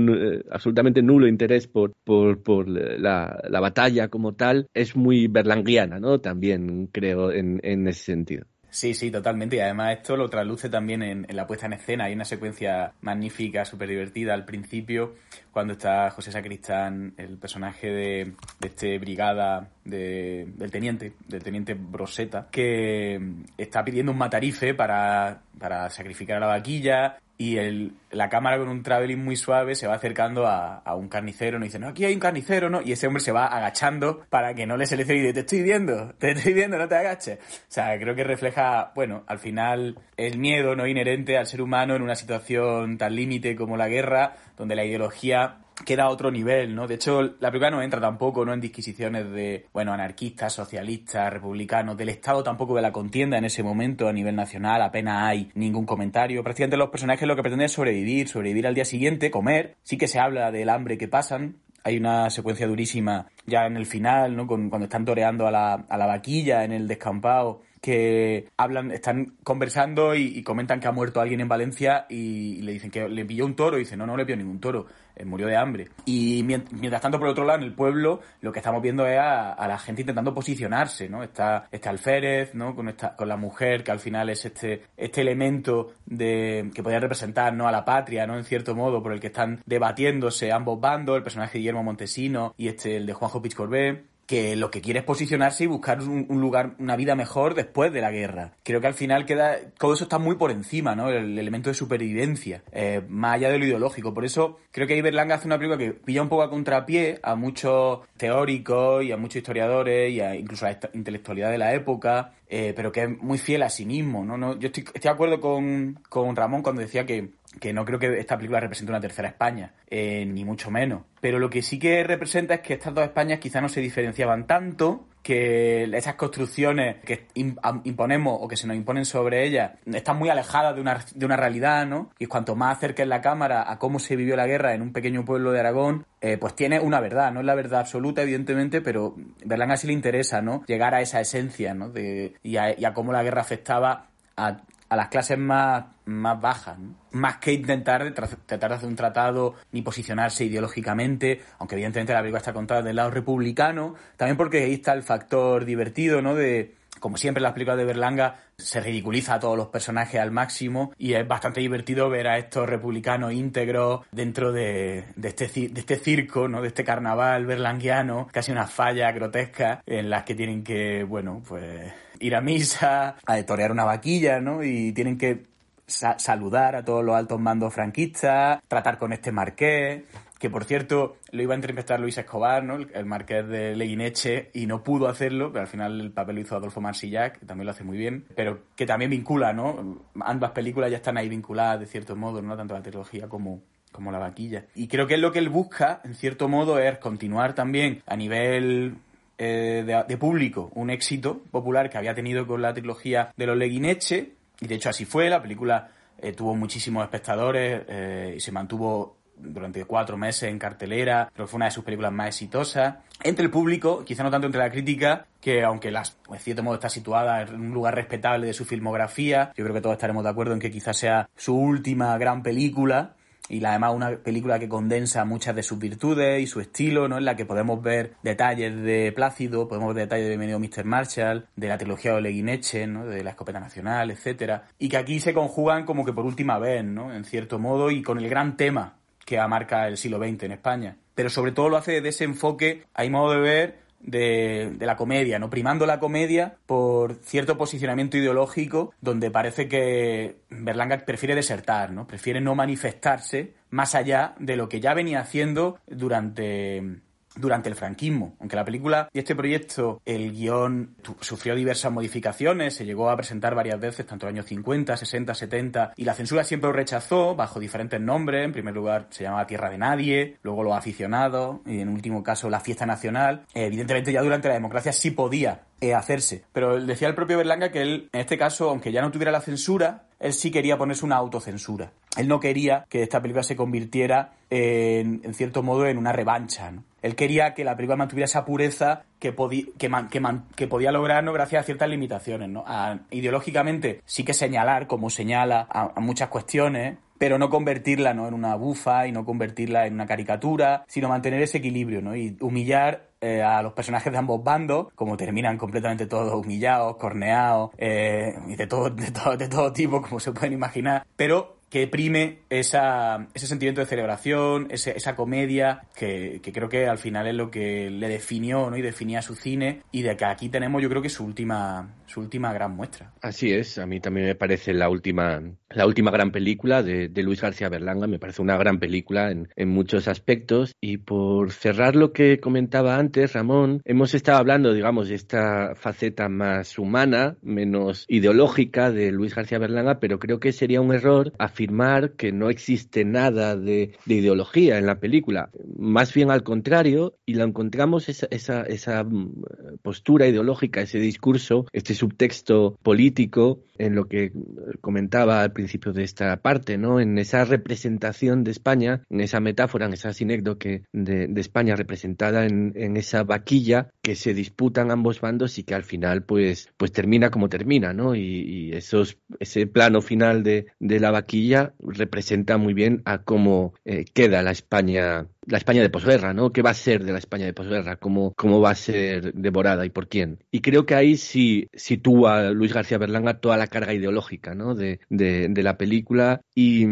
absolutamente 0.50 1.02
nulo 1.02 1.26
interés 1.26 1.66
por, 1.66 1.92
por, 2.04 2.68
la, 2.68 3.40
la 3.48 3.60
batalla 3.60 4.08
como 4.08 4.34
tal 4.34 4.68
es 4.74 4.96
muy 4.96 5.28
berlanguiana, 5.28 5.98
¿no? 6.00 6.20
También 6.20 6.88
creo 6.88 7.32
en 7.32 7.88
ese 7.88 8.04
sentido. 8.04 8.46
Sí, 8.70 8.94
sí, 8.94 9.10
totalmente. 9.10 9.56
Y 9.56 9.60
además 9.60 9.96
esto 9.96 10.16
lo 10.16 10.28
traduce 10.28 10.68
también 10.68 11.02
en, 11.02 11.26
en, 11.28 11.36
la 11.36 11.46
puesta 11.46 11.66
en 11.66 11.72
escena. 11.72 12.04
Hay 12.04 12.12
una 12.12 12.24
secuencia 12.24 12.92
magnífica, 13.00 13.64
súper 13.64 13.88
divertida 13.88 14.34
al 14.34 14.44
principio, 14.44 15.14
cuando 15.50 15.72
está 15.72 16.10
José 16.10 16.32
Sacristán, 16.32 17.14
el 17.16 17.38
personaje 17.38 17.88
de, 17.88 18.32
de 18.60 18.68
este 18.68 18.98
brigada 18.98 19.70
de, 19.84 20.46
del 20.56 20.70
teniente, 20.70 21.14
del 21.26 21.42
teniente 21.42 21.74
Broseta, 21.74 22.48
que 22.50 23.20
está 23.56 23.84
pidiendo 23.84 24.12
un 24.12 24.18
matarife 24.18 24.74
para, 24.74 25.40
para 25.58 25.88
sacrificar 25.88 26.36
a 26.36 26.40
la 26.40 26.46
vaquilla 26.46 27.18
y 27.40 27.56
el, 27.58 27.92
la 28.10 28.28
cámara 28.28 28.58
con 28.58 28.68
un 28.68 28.82
traveling 28.82 29.24
muy 29.24 29.36
suave 29.36 29.76
se 29.76 29.86
va 29.86 29.94
acercando 29.94 30.48
a, 30.48 30.78
a, 30.78 30.96
un 30.96 31.08
carnicero, 31.08 31.60
no 31.60 31.64
dice, 31.64 31.78
no, 31.78 31.86
aquí 31.86 32.04
hay 32.04 32.12
un 32.12 32.18
carnicero, 32.18 32.68
¿no? 32.68 32.82
Y 32.82 32.90
ese 32.90 33.06
hombre 33.06 33.22
se 33.22 33.30
va 33.30 33.46
agachando 33.46 34.26
para 34.28 34.54
que 34.54 34.66
no 34.66 34.76
le 34.76 34.86
seleccione 34.86 35.20
y 35.20 35.22
dice, 35.22 35.34
te 35.34 35.40
estoy 35.40 35.62
viendo, 35.62 36.12
te 36.18 36.32
estoy 36.32 36.52
viendo, 36.52 36.76
no 36.76 36.88
te 36.88 36.96
agaches. 36.96 37.38
O 37.38 37.66
sea, 37.68 37.96
creo 37.96 38.16
que 38.16 38.24
refleja, 38.24 38.90
bueno, 38.96 39.22
al 39.28 39.38
final 39.38 40.00
el 40.16 40.38
miedo 40.38 40.74
no 40.74 40.88
inherente 40.88 41.38
al 41.38 41.46
ser 41.46 41.62
humano 41.62 41.94
en 41.94 42.02
una 42.02 42.16
situación 42.16 42.98
tan 42.98 43.14
límite 43.14 43.54
como 43.54 43.76
la 43.76 43.86
guerra, 43.86 44.34
donde 44.56 44.74
la 44.74 44.84
ideología 44.84 45.58
queda 45.84 46.04
a 46.04 46.08
otro 46.08 46.30
nivel, 46.30 46.74
¿no? 46.74 46.86
De 46.86 46.94
hecho, 46.94 47.22
la 47.22 47.50
película 47.50 47.70
no 47.70 47.82
entra 47.82 48.00
tampoco, 48.00 48.44
¿no? 48.44 48.52
En 48.52 48.60
disquisiciones 48.60 49.30
de, 49.30 49.66
bueno, 49.72 49.92
anarquistas, 49.92 50.52
socialistas, 50.52 51.32
republicanos, 51.32 51.96
del 51.96 52.08
Estado 52.08 52.42
tampoco 52.42 52.74
de 52.76 52.82
la 52.82 52.92
contienda 52.92 53.38
en 53.38 53.44
ese 53.44 53.62
momento 53.62 54.08
a 54.08 54.12
nivel 54.12 54.36
nacional, 54.36 54.82
apenas 54.82 55.24
hay 55.24 55.50
ningún 55.54 55.86
comentario. 55.86 56.42
Prácticamente 56.42 56.76
los 56.76 56.90
personajes 56.90 57.26
lo 57.26 57.36
que 57.36 57.42
pretenden 57.42 57.66
es 57.66 57.72
sobrevivir, 57.72 58.28
sobrevivir 58.28 58.66
al 58.66 58.74
día 58.74 58.84
siguiente, 58.84 59.30
comer. 59.30 59.76
Sí 59.82 59.96
que 59.96 60.08
se 60.08 60.18
habla 60.18 60.50
del 60.50 60.68
hambre 60.68 60.98
que 60.98 61.08
pasan, 61.08 61.56
hay 61.84 61.96
una 61.96 62.28
secuencia 62.30 62.66
durísima 62.66 63.28
ya 63.46 63.66
en 63.66 63.76
el 63.76 63.86
final, 63.86 64.36
¿no? 64.36 64.46
Con, 64.46 64.68
cuando 64.68 64.84
están 64.84 65.04
toreando 65.04 65.46
a 65.46 65.50
la, 65.50 65.74
a 65.88 65.96
la 65.96 66.06
vaquilla 66.06 66.64
en 66.64 66.72
el 66.72 66.88
descampado 66.88 67.62
que 67.80 68.48
hablan, 68.56 68.90
están 68.90 69.36
conversando 69.44 70.14
y, 70.14 70.42
comentan 70.42 70.80
que 70.80 70.88
ha 70.88 70.92
muerto 70.92 71.20
alguien 71.20 71.40
en 71.40 71.48
Valencia 71.48 72.06
y, 72.08 72.62
le 72.62 72.72
dicen 72.72 72.90
que 72.90 73.08
le 73.08 73.24
pilló 73.24 73.44
un 73.44 73.56
toro 73.56 73.76
y 73.76 73.80
dice, 73.80 73.96
no, 73.96 74.06
no 74.06 74.16
le 74.16 74.24
pilló 74.24 74.36
ningún 74.36 74.60
toro, 74.60 74.86
eh, 75.14 75.24
murió 75.24 75.46
de 75.46 75.56
hambre. 75.56 75.88
Y 76.04 76.42
mientras 76.44 77.02
tanto, 77.02 77.18
por 77.18 77.28
otro 77.28 77.44
lado, 77.44 77.58
en 77.58 77.64
el 77.64 77.74
pueblo, 77.74 78.20
lo 78.40 78.52
que 78.52 78.60
estamos 78.60 78.82
viendo 78.82 79.06
es 79.06 79.18
a, 79.18 79.66
la 79.68 79.78
gente 79.78 80.02
intentando 80.02 80.34
posicionarse, 80.34 81.08
¿no? 81.08 81.22
Está, 81.22 81.68
está 81.70 81.90
Alférez, 81.90 82.54
¿no? 82.54 82.74
Con, 82.74 82.88
esta, 82.88 83.16
con 83.16 83.28
la 83.28 83.36
mujer, 83.36 83.84
que 83.84 83.90
al 83.90 83.98
final 83.98 84.30
es 84.30 84.44
este, 84.44 84.82
este 84.96 85.20
elemento 85.20 85.92
de, 86.06 86.70
que 86.74 86.82
podría 86.82 87.00
representar, 87.00 87.52
¿no? 87.54 87.68
A 87.68 87.72
la 87.72 87.84
patria, 87.84 88.26
¿no? 88.26 88.36
En 88.36 88.44
cierto 88.44 88.74
modo, 88.74 89.02
por 89.02 89.12
el 89.12 89.20
que 89.20 89.28
están 89.28 89.60
debatiéndose 89.66 90.52
ambos 90.52 90.80
bandos, 90.80 91.16
el 91.16 91.22
personaje 91.22 91.54
de 91.54 91.58
Guillermo 91.60 91.82
Montesino 91.82 92.54
y 92.56 92.68
este, 92.68 92.96
el 92.96 93.06
de 93.06 93.12
Juanjo 93.12 93.42
Pichcorbé 93.42 94.04
que 94.28 94.56
lo 94.56 94.70
que 94.70 94.82
quiere 94.82 95.00
es 95.00 95.06
posicionarse 95.06 95.64
y 95.64 95.66
buscar 95.66 96.02
un, 96.02 96.26
lugar, 96.28 96.74
una 96.78 96.96
vida 96.96 97.16
mejor 97.16 97.54
después 97.54 97.90
de 97.94 98.02
la 98.02 98.10
guerra. 98.10 98.52
Creo 98.62 98.78
que 98.78 98.86
al 98.86 98.92
final 98.92 99.24
queda, 99.24 99.56
todo 99.78 99.94
eso 99.94 100.04
está 100.04 100.18
muy 100.18 100.36
por 100.36 100.50
encima, 100.50 100.94
¿no? 100.94 101.08
El, 101.08 101.38
elemento 101.38 101.70
de 101.70 101.74
supervivencia, 101.74 102.62
eh, 102.70 103.00
más 103.08 103.36
allá 103.36 103.48
de 103.48 103.58
lo 103.58 103.64
ideológico. 103.64 104.12
Por 104.12 104.26
eso 104.26 104.58
creo 104.70 104.86
que 104.86 104.98
Iberlanga 104.98 105.36
hace 105.36 105.46
una 105.46 105.56
película 105.56 105.78
que 105.78 105.94
pilla 105.94 106.20
un 106.20 106.28
poco 106.28 106.42
a 106.42 106.50
contrapié 106.50 107.18
a 107.22 107.36
muchos 107.36 108.00
teóricos 108.18 109.02
y 109.02 109.12
a 109.12 109.16
muchos 109.16 109.36
historiadores 109.36 110.12
y 110.12 110.20
a 110.20 110.36
incluso 110.36 110.66
a 110.66 110.72
la 110.72 110.78
intelectualidad 110.92 111.50
de 111.50 111.58
la 111.58 111.72
época, 111.72 112.34
eh, 112.50 112.74
pero 112.76 112.92
que 112.92 113.04
es 113.04 113.22
muy 113.22 113.38
fiel 113.38 113.62
a 113.62 113.70
sí 113.70 113.86
mismo, 113.86 114.26
¿no? 114.26 114.36
no 114.36 114.58
yo 114.58 114.66
estoy, 114.66 114.82
estoy 114.82 115.00
de 115.00 115.08
acuerdo 115.08 115.40
con, 115.40 116.00
con 116.10 116.36
Ramón 116.36 116.62
cuando 116.62 116.82
decía 116.82 117.06
que 117.06 117.30
que 117.60 117.72
no 117.72 117.84
creo 117.84 117.98
que 117.98 118.18
esta 118.18 118.36
película 118.36 118.60
represente 118.60 118.92
una 118.92 119.00
tercera 119.00 119.28
España, 119.28 119.72
eh, 119.88 120.24
ni 120.26 120.44
mucho 120.44 120.70
menos. 120.70 121.02
Pero 121.20 121.38
lo 121.38 121.50
que 121.50 121.62
sí 121.62 121.78
que 121.78 122.04
representa 122.04 122.54
es 122.54 122.60
que 122.60 122.74
estas 122.74 122.94
dos 122.94 123.04
Españas 123.04 123.40
quizá 123.40 123.60
no 123.60 123.68
se 123.68 123.80
diferenciaban 123.80 124.46
tanto, 124.46 125.06
que 125.22 125.84
esas 125.94 126.14
construcciones 126.14 127.04
que 127.04 127.26
imponemos 127.34 128.38
o 128.40 128.48
que 128.48 128.56
se 128.56 128.66
nos 128.66 128.76
imponen 128.76 129.04
sobre 129.04 129.46
ellas 129.46 129.72
están 129.84 130.16
muy 130.16 130.30
alejadas 130.30 130.74
de 130.74 130.80
una, 130.80 131.04
de 131.14 131.26
una 131.26 131.36
realidad, 131.36 131.86
¿no? 131.86 132.10
Y 132.18 132.26
cuanto 132.26 132.54
más 132.54 132.78
acerques 132.78 133.06
la 133.06 133.20
cámara 133.20 133.70
a 133.70 133.78
cómo 133.78 133.98
se 133.98 134.16
vivió 134.16 134.36
la 134.36 134.46
guerra 134.46 134.74
en 134.74 134.80
un 134.80 134.92
pequeño 134.92 135.26
pueblo 135.26 135.52
de 135.52 135.60
Aragón, 135.60 136.06
eh, 136.22 136.38
pues 136.38 136.54
tiene 136.54 136.80
una 136.80 137.00
verdad, 137.00 137.30
no 137.32 137.40
es 137.40 137.46
la 137.46 137.54
verdad 137.54 137.80
absoluta, 137.80 138.22
evidentemente, 138.22 138.80
pero 138.80 139.16
Berlanga 139.44 139.76
sí 139.76 139.86
le 139.86 139.92
interesa, 139.92 140.40
¿no? 140.40 140.64
Llegar 140.66 140.94
a 140.94 141.02
esa 141.02 141.20
esencia, 141.20 141.74
¿no? 141.74 141.90
De, 141.90 142.34
y, 142.42 142.56
a, 142.56 142.78
y 142.78 142.84
a 142.86 142.94
cómo 142.94 143.12
la 143.12 143.22
guerra 143.22 143.42
afectaba 143.42 144.06
a 144.36 144.62
a 144.88 144.96
las 144.96 145.08
clases 145.08 145.38
más, 145.38 145.84
más 146.08 146.40
bajas, 146.40 146.78
más 147.12 147.36
que 147.36 147.52
intentar 147.52 148.12
tratar 148.12 148.70
de 148.70 148.74
hacer 148.76 148.88
un 148.88 148.96
tratado 148.96 149.54
ni 149.72 149.82
posicionarse 149.82 150.44
ideológicamente, 150.44 151.42
aunque 151.58 151.74
evidentemente 151.74 152.12
la 152.12 152.20
película 152.20 152.38
está 152.38 152.52
contada 152.52 152.82
del 152.82 152.96
lado 152.96 153.10
republicano, 153.10 153.94
también 154.16 154.36
porque 154.36 154.64
ahí 154.64 154.74
está 154.74 154.92
el 154.92 155.02
factor 155.02 155.64
divertido, 155.64 156.22
¿no? 156.22 156.34
De, 156.34 156.74
como 157.00 157.16
siempre 157.16 157.40
en 157.40 157.44
las 157.44 157.52
películas 157.52 157.78
de 157.78 157.84
Berlanga, 157.84 158.36
se 158.56 158.80
ridiculiza 158.80 159.34
a 159.34 159.40
todos 159.40 159.56
los 159.56 159.68
personajes 159.68 160.20
al 160.20 160.32
máximo 160.32 160.92
y 160.98 161.14
es 161.14 161.26
bastante 161.26 161.60
divertido 161.60 162.08
ver 162.10 162.26
a 162.26 162.38
estos 162.38 162.68
republicanos 162.68 163.32
íntegros 163.32 164.00
dentro 164.10 164.50
de, 164.52 165.04
de, 165.14 165.28
este, 165.28 165.68
de 165.68 165.80
este 165.80 165.96
circo, 165.96 166.48
¿no? 166.48 166.60
De 166.60 166.68
este 166.68 166.84
carnaval 166.84 167.46
berlanguiano, 167.46 168.26
casi 168.32 168.50
una 168.50 168.66
falla 168.66 169.12
grotesca 169.12 169.82
en 169.86 170.10
las 170.10 170.24
que 170.24 170.34
tienen 170.34 170.64
que, 170.64 171.04
bueno, 171.04 171.42
pues 171.46 171.92
ir 172.20 172.34
a 172.34 172.40
misa, 172.40 173.16
a 173.24 173.42
torear 173.44 173.70
una 173.70 173.84
vaquilla, 173.84 174.40
¿no? 174.40 174.62
Y 174.62 174.92
tienen 174.92 175.18
que 175.18 175.47
saludar 175.88 176.76
a 176.76 176.84
todos 176.84 177.04
los 177.04 177.16
altos 177.16 177.40
mandos 177.40 177.74
franquistas, 177.74 178.60
tratar 178.68 178.98
con 178.98 179.12
este 179.12 179.32
marqués, 179.32 180.04
que 180.38 180.50
por 180.50 180.64
cierto 180.64 181.16
lo 181.32 181.42
iba 181.42 181.54
a 181.54 181.56
entrevistar 181.56 181.98
Luis 181.98 182.16
Escobar, 182.16 182.62
¿no? 182.62 182.76
el, 182.76 183.06
marqués 183.06 183.48
de 183.48 183.74
Leguineche, 183.74 184.50
y 184.54 184.66
no 184.66 184.84
pudo 184.84 185.08
hacerlo, 185.08 185.50
pero 185.52 185.62
al 185.62 185.68
final 185.68 186.00
el 186.00 186.12
papel 186.12 186.36
lo 186.36 186.40
hizo 186.42 186.56
Adolfo 186.56 186.80
Marsillac, 186.80 187.40
que 187.40 187.46
también 187.46 187.66
lo 187.66 187.72
hace 187.72 187.84
muy 187.84 187.98
bien, 187.98 188.24
pero 188.36 188.60
que 188.76 188.86
también 188.86 189.10
vincula, 189.10 189.52
¿no? 189.52 190.04
Ambas 190.20 190.52
películas 190.52 190.90
ya 190.90 190.98
están 190.98 191.16
ahí 191.16 191.28
vinculadas 191.28 191.80
de 191.80 191.86
cierto 191.86 192.14
modo, 192.14 192.40
¿no? 192.40 192.56
Tanto 192.56 192.74
la 192.74 192.82
trilogía 192.82 193.28
como, 193.28 193.62
como 193.90 194.12
la 194.12 194.18
vaquilla. 194.18 194.66
Y 194.74 194.86
creo 194.88 195.06
que 195.06 195.14
es 195.14 195.20
lo 195.20 195.32
que 195.32 195.40
él 195.40 195.48
busca, 195.48 196.00
en 196.04 196.14
cierto 196.14 196.48
modo, 196.48 196.78
es 196.78 196.98
continuar 196.98 197.54
también 197.54 198.02
a 198.06 198.16
nivel 198.16 198.98
eh, 199.40 199.84
de, 199.86 200.16
público 200.16 200.72
un 200.74 200.90
éxito 200.90 201.40
popular 201.52 201.90
que 201.90 201.96
había 201.96 202.12
tenido 202.12 202.44
con 202.44 202.60
la 202.60 202.74
trilogía 202.74 203.32
de 203.36 203.46
los 203.46 203.56
Leguineche, 203.56 204.32
y 204.60 204.66
de 204.66 204.74
hecho 204.74 204.88
así 204.88 205.04
fue, 205.04 205.28
la 205.28 205.42
película 205.42 205.90
eh, 206.18 206.32
tuvo 206.32 206.54
muchísimos 206.54 207.04
espectadores 207.04 207.82
eh, 207.88 208.34
y 208.36 208.40
se 208.40 208.52
mantuvo 208.52 209.18
durante 209.40 209.84
cuatro 209.84 210.16
meses 210.16 210.50
en 210.50 210.58
cartelera, 210.58 211.30
creo 211.32 211.46
que 211.46 211.50
fue 211.50 211.58
una 211.58 211.66
de 211.66 211.70
sus 211.70 211.84
películas 211.84 212.12
más 212.12 212.28
exitosas. 212.28 212.96
Entre 213.22 213.44
el 213.44 213.50
público, 213.50 214.04
quizá 214.04 214.22
no 214.22 214.30
tanto 214.30 214.46
entre 214.46 214.60
la 214.60 214.70
crítica, 214.70 215.26
que 215.40 215.62
aunque 215.62 215.90
las, 215.90 216.18
en 216.28 216.38
cierto 216.38 216.62
modo 216.62 216.74
está 216.74 216.88
situada 216.88 217.42
en 217.42 217.54
un 217.54 217.72
lugar 217.72 217.94
respetable 217.94 218.46
de 218.46 218.52
su 218.52 218.64
filmografía, 218.64 219.52
yo 219.56 219.64
creo 219.64 219.74
que 219.74 219.80
todos 219.80 219.94
estaremos 219.94 220.24
de 220.24 220.30
acuerdo 220.30 220.54
en 220.54 220.60
que 220.60 220.70
quizás 220.70 220.96
sea 220.96 221.28
su 221.36 221.56
última 221.56 222.16
gran 222.18 222.42
película, 222.42 223.14
y 223.48 223.64
además 223.64 223.94
una 223.94 224.16
película 224.16 224.58
que 224.58 224.68
condensa 224.68 225.24
muchas 225.24 225.56
de 225.56 225.62
sus 225.62 225.78
virtudes 225.78 226.42
y 226.42 226.46
su 226.46 226.60
estilo, 226.60 227.08
¿no? 227.08 227.18
En 227.18 227.24
la 227.24 227.36
que 227.36 227.44
podemos 227.44 227.82
ver 227.82 228.14
detalles 228.22 228.74
de 228.82 229.12
Plácido, 229.12 229.68
podemos 229.68 229.94
ver 229.94 230.04
detalles 230.04 230.26
de 230.26 230.36
Bienvenido 230.36 230.58
Mr. 230.58 230.84
Marshall, 230.84 231.46
de 231.56 231.68
la 231.68 231.78
trilogía 231.78 232.14
de 232.14 232.20
Leguineche, 232.20 232.86
¿no? 232.86 233.06
De 233.06 233.24
la 233.24 233.30
escopeta 233.30 233.60
nacional, 233.60 234.10
etcétera, 234.10 234.68
y 234.78 234.88
que 234.88 234.96
aquí 234.96 235.20
se 235.20 235.34
conjugan 235.34 235.84
como 235.84 236.04
que 236.04 236.12
por 236.12 236.26
última 236.26 236.58
vez, 236.58 236.84
¿no? 236.84 237.14
En 237.14 237.24
cierto 237.24 237.58
modo 237.58 237.90
y 237.90 238.02
con 238.02 238.18
el 238.18 238.28
gran 238.28 238.56
tema 238.56 238.94
que 239.24 239.38
amarca 239.38 239.86
el 239.88 239.98
siglo 239.98 240.18
XX 240.18 240.44
en 240.44 240.52
España. 240.52 240.96
Pero 241.14 241.30
sobre 241.30 241.52
todo 241.52 241.68
lo 241.68 241.76
hace 241.76 242.00
de 242.00 242.08
ese 242.08 242.24
enfoque, 242.24 242.84
hay 242.94 243.10
modo 243.10 243.32
de 243.32 243.40
ver, 243.40 243.78
de, 244.00 244.76
la 244.80 244.96
comedia, 244.96 245.38
¿no? 245.38 245.50
Primando 245.50 245.86
la 245.86 246.00
comedia 246.00 246.56
por 246.66 247.14
cierto 247.16 247.58
posicionamiento 247.58 248.16
ideológico 248.16 248.94
donde 249.00 249.30
parece 249.30 249.68
que 249.68 250.36
Berlanga 250.50 250.98
prefiere 250.98 251.34
desertar, 251.34 251.92
¿no? 251.92 252.06
Prefiere 252.06 252.40
no 252.40 252.54
manifestarse 252.54 253.54
más 253.70 253.94
allá 253.94 254.34
de 254.38 254.56
lo 254.56 254.68
que 254.68 254.80
ya 254.80 254.94
venía 254.94 255.20
haciendo 255.20 255.78
durante 255.86 257.00
durante 257.38 257.68
el 257.68 257.74
franquismo. 257.74 258.36
Aunque 258.40 258.56
la 258.56 258.64
película 258.64 259.08
y 259.12 259.18
este 259.18 259.34
proyecto, 259.34 260.02
el 260.04 260.32
guion 260.32 260.96
sufrió 261.20 261.54
diversas 261.54 261.92
modificaciones, 261.92 262.74
se 262.74 262.84
llegó 262.84 263.10
a 263.10 263.16
presentar 263.16 263.54
varias 263.54 263.80
veces, 263.80 264.06
tanto 264.06 264.26
en 264.26 264.34
los 264.34 264.40
años 264.40 264.46
50, 264.46 264.96
60, 264.96 265.34
70, 265.34 265.92
y 265.96 266.04
la 266.04 266.14
censura 266.14 266.44
siempre 266.44 266.68
lo 266.68 266.72
rechazó 266.74 267.34
bajo 267.34 267.60
diferentes 267.60 268.00
nombres. 268.00 268.44
En 268.44 268.52
primer 268.52 268.74
lugar 268.74 269.06
se 269.10 269.24
llamaba 269.24 269.46
Tierra 269.46 269.70
de 269.70 269.78
Nadie, 269.78 270.36
luego 270.42 270.62
Los 270.62 270.76
Aficionados, 270.76 271.60
y 271.66 271.80
en 271.80 271.88
último 271.88 272.22
caso 272.22 272.50
La 272.50 272.60
Fiesta 272.60 272.86
Nacional. 272.86 273.46
evidentemente 273.54 274.12
ya 274.12 274.22
durante 274.22 274.48
la 274.48 274.54
democracia 274.54 274.92
sí 274.92 275.10
podía 275.10 275.62
eh, 275.80 275.94
hacerse. 275.94 276.44
Pero 276.52 276.84
decía 276.84 277.08
el 277.08 277.14
propio 277.14 277.38
Berlanga 277.38 277.70
que 277.70 277.82
él, 277.82 278.08
en 278.12 278.20
este 278.20 278.36
caso, 278.36 278.70
aunque 278.70 278.90
ya 278.90 279.00
no 279.00 279.12
tuviera 279.12 279.30
la 279.30 279.40
censura, 279.40 280.04
él 280.18 280.32
sí 280.32 280.50
quería 280.50 280.76
ponerse 280.76 281.04
una 281.04 281.16
autocensura. 281.16 281.92
Él 282.16 282.26
no 282.26 282.40
quería 282.40 282.84
que 282.88 283.02
esta 283.02 283.22
película 283.22 283.44
se 283.44 283.54
convirtiera 283.54 284.32
en, 284.50 285.20
en 285.22 285.34
cierto 285.34 285.62
modo 285.62 285.86
en 285.86 285.98
una 285.98 286.12
revancha. 286.12 286.72
¿no? 286.72 286.82
Él 287.02 287.14
quería 287.14 287.54
que 287.54 287.64
la 287.64 287.76
película 287.76 287.96
mantuviera 287.96 288.24
esa 288.24 288.44
pureza 288.44 289.02
que, 289.18 289.34
que, 289.34 290.66
podía 290.68 290.92
lograr 290.92 291.24
¿no? 291.24 291.32
gracias 291.32 291.62
a 291.62 291.64
ciertas 291.64 291.88
limitaciones. 291.88 292.48
¿no? 292.48 292.64
ideológicamente 293.10 294.02
sí 294.04 294.24
que 294.24 294.34
señalar, 294.34 294.86
como 294.86 295.10
señala, 295.10 295.66
a, 295.70 296.00
muchas 296.00 296.28
cuestiones, 296.28 296.98
pero 297.18 297.38
no 297.38 297.50
convertirla 297.50 298.14
¿no? 298.14 298.28
en 298.28 298.34
una 298.34 298.54
bufa 298.54 299.06
y 299.06 299.12
no 299.12 299.24
convertirla 299.24 299.86
en 299.86 299.94
una 299.94 300.06
caricatura, 300.06 300.84
sino 300.88 301.08
mantener 301.08 301.42
ese 301.42 301.58
equilibrio 301.58 302.00
¿no? 302.00 302.16
y 302.16 302.36
humillar 302.40 303.08
eh, 303.20 303.42
a 303.42 303.62
los 303.62 303.72
personajes 303.72 304.12
de 304.12 304.18
ambos 304.18 304.44
bandos, 304.44 304.92
como 304.94 305.16
terminan 305.16 305.58
completamente 305.58 306.06
todos 306.06 306.32
humillados, 306.34 306.96
corneados, 306.96 307.70
eh, 307.76 308.38
y 308.46 308.54
de 308.54 308.66
todo, 308.68 308.90
de, 308.90 309.10
todo, 309.10 309.36
de 309.36 309.48
todo 309.48 309.72
tipo, 309.72 310.00
como 310.00 310.20
se 310.20 310.30
pueden 310.30 310.52
imaginar, 310.52 311.04
pero 311.16 311.57
que 311.70 311.86
prime 311.86 312.38
esa, 312.50 313.28
ese 313.34 313.46
sentimiento 313.46 313.80
de 313.80 313.86
celebración, 313.86 314.68
esa 314.70 315.14
comedia, 315.14 315.82
que, 315.94 316.40
que, 316.42 316.52
creo 316.52 316.68
que 316.68 316.86
al 316.86 316.98
final 316.98 317.26
es 317.26 317.34
lo 317.34 317.50
que 317.50 317.90
le 317.90 318.08
definió 318.08 318.70
¿no? 318.70 318.76
y 318.76 318.82
definía 318.82 319.22
su 319.22 319.34
cine, 319.34 319.82
y 319.92 320.02
de 320.02 320.16
que 320.16 320.24
aquí 320.24 320.48
tenemos 320.48 320.82
yo 320.82 320.88
creo 320.88 321.02
que 321.02 321.10
su 321.10 321.24
última, 321.24 321.94
su 322.06 322.20
última 322.20 322.52
gran 322.52 322.74
muestra. 322.74 323.12
Así 323.20 323.52
es, 323.52 323.78
a 323.78 323.86
mí 323.86 324.00
también 324.00 324.26
me 324.26 324.34
parece 324.34 324.72
la 324.72 324.88
última, 324.88 325.42
la 325.70 325.86
última 325.86 326.10
gran 326.10 326.30
película 326.30 326.82
de, 326.82 327.08
de 327.08 327.22
Luis 327.22 327.40
García 327.40 327.68
Berlanga, 327.68 328.06
me 328.06 328.18
parece 328.18 328.42
una 328.42 328.56
gran 328.56 328.78
película 328.78 329.30
en, 329.30 329.48
en, 329.56 329.68
muchos 329.68 330.08
aspectos, 330.08 330.74
y 330.80 330.98
por 330.98 331.52
cerrar 331.52 331.96
lo 331.96 332.12
que 332.12 332.38
comentaba 332.40 332.96
antes, 332.96 333.34
Ramón, 333.34 333.82
hemos 333.84 334.14
estado 334.14 334.38
hablando, 334.38 334.72
digamos, 334.72 335.08
de 335.08 335.16
esta 335.16 335.74
faceta 335.74 336.28
más 336.28 336.78
humana, 336.78 337.36
menos 337.42 338.04
ideológica 338.08 338.90
de 338.90 339.12
Luis 339.12 339.34
García 339.34 339.58
Berlanga, 339.58 340.00
pero 340.00 340.18
creo 340.18 340.40
que 340.40 340.52
sería 340.52 340.80
un 340.80 340.94
error 340.94 341.32
afirmar 341.58 342.12
que 342.12 342.30
no 342.30 342.50
existe 342.50 343.04
nada 343.04 343.56
de, 343.56 343.96
ideología 344.06 344.78
en 344.78 344.86
la 344.86 345.00
película. 345.00 345.50
Más 345.76 346.14
bien 346.14 346.30
al 346.30 346.44
contrario, 346.44 347.16
y 347.26 347.34
la 347.34 347.44
encontramos 347.44 348.08
esa, 348.08 348.28
esa, 348.30 348.62
esa 348.62 349.02
mm, 349.02 349.78
postura 349.82 350.28
ideológica, 350.28 350.80
ese 350.80 351.00
discurso, 351.00 351.66
este 351.72 351.94
subtexto 351.94 352.78
político 352.82 353.64
en 353.78 353.94
lo 353.94 354.06
que 354.06 354.32
comentaba 354.80 355.42
al 355.42 355.52
principio 355.52 355.92
de 355.92 356.04
esta 356.04 356.36
parte, 356.36 356.78
¿no? 356.78 357.00
En 357.00 357.18
esa 357.18 357.44
representación 357.44 358.44
de 358.44 358.50
España, 358.50 359.02
en 359.08 359.20
esa 359.20 359.40
metáfora, 359.40 359.86
en 359.86 359.94
esa 359.94 360.12
sinécdoque 360.12 360.82
de, 360.92 361.26
de 361.28 361.40
España 361.40 361.76
representada 361.76 362.46
en, 362.46 362.72
en, 362.76 362.96
esa 362.96 363.22
vaquilla 363.22 363.90
que 364.02 364.16
se 364.16 364.34
disputan 364.34 364.90
ambos 364.90 365.20
bandos 365.20 365.58
y 365.58 365.64
que 365.64 365.74
al 365.74 365.84
final, 365.84 366.22
pues, 366.24 366.70
pues 366.76 366.92
termina 366.92 367.30
como 367.30 367.48
termina, 367.48 367.92
¿no? 367.92 368.14
Y, 368.14 368.20
y 368.20 368.72
esos, 368.72 369.18
ese 369.38 369.66
plano 369.66 370.00
final 370.02 370.42
de, 370.42 370.66
de, 370.80 371.00
la 371.00 371.10
vaquilla 371.10 371.47
representa 371.80 372.58
muy 372.58 372.74
bien 372.74 373.02
a 373.04 373.22
cómo 373.22 373.74
eh, 373.84 374.04
queda 374.12 374.42
la 374.42 374.50
España 374.50 375.26
la 375.48 375.58
España 375.58 375.80
de 375.80 375.88
posguerra, 375.88 376.34
¿no? 376.34 376.52
¿Qué 376.52 376.62
va 376.62 376.70
a 376.70 376.74
ser 376.74 377.04
de 377.04 377.12
la 377.12 377.18
España 377.18 377.46
de 377.46 377.54
posguerra? 377.54 377.96
¿Cómo, 377.96 378.34
¿Cómo 378.36 378.60
va 378.60 378.70
a 378.70 378.74
ser 378.74 379.32
devorada 379.32 379.86
y 379.86 379.90
por 379.90 380.08
quién? 380.08 380.44
Y 380.50 380.60
creo 380.60 380.84
que 380.84 380.94
ahí 380.94 381.16
sí 381.16 381.68
sitúa 381.72 382.50
Luis 382.50 382.74
García 382.74 382.98
Berlanga 382.98 383.40
toda 383.40 383.56
la 383.56 383.66
carga 383.66 383.94
ideológica, 383.94 384.54
¿no? 384.54 384.74
De, 384.74 385.00
de, 385.08 385.48
de 385.48 385.62
la 385.62 385.78
película 385.78 386.42
y, 386.54 386.84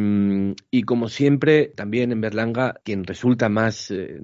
y, 0.71 0.83
como 0.85 1.09
siempre, 1.09 1.73
también 1.75 2.13
en 2.13 2.21
Berlanga, 2.21 2.81
quien 2.83 3.05
resulta 3.05 3.49
más, 3.49 3.91
eh, 3.91 4.19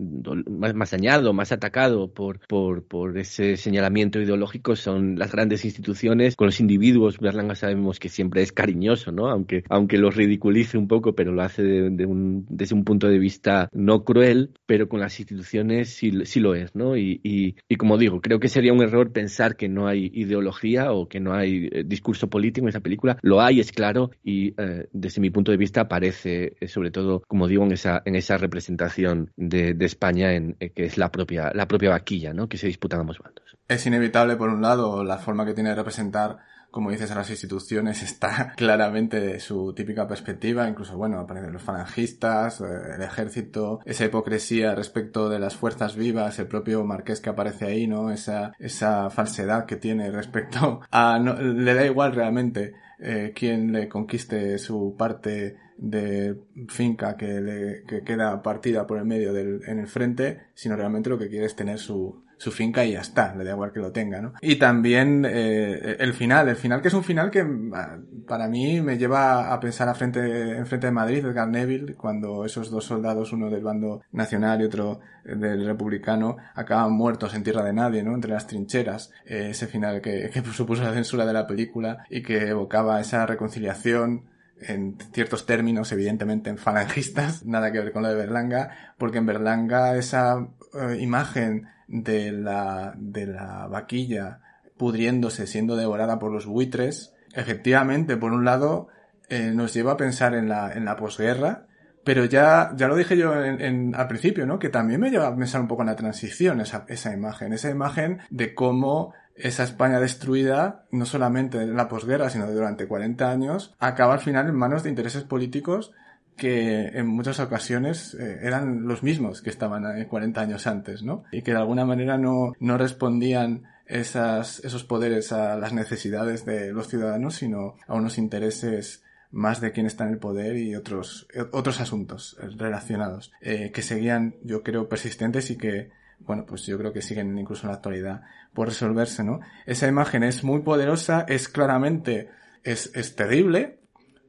más, 0.48 0.74
más, 0.74 0.90
dañado, 0.90 1.32
más 1.34 1.52
atacado 1.52 2.12
por, 2.12 2.40
por, 2.46 2.84
por 2.84 3.18
ese 3.18 3.56
señalamiento 3.56 4.20
ideológico 4.20 4.76
son 4.76 5.18
las 5.18 5.32
grandes 5.32 5.64
instituciones. 5.64 6.36
Con 6.36 6.46
los 6.46 6.60
individuos, 6.60 7.18
Berlanga 7.18 7.54
sabemos 7.54 7.98
que 7.98 8.08
siempre 8.08 8.42
es 8.42 8.52
cariñoso, 8.52 9.12
¿no? 9.12 9.28
Aunque, 9.28 9.64
aunque 9.68 9.98
los 9.98 10.16
ridiculice 10.16 10.78
un 10.78 10.88
poco, 10.88 11.14
pero 11.14 11.32
lo 11.32 11.42
hace 11.42 11.62
de, 11.62 11.90
de 11.90 12.06
un, 12.06 12.46
desde 12.48 12.74
un 12.74 12.84
punto 12.84 13.08
de 13.08 13.18
vista 13.18 13.68
no 13.72 14.04
cruel 14.04 14.21
él, 14.22 14.54
pero 14.66 14.88
con 14.88 15.00
las 15.00 15.18
instituciones 15.18 15.94
sí, 15.94 16.24
sí 16.24 16.40
lo 16.40 16.54
es, 16.54 16.74
¿no? 16.74 16.96
Y, 16.96 17.56
como 17.78 17.98
digo, 17.98 18.20
creo 18.20 18.38
que 18.38 18.48
sería 18.48 18.72
un 18.72 18.82
error 18.82 19.12
pensar 19.12 19.56
que 19.56 19.68
no 19.68 19.86
hay 19.88 20.10
ideología 20.14 20.92
o 20.92 21.08
que 21.08 21.20
no 21.20 21.34
hay 21.34 21.68
eh, 21.72 21.84
discurso 21.84 22.28
político 22.28 22.64
en 22.64 22.70
esa 22.70 22.80
película. 22.80 23.18
Lo 23.22 23.40
hay, 23.40 23.60
es 23.60 23.72
claro, 23.72 24.10
y 24.22 24.54
eh, 24.60 24.88
desde 24.92 25.20
mi 25.20 25.30
punto 25.30 25.50
de 25.50 25.58
vista 25.58 25.82
aparece, 25.82 26.56
eh, 26.60 26.68
sobre 26.68 26.90
todo, 26.90 27.22
como 27.26 27.48
digo, 27.48 27.64
en 27.64 27.72
esa, 27.72 28.02
en 28.04 28.16
esa 28.16 28.36
representación 28.36 29.30
de, 29.36 29.76
España, 29.80 30.32
en, 30.34 30.54
que 30.54 30.84
es 30.84 30.96
la 30.96 31.10
propia, 31.10 31.50
la 31.54 31.66
propia 31.66 31.90
vaquilla, 31.90 32.32
¿no? 32.32 32.48
Que 32.48 32.56
se 32.56 32.68
disputan 32.68 33.00
ambos 33.00 33.18
bandos. 33.18 33.56
Es 33.68 33.84
inevitable, 33.86 34.36
por 34.36 34.48
un 34.48 34.62
lado, 34.62 35.02
la 35.02 35.18
forma 35.18 35.44
que 35.44 35.54
tiene 35.54 35.70
de 35.70 35.76
representar 35.76 36.38
como 36.72 36.90
dices, 36.90 37.10
a 37.10 37.14
las 37.14 37.30
instituciones 37.30 38.02
está 38.02 38.54
claramente 38.56 39.38
su 39.38 39.72
típica 39.74 40.08
perspectiva, 40.08 40.68
incluso, 40.68 40.96
bueno, 40.96 41.20
aparecen 41.20 41.52
los 41.52 41.62
falangistas, 41.62 42.60
eh, 42.60 42.64
el 42.96 43.02
ejército, 43.02 43.80
esa 43.84 44.06
hipocresía 44.06 44.74
respecto 44.74 45.28
de 45.28 45.38
las 45.38 45.54
fuerzas 45.54 45.94
vivas, 45.94 46.38
el 46.38 46.48
propio 46.48 46.82
Marqués 46.84 47.20
que 47.20 47.30
aparece 47.30 47.66
ahí, 47.66 47.86
¿no? 47.86 48.10
Esa, 48.10 48.54
esa 48.58 49.10
falsedad 49.10 49.66
que 49.66 49.76
tiene 49.76 50.10
respecto 50.10 50.80
a, 50.90 51.18
no, 51.18 51.34
le 51.34 51.74
da 51.74 51.84
igual 51.84 52.14
realmente 52.14 52.72
eh, 52.98 53.32
quien 53.34 53.70
le 53.70 53.88
conquiste 53.88 54.58
su 54.58 54.96
parte 54.96 55.58
de 55.76 56.38
finca 56.68 57.16
que 57.16 57.40
le 57.40 57.82
que 57.84 58.02
queda 58.02 58.40
partida 58.40 58.86
por 58.86 58.98
el 58.98 59.04
medio 59.04 59.32
del, 59.32 59.60
en 59.66 59.78
el 59.78 59.88
frente, 59.88 60.46
sino 60.54 60.76
realmente 60.76 61.10
lo 61.10 61.18
que 61.18 61.28
quiere 61.28 61.46
es 61.46 61.56
tener 61.56 61.78
su, 61.78 62.21
su 62.42 62.50
finca 62.50 62.84
y 62.84 62.92
ya 62.94 63.00
está, 63.00 63.36
le 63.36 63.44
da 63.44 63.52
igual 63.52 63.70
que 63.72 63.78
lo 63.78 63.92
tenga, 63.92 64.20
¿no? 64.20 64.32
Y 64.40 64.56
también 64.56 65.24
eh, 65.24 65.96
el 66.00 66.12
final, 66.12 66.48
el 66.48 66.56
final 66.56 66.82
que 66.82 66.88
es 66.88 66.94
un 66.94 67.04
final 67.04 67.30
que 67.30 67.46
ah, 67.72 67.98
para 68.26 68.48
mí 68.48 68.80
me 68.80 68.98
lleva 68.98 69.52
a 69.52 69.60
pensar 69.60 69.88
a 69.88 69.94
frente, 69.94 70.56
en 70.56 70.66
frente 70.66 70.88
de 70.88 70.92
Madrid, 70.92 71.24
Edgar 71.24 71.46
Neville, 71.46 71.94
cuando 71.94 72.44
esos 72.44 72.68
dos 72.68 72.84
soldados, 72.84 73.32
uno 73.32 73.48
del 73.48 73.62
bando 73.62 74.02
nacional 74.10 74.60
y 74.60 74.64
otro 74.64 74.98
del 75.24 75.64
republicano, 75.64 76.36
acaban 76.56 76.92
muertos 76.92 77.32
en 77.34 77.44
tierra 77.44 77.62
de 77.62 77.74
nadie, 77.74 78.02
¿no? 78.02 78.12
Entre 78.12 78.32
las 78.32 78.48
trincheras, 78.48 79.12
eh, 79.24 79.50
ese 79.50 79.68
final 79.68 80.00
que, 80.00 80.28
que 80.28 80.42
supuso 80.52 80.82
la 80.82 80.94
censura 80.94 81.24
de 81.24 81.32
la 81.34 81.46
película 81.46 82.04
y 82.10 82.24
que 82.24 82.48
evocaba 82.48 83.00
esa 83.00 83.24
reconciliación 83.24 84.31
en 84.66 84.96
ciertos 85.12 85.46
términos, 85.46 85.92
evidentemente 85.92 86.50
en 86.50 86.58
falangistas, 86.58 87.44
nada 87.46 87.72
que 87.72 87.80
ver 87.80 87.92
con 87.92 88.02
lo 88.02 88.08
de 88.08 88.14
Berlanga, 88.14 88.94
porque 88.98 89.18
en 89.18 89.26
Berlanga 89.26 89.96
esa 89.96 90.38
uh, 90.38 90.90
imagen 90.98 91.68
de 91.88 92.32
la, 92.32 92.94
de 92.96 93.26
la 93.26 93.66
vaquilla 93.66 94.40
pudriéndose, 94.76 95.46
siendo 95.46 95.76
devorada 95.76 96.18
por 96.18 96.32
los 96.32 96.46
buitres, 96.46 97.14
efectivamente, 97.34 98.16
por 98.16 98.32
un 98.32 98.44
lado, 98.44 98.88
eh, 99.28 99.52
nos 99.54 99.72
lleva 99.74 99.92
a 99.92 99.96
pensar 99.96 100.34
en 100.34 100.48
la, 100.48 100.72
en 100.72 100.84
la 100.84 100.96
posguerra, 100.96 101.66
pero 102.04 102.24
ya, 102.24 102.72
ya 102.76 102.88
lo 102.88 102.96
dije 102.96 103.16
yo 103.16 103.44
en, 103.44 103.60
en, 103.60 103.94
al 103.94 104.08
principio, 104.08 104.46
¿no? 104.46 104.58
Que 104.58 104.68
también 104.68 105.00
me 105.00 105.10
lleva 105.10 105.28
a 105.28 105.36
pensar 105.36 105.60
un 105.60 105.68
poco 105.68 105.82
en 105.82 105.88
la 105.88 105.96
transición, 105.96 106.60
esa, 106.60 106.84
esa 106.88 107.12
imagen, 107.12 107.52
esa 107.52 107.70
imagen 107.70 108.20
de 108.30 108.54
cómo 108.54 109.14
esa 109.34 109.64
España 109.64 110.00
destruida, 110.00 110.84
no 110.90 111.06
solamente 111.06 111.62
en 111.62 111.76
la 111.76 111.88
posguerra, 111.88 112.30
sino 112.30 112.50
durante 112.50 112.86
40 112.86 113.30
años, 113.30 113.74
acaba 113.78 114.14
al 114.14 114.20
final 114.20 114.48
en 114.48 114.54
manos 114.54 114.82
de 114.82 114.90
intereses 114.90 115.24
políticos 115.24 115.92
que 116.36 116.88
en 116.88 117.06
muchas 117.06 117.40
ocasiones 117.40 118.14
eh, 118.14 118.40
eran 118.42 118.86
los 118.86 119.02
mismos 119.02 119.42
que 119.42 119.50
estaban 119.50 119.98
eh, 119.98 120.06
40 120.06 120.40
años 120.40 120.66
antes, 120.66 121.02
¿no? 121.02 121.24
Y 121.30 121.42
que 121.42 121.52
de 121.52 121.58
alguna 121.58 121.84
manera 121.84 122.18
no, 122.18 122.54
no 122.58 122.78
respondían 122.78 123.64
esas, 123.86 124.60
esos 124.64 124.84
poderes 124.84 125.32
a 125.32 125.56
las 125.56 125.72
necesidades 125.72 126.44
de 126.44 126.72
los 126.72 126.88
ciudadanos, 126.88 127.34
sino 127.34 127.76
a 127.86 127.94
unos 127.94 128.18
intereses 128.18 129.02
más 129.32 129.60
de 129.60 129.72
quién 129.72 129.86
está 129.86 130.04
en 130.04 130.10
el 130.10 130.18
poder 130.18 130.56
y 130.56 130.76
otros, 130.76 131.26
otros 131.50 131.80
asuntos 131.80 132.36
relacionados, 132.56 133.32
eh, 133.40 133.72
que 133.72 133.82
seguían, 133.82 134.36
yo 134.44 134.62
creo, 134.62 134.88
persistentes 134.88 135.50
y 135.50 135.56
que, 135.56 135.90
bueno, 136.20 136.44
pues 136.46 136.66
yo 136.66 136.78
creo 136.78 136.92
que 136.92 137.02
siguen 137.02 137.36
incluso 137.38 137.62
en 137.62 137.70
la 137.70 137.76
actualidad 137.76 138.22
por 138.52 138.68
resolverse, 138.68 139.24
¿no? 139.24 139.40
Esa 139.66 139.88
imagen 139.88 140.22
es 140.22 140.44
muy 140.44 140.60
poderosa, 140.60 141.24
es 141.28 141.48
claramente, 141.48 142.28
es, 142.62 142.92
es 142.94 143.16
terrible, 143.16 143.81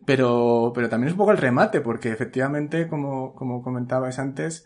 pero, 0.05 0.71
pero 0.73 0.89
también 0.89 1.07
es 1.07 1.13
un 1.13 1.17
poco 1.17 1.31
el 1.31 1.37
remate, 1.37 1.81
porque 1.81 2.11
efectivamente, 2.11 2.87
como, 2.87 3.33
como 3.35 3.61
comentabais 3.61 4.19
antes, 4.19 4.65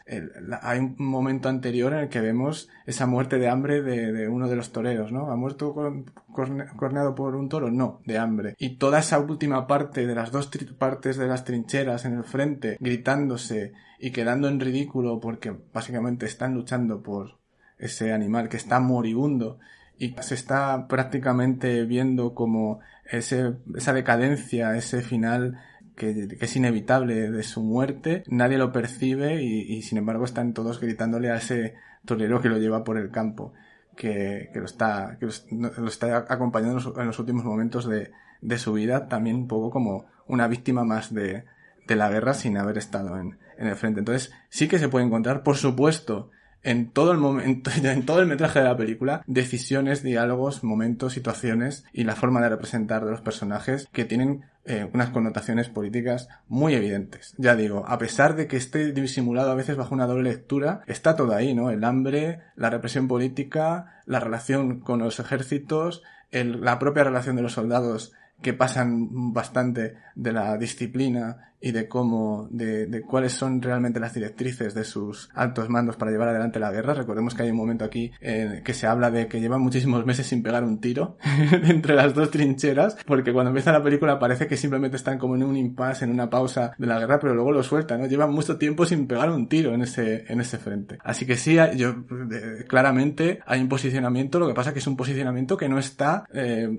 hay 0.62 0.80
un 0.80 0.96
momento 0.98 1.50
anterior 1.50 1.94
en 1.94 2.00
el 2.00 2.10
que 2.10 2.22
vemos 2.22 2.70
esa 2.86 3.06
muerte 3.06 3.38
de 3.38 3.50
hambre 3.50 3.82
de, 3.82 4.12
de 4.12 4.28
uno 4.28 4.48
de 4.48 4.56
los 4.56 4.72
toreros, 4.72 5.12
¿no? 5.12 5.32
¿Ha 5.32 5.36
muerto 5.36 5.74
con, 5.74 6.12
corne, 6.32 6.66
corneado 6.76 7.16
por 7.16 7.36
un 7.36 7.50
toro? 7.50 7.72
No, 7.72 8.02
de 8.06 8.18
hambre. 8.18 8.56
Y 8.58 8.78
toda 8.78 9.00
esa 9.00 9.20
última 9.20 9.68
parte 9.68 10.08
de 10.08 10.16
las 10.16 10.32
dos 10.32 10.50
partes 10.78 11.18
de 11.18 11.28
las 11.28 11.44
trincheras 11.44 12.06
en 12.06 12.14
el 12.14 12.24
frente, 12.24 12.78
gritándose 12.80 13.74
y 14.00 14.12
quedando 14.12 14.48
en 14.48 14.60
ridículo 14.60 15.20
porque 15.20 15.56
básicamente 15.74 16.26
están 16.26 16.54
luchando 16.54 17.02
por 17.02 17.38
ese 17.78 18.12
animal 18.12 18.50
que 18.50 18.58
está 18.58 18.80
moribundo 18.80 19.60
y 20.00 20.16
se 20.22 20.36
está 20.36 20.88
prácticamente 20.88 21.84
viendo 21.86 22.34
como 22.34 22.80
ese, 23.10 23.54
esa 23.76 23.94
decadencia, 23.94 24.76
ese 24.76 25.02
final 25.02 25.60
que, 25.96 26.28
que, 26.28 26.46
es 26.46 26.56
inevitable 26.56 27.32
de 27.32 27.44
su 27.44 27.64
muerte, 27.64 28.24
nadie 28.28 28.58
lo 28.58 28.72
percibe 28.72 29.42
y, 29.42 29.62
y, 29.62 29.82
sin 29.82 29.98
embargo 29.98 30.26
están 30.26 30.54
todos 30.54 30.80
gritándole 30.80 31.32
a 31.32 31.38
ese 31.38 31.76
torero 32.06 32.42
que 32.42 32.50
lo 32.50 32.58
lleva 32.58 32.84
por 32.84 32.98
el 32.98 33.12
campo, 33.12 33.54
que, 33.96 34.50
que 34.54 34.60
lo 34.60 34.66
está, 34.66 35.18
que 35.20 35.26
lo, 35.26 35.88
está 35.88 36.26
acompañando 36.30 36.94
en 37.00 37.08
los, 37.08 37.20
últimos 37.20 37.44
momentos 37.44 37.88
de, 37.88 38.12
de 38.42 38.58
su 38.58 38.74
vida, 38.74 39.08
también 39.08 39.36
un 39.36 39.48
poco 39.48 39.72
como 39.72 40.06
una 40.28 40.48
víctima 40.48 40.84
más 40.84 41.14
de, 41.14 41.46
de 41.88 41.96
la 41.96 42.10
guerra 42.10 42.34
sin 42.34 42.58
haber 42.58 42.78
estado 42.78 43.18
en, 43.18 43.38
en 43.58 43.68
el 43.68 43.76
frente. 43.76 44.00
Entonces, 44.00 44.32
sí 44.50 44.68
que 44.68 44.80
se 44.80 44.90
puede 44.90 45.06
encontrar, 45.06 45.44
por 45.44 45.58
supuesto, 45.58 46.30
en 46.68 46.90
todo 46.92 47.14
el 47.14 47.18
momento, 47.18 47.72
en 47.82 48.06
todo 48.06 48.20
el 48.20 48.28
metraje 48.28 48.60
de 48.60 48.66
la 48.66 48.76
película, 48.76 49.24
decisiones, 49.26 50.04
diálogos, 50.04 50.66
momentos, 50.66 51.14
situaciones 51.14 51.86
y 51.94 52.04
la 52.04 52.16
forma 52.16 52.42
de 52.42 52.50
representar 52.50 53.06
de 53.06 53.12
los 53.12 53.22
personajes 53.22 53.88
que 53.94 54.04
tienen 54.04 54.44
eh, 54.66 54.90
unas 54.94 55.10
connotaciones 55.12 55.70
políticas 55.70 56.28
muy 56.50 56.74
evidentes. 56.76 57.34
Ya 57.38 57.56
digo, 57.56 57.86
a 57.88 57.98
pesar 57.98 58.36
de 58.36 58.48
que 58.48 58.58
esté 58.58 58.92
disimulado 58.92 59.50
a 59.50 59.56
veces 59.56 59.78
bajo 59.78 59.96
una 59.96 60.08
doble 60.08 60.30
lectura, 60.30 60.82
está 60.88 61.16
todo 61.16 61.34
ahí, 61.34 61.54
¿no? 61.54 61.70
El 61.70 61.86
hambre, 61.86 62.42
la 62.58 62.70
represión 62.70 63.08
política, 63.08 64.02
la 64.06 64.20
relación 64.20 64.82
con 64.82 65.00
los 65.00 65.22
ejércitos, 65.22 66.04
la 66.32 66.80
propia 66.80 67.06
relación 67.06 67.38
de 67.38 67.44
los 67.44 67.54
soldados 67.54 68.12
que 68.42 68.54
pasan 68.54 69.34
bastante 69.34 69.96
de 70.16 70.32
la 70.32 70.58
disciplina 70.58 71.48
y 71.60 71.72
de 71.72 71.88
cómo, 71.88 72.48
de, 72.52 72.86
de, 72.86 73.02
cuáles 73.02 73.34
son 73.34 73.62
realmente 73.62 74.00
las 74.00 74.14
directrices 74.14 74.76
de 74.76 74.84
sus 74.84 75.30
altos 75.34 75.70
mandos 75.70 75.96
para 75.96 76.12
llevar 76.12 76.30
adelante 76.30 76.60
la 76.60 76.72
guerra. 76.72 76.94
Recordemos 76.94 77.34
que 77.34 77.44
hay 77.44 77.50
un 77.50 77.58
momento 77.58 77.84
aquí 77.84 78.12
eh, 78.22 78.62
que 78.64 78.74
se 78.74 78.86
habla 78.86 79.10
de 79.10 79.28
que 79.28 79.40
llevan 79.40 79.62
muchísimos 79.62 80.06
meses 80.06 80.28
sin 80.28 80.44
pegar 80.44 80.64
un 80.64 80.80
tiro 80.80 81.18
entre 81.52 81.96
las 81.96 82.14
dos 82.14 82.30
trincheras, 82.30 82.98
porque 83.08 83.34
cuando 83.34 83.50
empieza 83.50 83.72
la 83.72 83.82
película 83.82 84.20
parece 84.20 84.46
que 84.46 84.56
simplemente 84.56 84.98
están 84.98 85.18
como 85.18 85.36
en 85.36 85.44
un 85.44 85.58
impasse, 85.58 86.06
en 86.06 86.12
una 86.12 86.30
pausa 86.30 86.74
de 86.78 86.86
la 86.86 87.00
guerra, 87.00 87.20
pero 87.20 87.34
luego 87.34 87.52
lo 87.52 87.64
sueltan, 87.64 88.02
¿no? 88.02 88.08
Llevan 88.08 88.32
mucho 88.32 88.58
tiempo 88.58 88.86
sin 88.86 89.08
pegar 89.08 89.32
un 89.32 89.48
tiro 89.48 89.74
en 89.74 89.82
ese, 89.82 90.26
en 90.28 90.40
ese 90.40 90.60
frente. 90.60 91.00
Así 91.04 91.26
que 91.26 91.38
sí, 91.38 91.58
yo, 91.76 91.90
eh, 91.90 92.66
claramente 92.68 93.40
hay 93.48 93.62
un 93.62 93.70
posicionamiento, 93.70 94.38
lo 94.38 94.48
que 94.48 94.54
pasa 94.54 94.74
que 94.74 94.80
es 94.80 94.88
un 94.88 94.96
posicionamiento 94.96 95.58
que 95.58 95.70
no 95.70 95.80
está, 95.80 96.26
eh, 96.34 96.70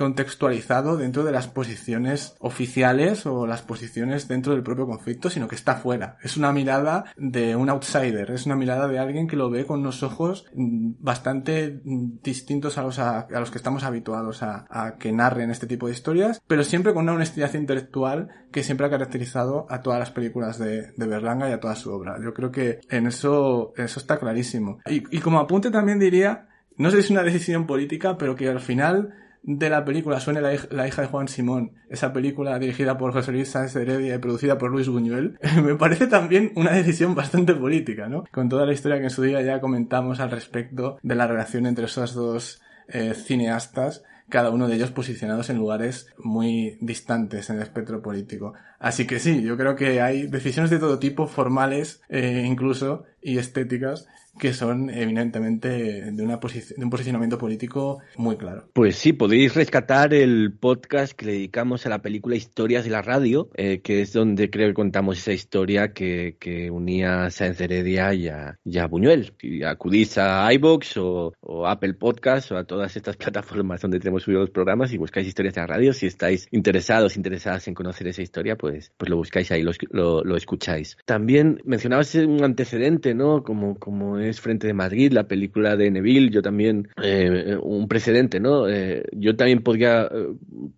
contextualizado 0.00 0.96
dentro 0.96 1.24
de 1.24 1.30
las 1.30 1.46
posiciones 1.46 2.34
oficiales 2.38 3.26
o 3.26 3.46
las 3.46 3.60
posiciones 3.60 4.28
dentro 4.28 4.54
del 4.54 4.62
propio 4.62 4.86
conflicto, 4.86 5.28
sino 5.28 5.46
que 5.46 5.56
está 5.56 5.74
fuera. 5.74 6.16
Es 6.22 6.38
una 6.38 6.52
mirada 6.52 7.12
de 7.18 7.54
un 7.54 7.68
outsider, 7.68 8.30
es 8.30 8.46
una 8.46 8.56
mirada 8.56 8.88
de 8.88 8.98
alguien 8.98 9.28
que 9.28 9.36
lo 9.36 9.50
ve 9.50 9.66
con 9.66 9.80
unos 9.80 10.02
ojos 10.02 10.46
mm, 10.54 10.92
bastante 11.00 11.82
mm, 11.84 12.22
distintos 12.22 12.78
a 12.78 12.82
los, 12.82 12.98
a, 12.98 13.26
los 13.28 13.50
que 13.50 13.58
estamos 13.58 13.84
habituados 13.84 14.42
a, 14.42 14.64
a, 14.70 14.96
que 14.96 15.12
narren 15.12 15.50
este 15.50 15.66
tipo 15.66 15.86
de 15.86 15.92
historias, 15.92 16.40
pero 16.46 16.64
siempre 16.64 16.94
con 16.94 17.02
una 17.02 17.12
honestidad 17.12 17.52
intelectual 17.52 18.30
que 18.50 18.62
siempre 18.62 18.86
ha 18.86 18.90
caracterizado 18.90 19.66
a 19.68 19.82
todas 19.82 19.98
las 19.98 20.12
películas 20.12 20.58
de, 20.58 20.92
de 20.96 21.06
Berlanga 21.06 21.50
y 21.50 21.52
a 21.52 21.60
toda 21.60 21.76
su 21.76 21.92
obra. 21.92 22.16
Yo 22.24 22.32
creo 22.32 22.50
que 22.50 22.80
en 22.88 23.06
eso, 23.06 23.74
eso 23.76 24.00
está 24.00 24.18
clarísimo. 24.18 24.78
Y, 24.86 25.14
y 25.14 25.20
como 25.20 25.40
apunte 25.40 25.70
también 25.70 25.98
diría, 25.98 26.48
no 26.78 26.90
sé 26.90 26.96
si 26.96 27.04
es 27.04 27.10
una 27.10 27.22
decisión 27.22 27.66
política, 27.66 28.16
pero 28.16 28.34
que 28.34 28.48
al 28.48 28.60
final 28.60 29.19
de 29.42 29.70
la 29.70 29.84
película 29.84 30.20
suene 30.20 30.40
la, 30.40 30.54
hija, 30.54 31.02
de 31.02 31.08
Juan 31.08 31.28
Simón, 31.28 31.72
esa 31.88 32.12
película 32.12 32.58
dirigida 32.58 32.98
por 32.98 33.12
José 33.12 33.32
Luis 33.32 33.50
Sáenz 33.50 33.74
Heredia 33.76 34.14
y 34.14 34.18
producida 34.18 34.58
por 34.58 34.70
Luis 34.70 34.88
Buñuel, 34.88 35.38
me 35.64 35.76
parece 35.76 36.06
también 36.06 36.52
una 36.56 36.72
decisión 36.72 37.14
bastante 37.14 37.54
política, 37.54 38.08
¿no? 38.08 38.24
Con 38.32 38.48
toda 38.48 38.66
la 38.66 38.72
historia 38.72 38.98
que 38.98 39.04
en 39.04 39.10
su 39.10 39.22
día 39.22 39.40
ya 39.42 39.60
comentamos 39.60 40.20
al 40.20 40.30
respecto 40.30 40.98
de 41.02 41.14
la 41.14 41.26
relación 41.26 41.66
entre 41.66 41.86
esos 41.86 42.14
dos 42.14 42.60
eh, 42.88 43.14
cineastas, 43.14 44.04
cada 44.28 44.50
uno 44.50 44.68
de 44.68 44.76
ellos 44.76 44.92
posicionados 44.92 45.50
en 45.50 45.58
lugares 45.58 46.06
muy 46.16 46.78
distantes 46.80 47.50
en 47.50 47.56
el 47.56 47.62
espectro 47.62 48.00
político. 48.00 48.54
Así 48.78 49.06
que 49.06 49.18
sí, 49.18 49.42
yo 49.42 49.56
creo 49.56 49.74
que 49.74 50.00
hay 50.00 50.26
decisiones 50.28 50.70
de 50.70 50.78
todo 50.78 50.98
tipo, 50.98 51.26
formales 51.26 52.00
eh, 52.08 52.44
incluso, 52.46 53.04
y 53.20 53.38
estéticas, 53.38 54.06
que 54.38 54.52
son 54.52 54.90
evidentemente 54.90 55.68
de, 55.68 56.22
una 56.22 56.38
de 56.38 56.84
un 56.84 56.90
posicionamiento 56.90 57.38
político 57.38 58.00
muy 58.16 58.36
claro. 58.36 58.68
Pues 58.72 58.96
sí, 58.96 59.12
podéis 59.12 59.54
rescatar 59.54 60.14
el 60.14 60.52
podcast 60.52 61.12
que 61.12 61.26
le 61.26 61.32
dedicamos 61.32 61.86
a 61.86 61.88
la 61.88 62.02
película 62.02 62.36
Historias 62.36 62.84
de 62.84 62.90
la 62.90 63.02
Radio, 63.02 63.50
eh, 63.54 63.80
que 63.80 64.02
es 64.02 64.12
donde 64.12 64.50
creo 64.50 64.68
que 64.68 64.74
contamos 64.74 65.18
esa 65.18 65.32
historia 65.32 65.92
que, 65.92 66.36
que 66.38 66.70
unía 66.70 67.24
a 67.24 67.30
Sáenz 67.30 67.60
Heredia 67.60 68.14
y 68.14 68.28
a, 68.28 68.58
y 68.64 68.78
Buñuel. 68.88 69.32
Y 69.40 69.62
acudís 69.62 70.18
a 70.18 70.52
iVoox 70.52 70.96
o, 70.96 71.32
o, 71.40 71.66
Apple 71.66 71.94
Podcast 71.94 72.52
o 72.52 72.56
a 72.56 72.64
todas 72.64 72.96
estas 72.96 73.16
plataformas 73.18 73.80
donde 73.80 73.98
tenemos 73.98 74.22
subido 74.22 74.40
los 74.40 74.50
programas 74.50 74.92
y 74.92 74.98
buscáis 74.98 75.26
Historias 75.26 75.54
de 75.54 75.60
la 75.60 75.66
Radio. 75.66 75.92
Si 75.92 76.06
estáis 76.06 76.48
interesados, 76.50 77.16
interesadas 77.16 77.68
en 77.68 77.74
conocer 77.74 78.08
esa 78.08 78.22
historia, 78.22 78.56
pues, 78.56 78.92
pues 78.96 79.10
lo 79.10 79.16
buscáis 79.16 79.50
ahí, 79.50 79.62
lo, 79.62 79.72
lo, 79.90 80.24
lo 80.24 80.36
escucháis. 80.36 80.96
También 81.04 81.60
mencionabas 81.64 82.14
un 82.14 82.42
antecedente, 82.42 83.14
¿no? 83.14 83.42
Como, 83.42 83.78
como 83.78 84.19
es 84.20 84.40
Frente 84.40 84.66
de 84.66 84.74
Madrid, 84.74 85.12
la 85.12 85.24
película 85.24 85.76
de 85.76 85.90
Neville, 85.90 86.30
yo 86.30 86.42
también, 86.42 86.88
eh, 87.02 87.56
un 87.62 87.88
precedente, 87.88 88.40
¿no? 88.40 88.68
Eh, 88.68 89.04
yo 89.12 89.36
también 89.36 89.62
podría 89.62 90.02
eh, 90.02 90.28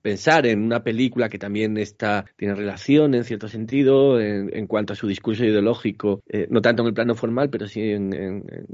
pensar 0.03 0.47
en 0.47 0.63
una 0.63 0.83
película 0.83 1.29
que 1.29 1.39
también 1.39 1.77
está, 1.77 2.25
tiene 2.37 2.55
relación 2.55 3.15
en 3.15 3.25
cierto 3.25 3.49
sentido 3.49 4.21
en, 4.21 4.67
cuanto 4.67 4.93
a 4.93 4.97
su 4.97 5.07
discurso 5.07 5.45
ideológico, 5.45 6.23
no 6.49 6.63
tanto 6.63 6.83
en 6.83 6.89
el 6.89 6.95
plano 6.95 7.15
formal, 7.15 7.51
pero 7.51 7.67
sí 7.67 7.81
en, 7.81 8.13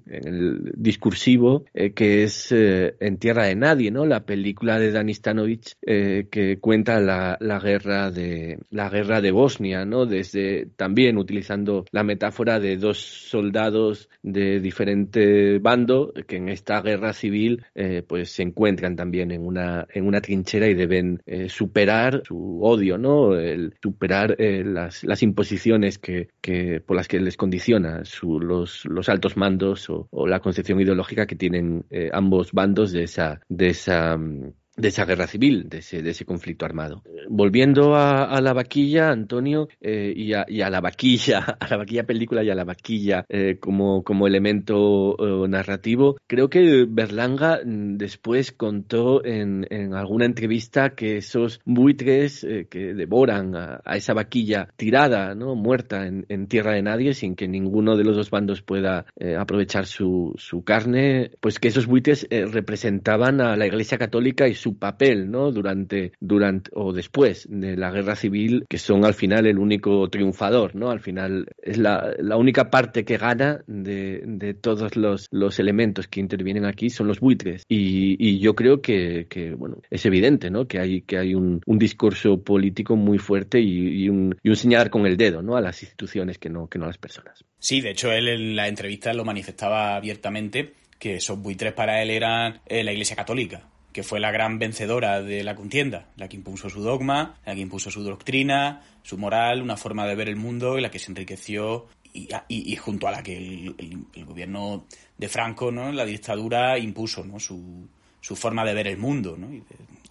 el 0.07 0.73
discursivo, 0.77 1.65
que 1.73 2.23
es 2.23 2.53
En 2.53 3.17
Tierra 3.19 3.47
de 3.47 3.57
Nadie, 3.57 3.91
¿no? 3.91 4.07
La 4.07 4.25
película 4.25 4.79
de 4.79 4.93
Dan 4.93 5.13
Stanovich 5.13 5.75
que 5.81 6.59
cuenta 6.61 7.01
la, 7.01 7.37
la, 7.41 7.59
guerra 7.59 8.11
de, 8.11 8.59
la 8.71 8.89
guerra 8.89 9.21
de 9.21 9.31
Bosnia, 9.31 9.85
¿no? 9.85 10.07
Desde, 10.07 10.67
también 10.77 11.19
utilizando 11.19 11.85
la 11.91 12.05
metáfora 12.05 12.61
de 12.61 12.77
dos 12.77 12.99
soldados 12.99 14.09
de 14.23 14.58
diferente 14.61 15.59
bando 15.59 16.13
que 16.27 16.37
en 16.37 16.49
esta 16.49 16.81
guerra 16.81 17.13
civil 17.13 17.65
eh, 17.75 18.03
pues 18.07 18.31
se 18.31 18.43
encuentran 18.43 18.97
también 18.97 19.31
en 19.31 19.45
una, 19.45 19.87
en 19.93 20.07
una 20.07 20.21
trinchera 20.21 20.69
y 20.69 20.75
deben 20.75 21.23
eh, 21.27 21.49
superar 21.49 22.23
su 22.25 22.61
odio, 22.63 22.99
¿no? 22.99 23.35
El 23.35 23.75
superar 23.83 24.37
eh, 24.39 24.65
las, 24.65 25.05
las 25.05 25.23
imposiciones 25.23 25.99
que, 25.99 26.29
que, 26.41 26.81
por 26.81 26.97
las 26.97 27.09
que 27.09 27.21
les 27.21 27.37
condiciona 27.37 28.03
los, 28.23 28.85
los 28.85 29.09
altos 29.09 29.37
mandos 29.37 29.89
o, 29.91 30.09
o 30.11 30.27
la 30.27 30.41
concepción 30.41 30.81
ideológica 30.81 31.27
que 31.27 31.37
tienen 31.37 31.85
ambos 32.13 32.53
bandos 32.53 32.93
de 32.93 33.05
esa, 33.05 33.41
de 33.49 33.69
esa 33.69 34.17
mm, 34.17 34.53
de 34.79 34.89
esa 34.89 35.05
guerra 35.05 35.27
civil, 35.27 35.69
de 35.69 35.79
ese, 35.79 36.03
de 36.03 36.11
ese 36.11 36.25
conflicto 36.25 36.65
armado. 36.65 37.03
Volviendo 37.29 37.97
a, 37.97 38.41
la 38.41 38.53
vaquilla, 38.53 39.11
Antonio, 39.11 39.69
eh, 39.81 40.13
y, 40.15 40.33
a, 40.33 40.71
la 40.71 40.81
vaquilla, 40.81 41.41
a 41.61 41.69
la 41.69 41.77
vaquilla 41.77 42.05
película 42.05 42.45
y 42.45 42.51
a 42.51 42.55
la 42.55 42.65
vaquilla 42.65 43.27
eh, 43.29 43.59
como, 43.59 44.05
como 44.05 44.27
elemento 44.27 45.17
eh, 45.19 45.49
narrativo, 45.49 46.17
creo 46.27 46.49
que 46.49 46.87
Berlanga 46.89 47.61
mm, 47.65 47.97
después 47.97 48.53
contó 48.53 49.25
en, 49.25 49.67
en 49.71 49.95
alguna 49.95 50.27
entrevista 50.27 50.91
que 50.91 51.17
esos 51.17 51.61
buitres 51.65 52.47
que 52.71 52.95
devoran 52.95 53.57
a, 53.57 53.81
esa 53.97 54.15
vaquilla 54.15 54.69
tirada, 54.77 55.35
¿no? 55.35 55.57
muerta 55.57 56.07
en, 56.07 56.25
en, 56.29 56.47
tierra 56.47 56.75
de 56.75 56.83
nadie, 56.83 57.15
sin 57.15 57.35
que 57.35 57.49
ninguno 57.49 57.97
de 57.97 58.05
los 58.05 58.17
dos 58.17 58.31
bandos 58.31 58.63
pueda 58.63 59.07
aprovechar 59.39 59.87
su, 59.87 60.35
su 60.37 60.63
carne, 60.63 61.33
pues 61.41 61.59
que 61.59 61.69
esos 61.69 61.87
buitres 61.87 62.27
representaban 62.31 63.41
a 63.41 63.57
la 63.57 63.67
Iglesia 63.67 63.99
Católica 63.99 64.47
y 64.47 64.55
su 64.55 64.68
su 64.69 64.79
papel, 64.79 65.31
¿no? 65.31 65.51
Durante, 65.51 66.13
durante 66.21 66.71
o 66.75 66.93
después 66.93 67.47
de 67.49 67.77
la 67.77 67.91
guerra 67.91 68.17
civil, 68.17 68.67
que 68.69 68.79
son 68.79 69.05
al 69.05 69.15
final 69.15 69.47
el 69.47 69.59
único 69.59 70.09
triunfador, 70.11 70.75
¿no? 70.75 70.91
Al 70.91 71.01
final 71.01 71.47
es 71.63 71.79
la, 71.79 72.15
la 72.19 72.37
única 72.37 72.71
parte 72.71 73.05
que 73.05 73.17
gana 73.17 73.63
de, 73.67 74.23
de 74.27 74.53
todos 74.55 74.97
los, 74.97 75.27
los, 75.31 75.59
elementos 75.59 76.07
que 76.07 76.21
intervienen 76.21 76.67
aquí 76.67 76.91
son 76.91 77.07
los 77.07 77.21
buitres. 77.21 77.63
Y, 77.69 78.17
y 78.19 78.39
yo 78.41 78.55
creo 78.55 78.83
que, 78.83 79.27
que, 79.29 79.55
bueno, 79.55 79.79
es 79.91 80.05
evidente, 80.05 80.51
¿no? 80.51 80.67
Que 80.67 80.79
hay, 80.79 81.01
que 81.03 81.17
hay 81.17 81.35
un, 81.35 81.63
un 81.65 81.79
discurso 81.79 82.43
político 82.43 82.95
muy 82.95 83.19
fuerte 83.19 83.59
y, 83.59 84.05
y, 84.05 84.09
un, 84.11 84.37
y 84.43 84.51
un 84.51 84.57
señalar 84.57 84.91
con 84.91 85.07
el 85.07 85.17
dedo, 85.17 85.41
¿no? 85.41 85.57
A 85.57 85.63
las 85.63 85.83
instituciones 85.83 86.37
que 86.39 86.51
no, 86.51 86.69
que 86.69 86.79
no 86.79 86.85
a 86.85 86.89
las 86.89 86.99
personas. 86.99 87.43
Sí, 87.59 87.81
de 87.81 87.91
hecho 87.91 88.13
él 88.13 88.29
en 88.29 88.55
la 88.55 88.69
entrevista 88.69 89.15
lo 89.15 89.25
manifestaba 89.25 89.97
abiertamente 89.97 90.73
que 90.99 91.17
esos 91.17 91.41
buitres 91.41 91.73
para 91.73 92.03
él 92.03 92.11
eran 92.11 92.61
eh, 92.67 92.85
la 92.85 92.93
Iglesia 92.93 93.17
Católica 93.17 93.63
que 93.93 94.03
fue 94.03 94.21
la 94.21 94.31
gran 94.31 94.59
vencedora 94.59 95.23
de 95.23 95.43
la 95.43 95.55
contienda, 95.55 96.09
la 96.17 96.29
que 96.29 96.37
impuso 96.37 96.69
su 96.69 96.83
dogma, 96.83 97.37
la 97.45 97.55
que 97.55 97.61
impuso 97.61 97.91
su 97.91 98.03
doctrina, 98.03 98.83
su 99.03 99.17
moral, 99.19 99.63
una 99.63 99.77
forma 99.77 100.07
de 100.07 100.15
ver 100.15 100.29
el 100.29 100.37
mundo 100.37 100.79
y 100.79 100.83
la 100.83 100.91
que 100.91 100.99
se 100.99 101.11
enriqueció 101.11 101.87
y, 102.13 102.77
junto 102.77 103.09
a 103.09 103.11
la 103.11 103.23
que 103.23 103.37
el, 103.37 104.25
gobierno 104.25 104.87
de 105.17 105.29
Franco, 105.29 105.71
¿no? 105.71 105.93
la 105.93 106.05
dictadura, 106.05 106.79
impuso 106.79 107.25
¿no? 107.25 107.39
su, 107.39 107.89
su 108.21 108.37
forma 108.37 108.65
de 108.65 108.75
ver 108.75 108.89
el 108.89 108.99
mundo 108.99 109.37
¿no? 109.37 109.53
y, 109.53 109.63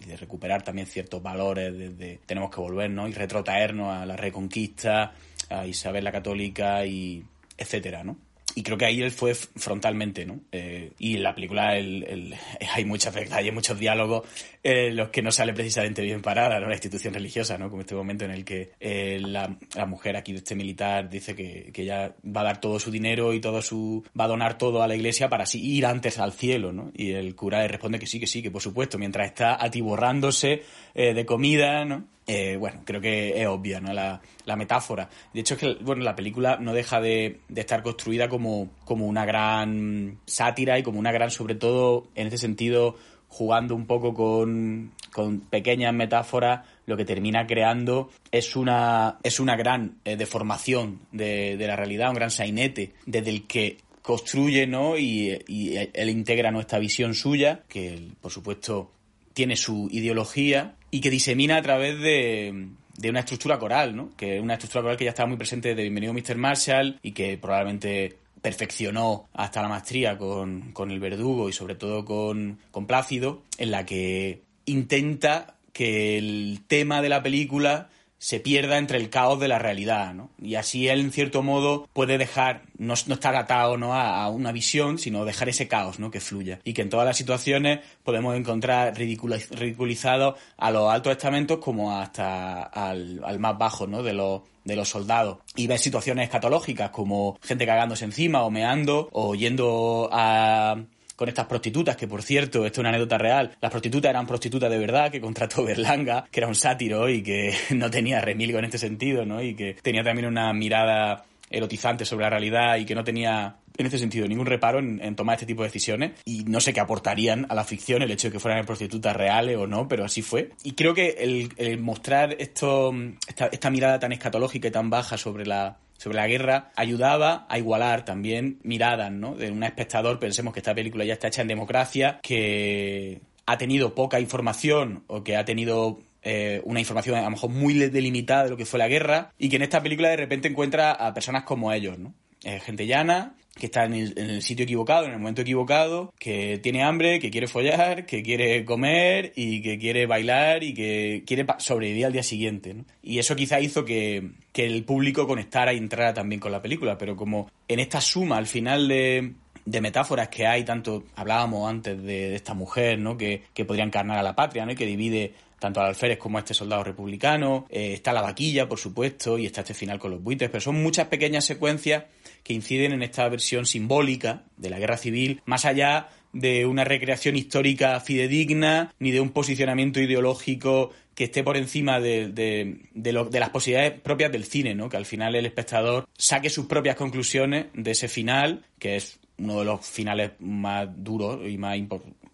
de, 0.06 0.16
recuperar 0.16 0.62
también 0.62 0.86
ciertos 0.86 1.22
valores, 1.22 1.98
de, 1.98 2.20
tenemos 2.24 2.50
que 2.50 2.60
volvernos 2.60 3.10
y 3.10 3.12
retrotraernos 3.12 3.94
a 3.94 4.06
la 4.06 4.16
reconquista, 4.16 5.12
a 5.50 5.66
Isabel 5.66 6.04
la 6.04 6.12
Católica 6.12 6.84
y 6.86 7.24
etcétera, 7.56 8.04
¿no? 8.04 8.16
Y 8.54 8.62
creo 8.62 8.78
que 8.78 8.86
ahí 8.86 9.02
él 9.02 9.10
fue 9.10 9.34
frontalmente, 9.34 10.24
¿no? 10.24 10.40
Eh, 10.52 10.92
y 10.98 11.16
en 11.16 11.22
la 11.22 11.34
película 11.34 11.70
hay 12.74 12.84
muchas 12.84 13.14
hay 13.16 13.50
muchos 13.50 13.78
diálogos 13.78 14.26
en 14.62 14.96
los 14.96 15.10
que 15.10 15.22
no 15.22 15.30
sale 15.30 15.52
precisamente 15.52 16.02
bien 16.02 16.22
parada 16.22 16.58
¿no? 16.58 16.66
la 16.66 16.74
institución 16.74 17.14
religiosa, 17.14 17.58
¿no? 17.58 17.68
Como 17.70 17.82
este 17.82 17.94
momento 17.94 18.24
en 18.24 18.30
el 18.30 18.44
que 18.44 18.72
eh, 18.80 19.20
la, 19.20 19.56
mujer 19.86 20.16
aquí 20.16 20.32
de 20.32 20.38
este 20.38 20.54
militar 20.54 21.08
dice 21.08 21.34
que, 21.34 21.70
que, 21.72 21.82
ella 21.82 22.14
va 22.24 22.40
a 22.42 22.44
dar 22.44 22.60
todo 22.60 22.78
su 22.80 22.90
dinero 22.90 23.32
y 23.32 23.40
todo 23.40 23.62
su 23.62 24.04
va 24.18 24.24
a 24.24 24.28
donar 24.28 24.58
todo 24.58 24.82
a 24.82 24.88
la 24.88 24.96
iglesia 24.96 25.28
para 25.28 25.44
así 25.44 25.64
ir 25.64 25.86
antes 25.86 26.18
al 26.18 26.32
cielo, 26.32 26.72
¿no? 26.72 26.90
Y 26.94 27.12
el 27.12 27.34
cura 27.34 27.62
le 27.62 27.68
responde 27.68 27.98
que 27.98 28.06
sí, 28.06 28.18
que 28.18 28.26
sí, 28.26 28.42
que 28.42 28.50
por 28.50 28.62
supuesto, 28.62 28.98
mientras 28.98 29.26
está 29.26 29.62
atiborrándose 29.62 30.62
eh, 30.94 31.14
de 31.14 31.26
comida, 31.26 31.84
¿no? 31.84 32.04
Eh, 32.30 32.58
bueno, 32.58 32.82
creo 32.84 33.00
que 33.00 33.40
es 33.40 33.46
obvia 33.46 33.80
¿no? 33.80 33.94
la, 33.94 34.20
metáfora. 34.54 35.08
De 35.32 35.40
hecho, 35.40 35.54
es 35.54 35.60
que 35.60 35.74
bueno, 35.80 36.04
la 36.04 36.14
película 36.14 36.58
no 36.60 36.74
deja 36.74 37.00
de, 37.00 37.40
estar 37.56 37.82
construida 37.82 38.28
como, 38.28 38.68
como 38.84 39.06
una 39.06 39.24
gran 39.24 40.18
sátira 40.26 40.78
y 40.78 40.82
como 40.82 40.98
una 40.98 41.10
gran, 41.10 41.30
sobre 41.30 41.54
todo, 41.54 42.08
en 42.14 42.26
ese 42.26 42.36
sentido, 42.36 42.96
jugando 43.28 43.74
un 43.74 43.86
poco 43.86 44.12
con, 44.12 44.92
con 45.10 45.40
pequeñas 45.40 45.94
metáforas, 45.94 46.66
lo 46.84 46.98
que 46.98 47.06
termina 47.06 47.46
creando 47.46 48.10
es 48.30 48.56
una, 48.56 49.16
es 49.22 49.40
una 49.40 49.56
gran 49.56 49.96
eh, 50.04 50.16
deformación 50.16 51.00
de, 51.12 51.56
de, 51.56 51.66
la 51.66 51.76
realidad, 51.76 52.10
un 52.10 52.16
gran 52.16 52.30
sainete, 52.30 52.92
desde 53.06 53.30
el 53.30 53.46
que 53.46 53.78
construye 54.02 54.66
¿no? 54.66 54.98
y, 54.98 55.42
y 55.48 55.76
él 55.76 56.10
integra 56.10 56.50
nuestra 56.50 56.78
visión 56.78 57.14
suya, 57.14 57.62
que 57.68 58.08
por 58.20 58.32
supuesto 58.32 58.92
tiene 59.32 59.56
su 59.56 59.88
ideología 59.90 60.74
y 60.90 61.00
que 61.00 61.10
disemina 61.10 61.56
a 61.56 61.62
través 61.62 61.98
de, 62.00 62.68
de 62.96 63.10
una 63.10 63.20
estructura 63.20 63.58
coral, 63.58 63.96
¿no? 63.96 64.10
Que 64.16 64.36
es 64.36 64.42
una 64.42 64.54
estructura 64.54 64.82
coral 64.82 64.96
que 64.96 65.04
ya 65.04 65.10
estaba 65.10 65.28
muy 65.28 65.36
presente 65.36 65.74
de 65.74 65.82
Bienvenido 65.82 66.12
Mr. 66.12 66.36
Marshall 66.36 66.98
y 67.02 67.12
que 67.12 67.38
probablemente 67.38 68.18
perfeccionó 68.40 69.28
hasta 69.34 69.62
la 69.62 69.68
maestría 69.68 70.16
con, 70.16 70.72
con 70.72 70.90
el 70.90 71.00
verdugo 71.00 71.48
y 71.48 71.52
sobre 71.52 71.74
todo 71.74 72.04
con, 72.04 72.58
con 72.70 72.86
Plácido, 72.86 73.42
en 73.58 73.70
la 73.70 73.84
que 73.84 74.42
intenta 74.66 75.56
que 75.72 76.18
el 76.18 76.60
tema 76.66 77.02
de 77.02 77.08
la 77.08 77.22
película 77.22 77.88
se 78.18 78.40
pierda 78.40 78.78
entre 78.78 78.98
el 78.98 79.10
caos 79.10 79.38
de 79.40 79.48
la 79.48 79.58
realidad, 79.58 80.12
¿no? 80.12 80.30
Y 80.42 80.56
así 80.56 80.88
él, 80.88 81.00
en 81.00 81.12
cierto 81.12 81.42
modo, 81.42 81.88
puede 81.92 82.18
dejar, 82.18 82.62
no, 82.76 82.94
estar 82.94 83.36
atado 83.36 83.76
¿no? 83.76 83.94
A, 83.94 84.28
una 84.28 84.52
visión, 84.52 84.98
sino 84.98 85.24
dejar 85.24 85.48
ese 85.48 85.68
caos, 85.68 85.98
¿no? 85.98 86.10
Que 86.10 86.20
fluya. 86.20 86.60
Y 86.64 86.72
que 86.72 86.82
en 86.82 86.90
todas 86.90 87.06
las 87.06 87.16
situaciones 87.16 87.80
podemos 88.02 88.36
encontrar 88.36 88.96
ridiculizados 88.96 90.38
a 90.56 90.70
los 90.70 90.90
altos 90.92 91.12
estamentos 91.12 91.58
como 91.58 91.96
hasta 91.96 92.62
al, 92.62 93.22
al 93.24 93.38
más 93.38 93.56
bajo, 93.56 93.86
¿no? 93.86 94.02
De 94.02 94.12
los 94.12 94.42
de 94.64 94.76
los 94.76 94.90
soldados 94.90 95.38
y 95.56 95.66
ver 95.66 95.78
situaciones 95.78 96.24
escatológicas 96.24 96.90
como 96.90 97.38
gente 97.42 97.64
cagándose 97.64 98.04
encima 98.04 98.42
o 98.42 98.50
meando 98.50 99.08
o 99.12 99.34
yendo 99.34 100.10
a 100.12 100.76
con 101.18 101.28
estas 101.28 101.46
prostitutas, 101.46 101.96
que 101.96 102.06
por 102.06 102.22
cierto, 102.22 102.64
esto 102.64 102.76
es 102.76 102.78
una 102.78 102.90
anécdota 102.90 103.18
real, 103.18 103.56
las 103.60 103.72
prostitutas 103.72 104.08
eran 104.08 104.24
prostitutas 104.24 104.70
de 104.70 104.78
verdad 104.78 105.10
que 105.10 105.20
contrató 105.20 105.64
Berlanga, 105.64 106.24
que 106.30 106.38
era 106.38 106.46
un 106.46 106.54
sátiro 106.54 107.08
y 107.08 107.24
que 107.24 107.52
no 107.74 107.90
tenía 107.90 108.20
remilgo 108.20 108.60
en 108.60 108.66
este 108.66 108.78
sentido, 108.78 109.26
¿no? 109.26 109.42
Y 109.42 109.56
que 109.56 109.74
tenía 109.82 110.04
también 110.04 110.28
una 110.28 110.52
mirada 110.52 111.24
erotizante 111.50 112.04
sobre 112.04 112.26
la 112.26 112.30
realidad 112.30 112.76
y 112.76 112.84
que 112.84 112.94
no 112.94 113.02
tenía 113.02 113.56
en 113.76 113.86
este 113.86 113.98
sentido 113.98 114.28
ningún 114.28 114.46
reparo 114.46 114.78
en, 114.78 115.16
tomar 115.16 115.34
este 115.34 115.46
tipo 115.46 115.62
de 115.62 115.68
decisiones 115.68 116.12
y 116.24 116.44
no 116.44 116.60
sé 116.60 116.72
qué 116.72 116.78
aportarían 116.80 117.46
a 117.48 117.54
la 117.54 117.64
ficción 117.64 118.02
el 118.02 118.12
hecho 118.12 118.28
de 118.28 118.32
que 118.32 118.38
fueran 118.38 118.64
prostitutas 118.64 119.16
reales 119.16 119.56
o 119.56 119.66
no, 119.66 119.88
pero 119.88 120.04
así 120.04 120.22
fue. 120.22 120.50
Y 120.62 120.72
creo 120.72 120.94
que 120.94 121.16
el, 121.58 121.80
mostrar 121.80 122.36
esto, 122.38 122.94
esta 123.26 123.70
mirada 123.70 123.98
tan 123.98 124.12
escatológica 124.12 124.68
y 124.68 124.70
tan 124.70 124.88
baja 124.88 125.16
sobre 125.16 125.46
la, 125.46 125.78
sobre 125.98 126.16
la 126.16 126.26
guerra 126.26 126.70
ayudaba 126.76 127.44
a 127.50 127.58
igualar 127.58 128.04
también 128.04 128.58
miradas, 128.62 129.12
¿no? 129.12 129.34
De 129.34 129.50
un 129.50 129.62
espectador, 129.62 130.18
pensemos 130.18 130.54
que 130.54 130.60
esta 130.60 130.74
película 130.74 131.04
ya 131.04 131.12
está 131.12 131.28
hecha 131.28 131.42
en 131.42 131.48
democracia, 131.48 132.20
que 132.22 133.20
ha 133.44 133.58
tenido 133.58 133.94
poca 133.94 134.20
información 134.20 135.04
o 135.08 135.22
que 135.24 135.36
ha 135.36 135.44
tenido 135.44 136.00
eh, 136.22 136.60
una 136.64 136.80
información 136.80 137.16
a 137.16 137.22
lo 137.22 137.30
mejor 137.30 137.50
muy 137.50 137.74
delimitada 137.74 138.44
de 138.44 138.50
lo 138.50 138.56
que 138.56 138.64
fue 138.64 138.78
la 138.78 138.88
guerra 138.88 139.32
y 139.38 139.48
que 139.48 139.56
en 139.56 139.62
esta 139.62 139.82
película 139.82 140.08
de 140.08 140.16
repente 140.16 140.48
encuentra 140.48 140.92
a 140.92 141.12
personas 141.12 141.42
como 141.42 141.72
ellos, 141.72 141.98
¿no? 141.98 142.14
Eh, 142.44 142.60
gente 142.60 142.86
llana, 142.86 143.34
que 143.58 143.66
está 143.66 143.84
en 143.84 143.94
el, 143.94 144.42
sitio 144.42 144.64
equivocado, 144.64 145.06
en 145.06 145.12
el 145.12 145.18
momento 145.18 145.42
equivocado, 145.42 146.14
que 146.18 146.58
tiene 146.58 146.84
hambre, 146.84 147.18
que 147.18 147.30
quiere 147.30 147.48
follar, 147.48 148.06
que 148.06 148.22
quiere 148.22 148.64
comer 148.64 149.32
y 149.34 149.60
que 149.60 149.78
quiere 149.78 150.06
bailar 150.06 150.62
y 150.62 150.72
que 150.72 151.24
quiere 151.26 151.44
sobrevivir 151.58 152.06
al 152.06 152.12
día 152.12 152.22
siguiente. 152.22 152.84
Y 153.02 153.18
eso 153.18 153.34
quizá 153.34 153.60
hizo 153.60 153.84
que, 153.84 154.30
el 154.54 154.84
público 154.84 155.26
conectara 155.28 155.72
y 155.72 155.78
entrara 155.78 156.12
también 156.12 156.40
con 156.40 156.50
la 156.50 156.60
película, 156.60 156.98
pero 156.98 157.14
como 157.14 157.48
en 157.68 157.78
esta 157.78 158.00
suma 158.00 158.38
al 158.38 158.46
final 158.46 158.88
de, 158.88 159.34
metáforas 159.64 160.28
que 160.28 160.46
hay, 160.46 160.64
tanto 160.64 161.04
hablábamos 161.14 161.68
antes 161.68 162.02
de, 162.02 162.34
esta 162.34 162.54
mujer, 162.54 162.98
¿no? 162.98 163.16
Que, 163.16 163.42
que, 163.54 163.64
podría 163.64 163.84
encarnar 163.84 164.18
a 164.18 164.22
la 164.22 164.34
patria, 164.34 164.66
¿no? 164.66 164.72
Y 164.72 164.74
que 164.74 164.86
divide 164.86 165.32
tanto 165.58 165.80
al 165.80 165.88
alférez 165.88 166.18
como 166.18 166.38
a 166.38 166.40
este 166.40 166.54
soldado 166.54 166.84
republicano, 166.84 167.66
eh, 167.70 167.94
está 167.94 168.12
la 168.12 168.22
vaquilla, 168.22 168.68
por 168.68 168.78
supuesto, 168.78 169.38
y 169.38 169.46
está 169.46 169.62
este 169.62 169.74
final 169.74 169.98
con 169.98 170.10
los 170.10 170.22
buitres, 170.22 170.50
pero 170.50 170.60
son 170.60 170.82
muchas 170.82 171.08
pequeñas 171.08 171.44
secuencias 171.44 172.04
que 172.42 172.54
inciden 172.54 172.92
en 172.92 173.02
esta 173.02 173.28
versión 173.28 173.66
simbólica 173.66 174.44
de 174.56 174.70
la 174.70 174.78
guerra 174.78 174.96
civil, 174.96 175.42
más 175.44 175.64
allá 175.64 176.08
de 176.32 176.66
una 176.66 176.84
recreación 176.84 177.36
histórica 177.36 177.98
fidedigna, 178.00 178.94
ni 178.98 179.10
de 179.10 179.20
un 179.20 179.30
posicionamiento 179.30 180.00
ideológico 180.00 180.90
que 181.14 181.24
esté 181.24 181.42
por 181.42 181.56
encima 181.56 181.98
de, 181.98 182.28
de, 182.28 183.12
las 183.12 183.50
posibilidades 183.50 184.00
propias 184.00 184.30
del 184.30 184.44
cine, 184.44 184.74
¿no? 184.74 184.88
Que 184.88 184.96
al 184.96 185.06
final 185.06 185.34
el 185.34 185.46
espectador 185.46 186.06
saque 186.16 186.48
sus 186.48 186.66
propias 186.66 186.94
conclusiones 186.94 187.66
de 187.74 187.90
ese 187.90 188.06
final, 188.06 188.64
que 188.78 188.96
es 188.96 189.18
uno 189.38 189.58
de 189.58 189.64
los 189.64 189.84
finales 189.84 190.32
más 190.38 190.88
duros 190.96 191.40
y 191.48 191.58
más 191.58 191.76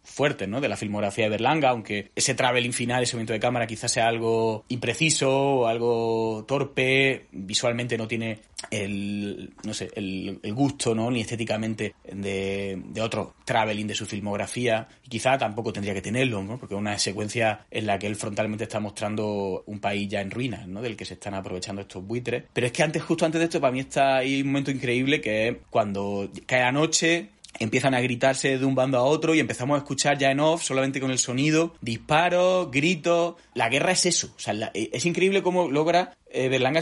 fuertes 0.05 0.49
¿no? 0.49 0.61
de 0.61 0.69
la 0.69 0.77
filmografía 0.77 1.25
de 1.25 1.31
Berlanga, 1.31 1.71
aunque 1.71 2.11
ese 2.15 2.35
traveling 2.35 2.73
final, 2.73 3.03
ese 3.03 3.17
momento 3.17 3.33
de 3.33 3.41
cámara 3.41 3.67
quizás 3.67 3.91
sea 3.91 4.07
algo 4.07 4.65
impreciso, 4.69 5.67
algo 5.67 6.45
torpe, 6.47 7.27
visualmente 7.33 7.99
no 7.99 8.07
tiene 8.07 8.41
el, 8.71 9.53
no 9.65 9.75
sé, 9.75 9.91
el, 9.95 10.41
gusto, 10.55 10.95
¿no? 10.95 11.11
Ni 11.11 11.21
estéticamente 11.21 11.95
de, 12.11 12.81
de, 12.87 13.01
otro 13.01 13.35
traveling 13.45 13.87
de 13.87 13.95
su 13.95 14.07
filmografía. 14.07 14.89
Y 15.05 15.09
quizá 15.09 15.37
tampoco 15.39 15.73
tendría 15.73 15.95
que 15.95 16.03
tenerlo, 16.03 16.43
¿no? 16.43 16.59
Porque 16.59 16.75
es 16.75 16.79
una 16.79 16.99
secuencia 16.99 17.67
en 17.71 17.87
la 17.87 17.99
que 17.99 18.07
él 18.07 18.17
frontalmente 18.17 18.65
está 18.65 18.81
mostrando 18.81 19.65
un 19.67 19.81
país 19.81 20.09
ya 20.09 20.21
en 20.21 20.31
ruinas, 20.31 20.67
¿no? 20.67 20.83
Del 20.83 20.97
que 20.97 21.05
se 21.05 21.15
están 21.15 21.35
aprovechando 21.35 21.83
estos 21.83 22.07
buitres. 22.07 22.45
Pero 22.53 22.67
es 22.67 22.73
que 22.73 22.83
antes, 22.83 23.03
justo 23.03 23.27
antes 23.27 23.39
de 23.39 23.45
esto, 23.47 23.61
para 23.61 23.73
mí 23.73 23.81
está 23.81 24.17
ahí 24.17 24.41
un 24.43 24.49
momento 24.49 24.71
increíble 24.71 25.21
que 25.21 25.49
es 25.49 25.57
cuando 25.71 26.31
cae 26.47 26.61
la 26.61 26.73
noche, 26.73 27.31
empiezan 27.59 27.95
a 27.95 28.01
gritarse 28.01 28.59
de 28.59 28.65
un 28.65 28.75
bando 28.75 28.99
a 28.99 29.03
otro 29.03 29.35
y 29.35 29.41
empezamos 29.41 29.77
a 29.77 29.79
escuchar 29.79 30.19
ya 30.19 30.31
en 30.31 30.41
off, 30.41 30.63
solamente 30.63 31.01
con 31.01 31.11
el 31.11 31.19
sonido, 31.19 31.75
disparos, 31.81 32.71
gritos. 32.71 33.37
La 33.55 33.69
guerra 33.69 33.93
es 33.93 34.07
eso. 34.07 34.33
O 34.37 34.39
sea, 34.39 34.71
eh, 34.75 34.91
es 34.93 35.07
increíble 35.07 35.43
cómo 35.43 35.71
logra 35.71 36.17
eh, 36.31 36.49
Berlanga 36.49 36.81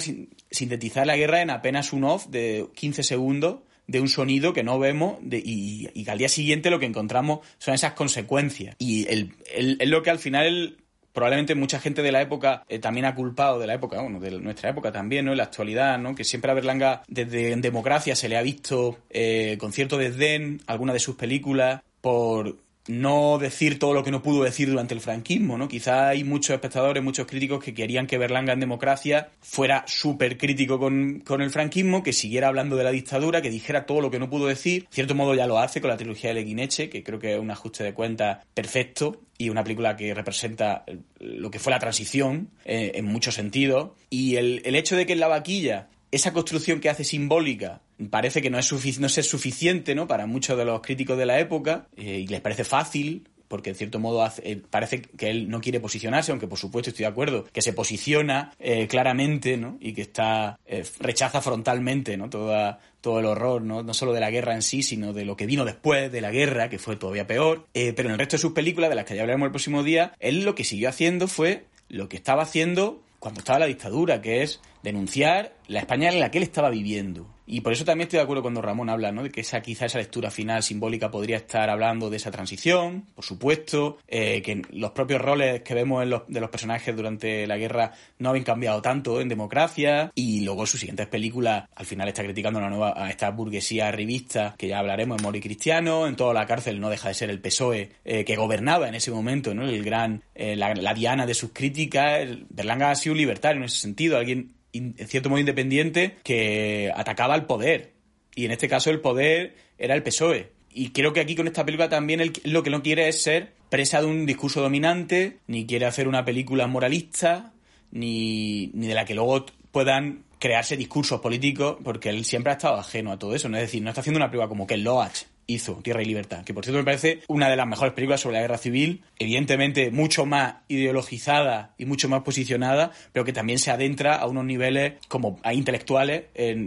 sintetizar 0.50 1.06
la 1.06 1.16
guerra 1.16 1.42
en 1.42 1.50
apenas 1.50 1.92
un 1.92 2.04
off 2.04 2.26
de 2.26 2.66
15 2.74 3.02
segundos 3.02 3.60
de 3.86 4.00
un 4.00 4.08
sonido 4.08 4.52
que 4.52 4.62
no 4.62 4.78
vemos 4.78 5.18
y, 5.30 5.88
y, 5.92 6.08
al 6.08 6.16
día 6.16 6.28
siguiente 6.28 6.70
lo 6.70 6.78
que 6.78 6.86
encontramos 6.86 7.40
son 7.58 7.74
esas 7.74 7.92
consecuencias. 7.92 8.76
Y 8.78 9.06
es 9.08 9.88
lo 9.88 10.02
que 10.02 10.10
al 10.10 10.18
final 10.18 10.76
probablemente 11.12 11.54
mucha 11.54 11.78
gente 11.78 12.02
de 12.02 12.12
la 12.12 12.22
época 12.22 12.64
eh, 12.68 12.78
también 12.78 13.06
ha 13.06 13.14
culpado 13.14 13.58
de 13.58 13.66
la 13.66 13.74
época, 13.74 14.00
bueno, 14.00 14.20
de 14.20 14.30
nuestra 14.40 14.70
época 14.70 14.92
también, 14.92 15.24
¿no? 15.24 15.32
En 15.32 15.38
la 15.38 15.44
actualidad, 15.44 15.98
¿no? 15.98 16.14
Que 16.14 16.24
siempre 16.24 16.50
a 16.50 16.54
Berlanga 16.54 17.02
desde 17.08 17.52
en 17.52 17.60
democracia 17.60 18.16
se 18.16 18.28
le 18.28 18.36
ha 18.36 18.42
visto 18.42 18.98
eh, 19.10 19.56
con 19.58 19.72
cierto 19.72 19.98
desdén 19.98 20.60
alguna 20.66 20.92
de 20.92 20.98
sus 20.98 21.16
películas 21.16 21.82
por 22.00 22.56
no 22.88 23.38
decir 23.38 23.78
todo 23.78 23.94
lo 23.94 24.02
que 24.02 24.10
no 24.10 24.22
pudo 24.22 24.42
decir 24.42 24.68
durante 24.68 24.94
el 24.94 25.00
franquismo, 25.00 25.56
¿no? 25.56 25.68
Quizá 25.68 26.08
hay 26.08 26.24
muchos 26.24 26.54
espectadores, 26.54 27.02
muchos 27.02 27.26
críticos 27.26 27.62
que 27.62 27.74
querían 27.74 28.06
que 28.06 28.18
Berlanga 28.18 28.52
en 28.52 28.60
democracia 28.60 29.30
fuera 29.40 29.84
súper 29.86 30.36
crítico 30.36 30.78
con, 30.78 31.20
con, 31.20 31.42
el 31.42 31.50
franquismo, 31.50 32.02
que 32.02 32.12
siguiera 32.12 32.48
hablando 32.48 32.76
de 32.76 32.84
la 32.84 32.90
dictadura, 32.90 33.40
que 33.40 33.50
dijera 33.50 33.86
todo 33.86 34.00
lo 34.00 34.10
que 34.10 34.18
no 34.18 34.28
pudo 34.28 34.46
decir. 34.46 34.82
De 34.82 34.88
cierto 34.90 35.14
modo 35.14 35.34
ya 35.34 35.46
lo 35.46 35.58
hace 35.58 35.80
con 35.80 35.90
la 35.90 35.96
trilogía 35.96 36.30
de 36.30 36.34
Leguineche, 36.34 36.88
que 36.88 37.02
creo 37.02 37.18
que 37.18 37.34
es 37.34 37.40
un 37.40 37.50
ajuste 37.50 37.84
de 37.84 37.94
cuentas 37.94 38.38
perfecto 38.54 39.20
y 39.38 39.48
una 39.48 39.62
película 39.62 39.96
que 39.96 40.14
representa 40.14 40.84
lo 41.18 41.50
que 41.50 41.58
fue 41.58 41.72
la 41.72 41.78
transición 41.78 42.50
eh, 42.64 42.92
en 42.94 43.04
muchos 43.04 43.34
sentidos. 43.34 43.90
Y 44.10 44.36
el, 44.36 44.62
el 44.64 44.74
hecho 44.74 44.96
de 44.96 45.06
que 45.06 45.12
en 45.12 45.20
la 45.20 45.28
vaquilla 45.28 45.88
esa 46.12 46.32
construcción 46.34 46.78
que 46.78 46.90
hace 46.90 47.04
simbólica 47.04 47.80
parece 48.10 48.42
que 48.42 48.50
no 48.50 48.58
es, 48.58 49.00
no 49.00 49.06
es 49.06 49.28
suficiente 49.28 49.94
¿no? 49.94 50.06
para 50.06 50.26
muchos 50.26 50.56
de 50.58 50.64
los 50.64 50.82
críticos 50.82 51.18
de 51.18 51.26
la 51.26 51.40
época 51.40 51.86
eh, 51.96 52.20
y 52.20 52.26
les 52.26 52.40
parece 52.40 52.64
fácil 52.64 53.28
porque 53.48 53.70
en 53.70 53.76
cierto 53.76 53.98
modo 53.98 54.26
eh, 54.42 54.62
parece 54.70 55.02
que 55.02 55.28
él 55.28 55.50
no 55.50 55.60
quiere 55.60 55.78
posicionarse, 55.78 56.30
aunque 56.30 56.46
por 56.46 56.58
supuesto 56.58 56.88
estoy 56.88 57.02
de 57.02 57.10
acuerdo, 57.10 57.44
que 57.52 57.60
se 57.60 57.74
posiciona 57.74 58.54
eh, 58.58 58.86
claramente, 58.88 59.58
¿no? 59.58 59.76
Y 59.78 59.92
que 59.92 60.00
está 60.00 60.58
rechaza 61.00 61.42
frontalmente, 61.42 62.16
¿no? 62.16 62.30
Toda, 62.30 62.78
todo 63.02 63.20
el 63.20 63.26
horror, 63.26 63.60
¿no? 63.60 63.82
no 63.82 63.92
solo 63.92 64.14
de 64.14 64.20
la 64.20 64.30
guerra 64.30 64.54
en 64.54 64.62
sí, 64.62 64.82
sino 64.82 65.12
de 65.12 65.26
lo 65.26 65.36
que 65.36 65.44
vino 65.44 65.66
después 65.66 66.10
de 66.10 66.22
la 66.22 66.30
guerra, 66.30 66.70
que 66.70 66.78
fue 66.78 66.96
todavía 66.96 67.26
peor. 67.26 67.66
pero 67.74 68.08
en 68.08 68.12
el 68.12 68.18
resto 68.18 68.36
de 68.36 68.40
sus 68.40 68.52
películas, 68.52 68.88
de 68.88 68.96
las 68.96 69.04
que 69.04 69.16
ya 69.16 69.20
hablaremos 69.20 69.48
el 69.48 69.52
próximo 69.52 69.82
día, 69.82 70.14
él 70.18 70.44
lo 70.44 70.54
que 70.54 70.64
siguió 70.64 70.88
haciendo 70.88 71.28
fue 71.28 71.66
lo 71.90 72.08
que 72.08 72.16
estaba 72.16 72.44
haciendo 72.44 73.02
cuando 73.22 73.38
estaba 73.38 73.60
la 73.60 73.66
dictadura, 73.66 74.20
que 74.20 74.42
es 74.42 74.60
denunciar 74.82 75.54
la 75.68 75.78
España 75.78 76.10
en 76.10 76.18
la 76.18 76.32
que 76.32 76.38
él 76.38 76.42
estaba 76.42 76.70
viviendo. 76.70 77.24
Y 77.52 77.60
por 77.60 77.74
eso 77.74 77.84
también 77.84 78.06
estoy 78.06 78.16
de 78.16 78.22
acuerdo 78.22 78.40
cuando 78.40 78.62
Ramón 78.62 78.88
habla, 78.88 79.12
¿no? 79.12 79.24
De 79.24 79.30
que 79.30 79.42
esa 79.42 79.60
quizá 79.60 79.84
esa 79.84 79.98
lectura 79.98 80.30
final 80.30 80.62
simbólica 80.62 81.10
podría 81.10 81.36
estar 81.36 81.68
hablando 81.68 82.08
de 82.08 82.16
esa 82.16 82.30
transición, 82.30 83.04
por 83.14 83.26
supuesto, 83.26 83.98
eh, 84.08 84.40
que 84.40 84.62
los 84.70 84.92
propios 84.92 85.20
roles 85.20 85.60
que 85.60 85.74
vemos 85.74 86.02
en 86.02 86.08
los, 86.08 86.22
de 86.28 86.40
los 86.40 86.48
personajes 86.48 86.96
durante 86.96 87.46
la 87.46 87.58
guerra 87.58 87.92
no 88.18 88.30
habían 88.30 88.46
cambiado 88.46 88.80
tanto 88.80 89.20
en 89.20 89.28
democracia, 89.28 90.12
y 90.14 90.40
luego 90.40 90.64
sus 90.64 90.80
siguientes 90.80 91.08
películas 91.08 91.68
al 91.74 91.84
final 91.84 92.08
está 92.08 92.22
criticando 92.22 92.58
a, 92.58 92.62
la 92.62 92.70
nueva, 92.70 92.94
a 92.96 93.10
esta 93.10 93.28
burguesía 93.30 93.92
revista, 93.92 94.54
que 94.56 94.68
ya 94.68 94.78
hablaremos 94.78 95.18
en 95.18 95.22
Mori 95.22 95.42
Cristiano, 95.42 96.06
en 96.06 96.16
toda 96.16 96.32
la 96.32 96.46
cárcel 96.46 96.80
no 96.80 96.88
deja 96.88 97.08
de 97.08 97.14
ser 97.14 97.28
el 97.28 97.42
PSOE 97.42 97.90
eh, 98.06 98.24
que 98.24 98.34
gobernaba 98.34 98.88
en 98.88 98.94
ese 98.94 99.10
momento, 99.10 99.54
¿no? 99.54 99.68
El 99.68 99.84
gran, 99.84 100.22
eh, 100.34 100.56
la, 100.56 100.72
la, 100.74 100.94
diana 100.94 101.26
de 101.26 101.34
sus 101.34 101.52
críticas, 101.52 102.26
Berlanga 102.48 102.92
ha 102.92 102.94
sido 102.94 103.14
libertario 103.14 103.58
en 103.58 103.66
ese 103.66 103.76
sentido, 103.76 104.16
alguien 104.16 104.54
en 104.72 104.94
cierto 105.06 105.28
modo 105.28 105.40
independiente 105.40 106.16
que 106.22 106.92
atacaba 106.94 107.34
al 107.34 107.46
poder. 107.46 107.92
Y 108.34 108.44
en 108.46 108.52
este 108.52 108.68
caso 108.68 108.90
el 108.90 109.00
poder 109.00 109.56
era 109.78 109.94
el 109.94 110.02
PSOE. 110.02 110.50
Y 110.70 110.90
creo 110.90 111.12
que 111.12 111.20
aquí 111.20 111.34
con 111.34 111.46
esta 111.46 111.64
película 111.64 111.88
también 111.88 112.32
lo 112.44 112.62
que 112.62 112.70
no 112.70 112.82
quiere 112.82 113.08
es 113.08 113.22
ser 113.22 113.52
presa 113.68 114.00
de 114.00 114.06
un 114.06 114.26
discurso 114.26 114.62
dominante, 114.62 115.38
ni 115.46 115.66
quiere 115.66 115.86
hacer 115.86 116.08
una 116.08 116.24
película 116.24 116.66
moralista, 116.66 117.52
ni, 117.90 118.68
ni 118.74 118.86
de 118.86 118.94
la 118.94 119.04
que 119.04 119.14
luego 119.14 119.46
puedan 119.70 120.24
crearse 120.38 120.76
discursos 120.76 121.20
políticos, 121.20 121.76
porque 121.84 122.08
él 122.08 122.24
siempre 122.24 122.52
ha 122.52 122.56
estado 122.56 122.76
ajeno 122.76 123.12
a 123.12 123.18
todo 123.18 123.34
eso. 123.34 123.48
¿no? 123.48 123.58
Es 123.58 123.64
decir, 123.64 123.82
no 123.82 123.90
está 123.90 124.00
haciendo 124.00 124.18
una 124.18 124.30
película 124.30 124.48
como 124.48 124.66
Ken 124.66 124.82
Loach, 124.82 125.24
hizo 125.54 125.74
Tierra 125.82 126.02
y 126.02 126.06
Libertad, 126.06 126.44
que 126.44 126.54
por 126.54 126.64
cierto 126.64 126.78
me 126.78 126.84
parece 126.84 127.20
una 127.28 127.48
de 127.48 127.56
las 127.56 127.66
mejores 127.66 127.94
películas 127.94 128.20
sobre 128.20 128.34
la 128.36 128.42
guerra 128.42 128.58
civil, 128.58 129.02
evidentemente 129.18 129.90
mucho 129.90 130.26
más 130.26 130.56
ideologizada 130.68 131.74
y 131.78 131.84
mucho 131.84 132.08
más 132.08 132.22
posicionada, 132.22 132.92
pero 133.12 133.24
que 133.24 133.32
también 133.32 133.58
se 133.58 133.70
adentra 133.70 134.16
a 134.16 134.26
unos 134.26 134.44
niveles 134.44 134.94
como 135.08 135.38
a 135.42 135.54
intelectuales 135.54 136.24
en, 136.34 136.66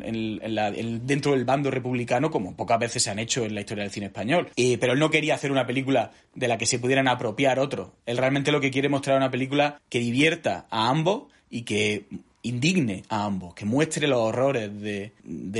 dentro 1.05 1.31
del 1.33 1.45
bando 1.45 1.71
republicano, 1.71 2.31
como 2.31 2.55
pocas 2.55 2.79
veces 2.79 3.03
se 3.03 3.09
han 3.09 3.19
hecho 3.19 3.45
en 3.45 3.55
la 3.55 3.61
historia 3.61 3.83
del 3.83 3.91
cine 3.91 4.07
español. 4.07 4.49
pero 4.79 4.93
él 4.93 4.99
no 4.99 5.09
quería 5.09 5.35
hacer 5.35 5.51
una 5.51 5.65
película 5.65 6.11
de 6.33 6.47
la 6.47 6.57
que 6.57 6.65
se 6.65 6.79
pudieran 6.79 7.07
apropiar 7.07 7.59
otros. 7.59 7.89
Él 8.05 8.17
realmente 8.17 8.51
lo 8.51 8.61
que 8.61 8.71
quiere 8.71 8.89
mostrar 8.89 9.17
una 9.17 9.31
película 9.31 9.79
que 9.89 9.99
divierta 9.99 10.65
a 10.69 10.89
ambos 10.89 11.23
y 11.49 11.63
que 11.63 12.05
indigne 12.45 13.03
a 13.09 13.25
ambos, 13.25 13.53
que 13.53 13.65
muestre 13.65 14.07
los 14.07 14.19
horrores 14.19 14.69
de, 14.79 15.11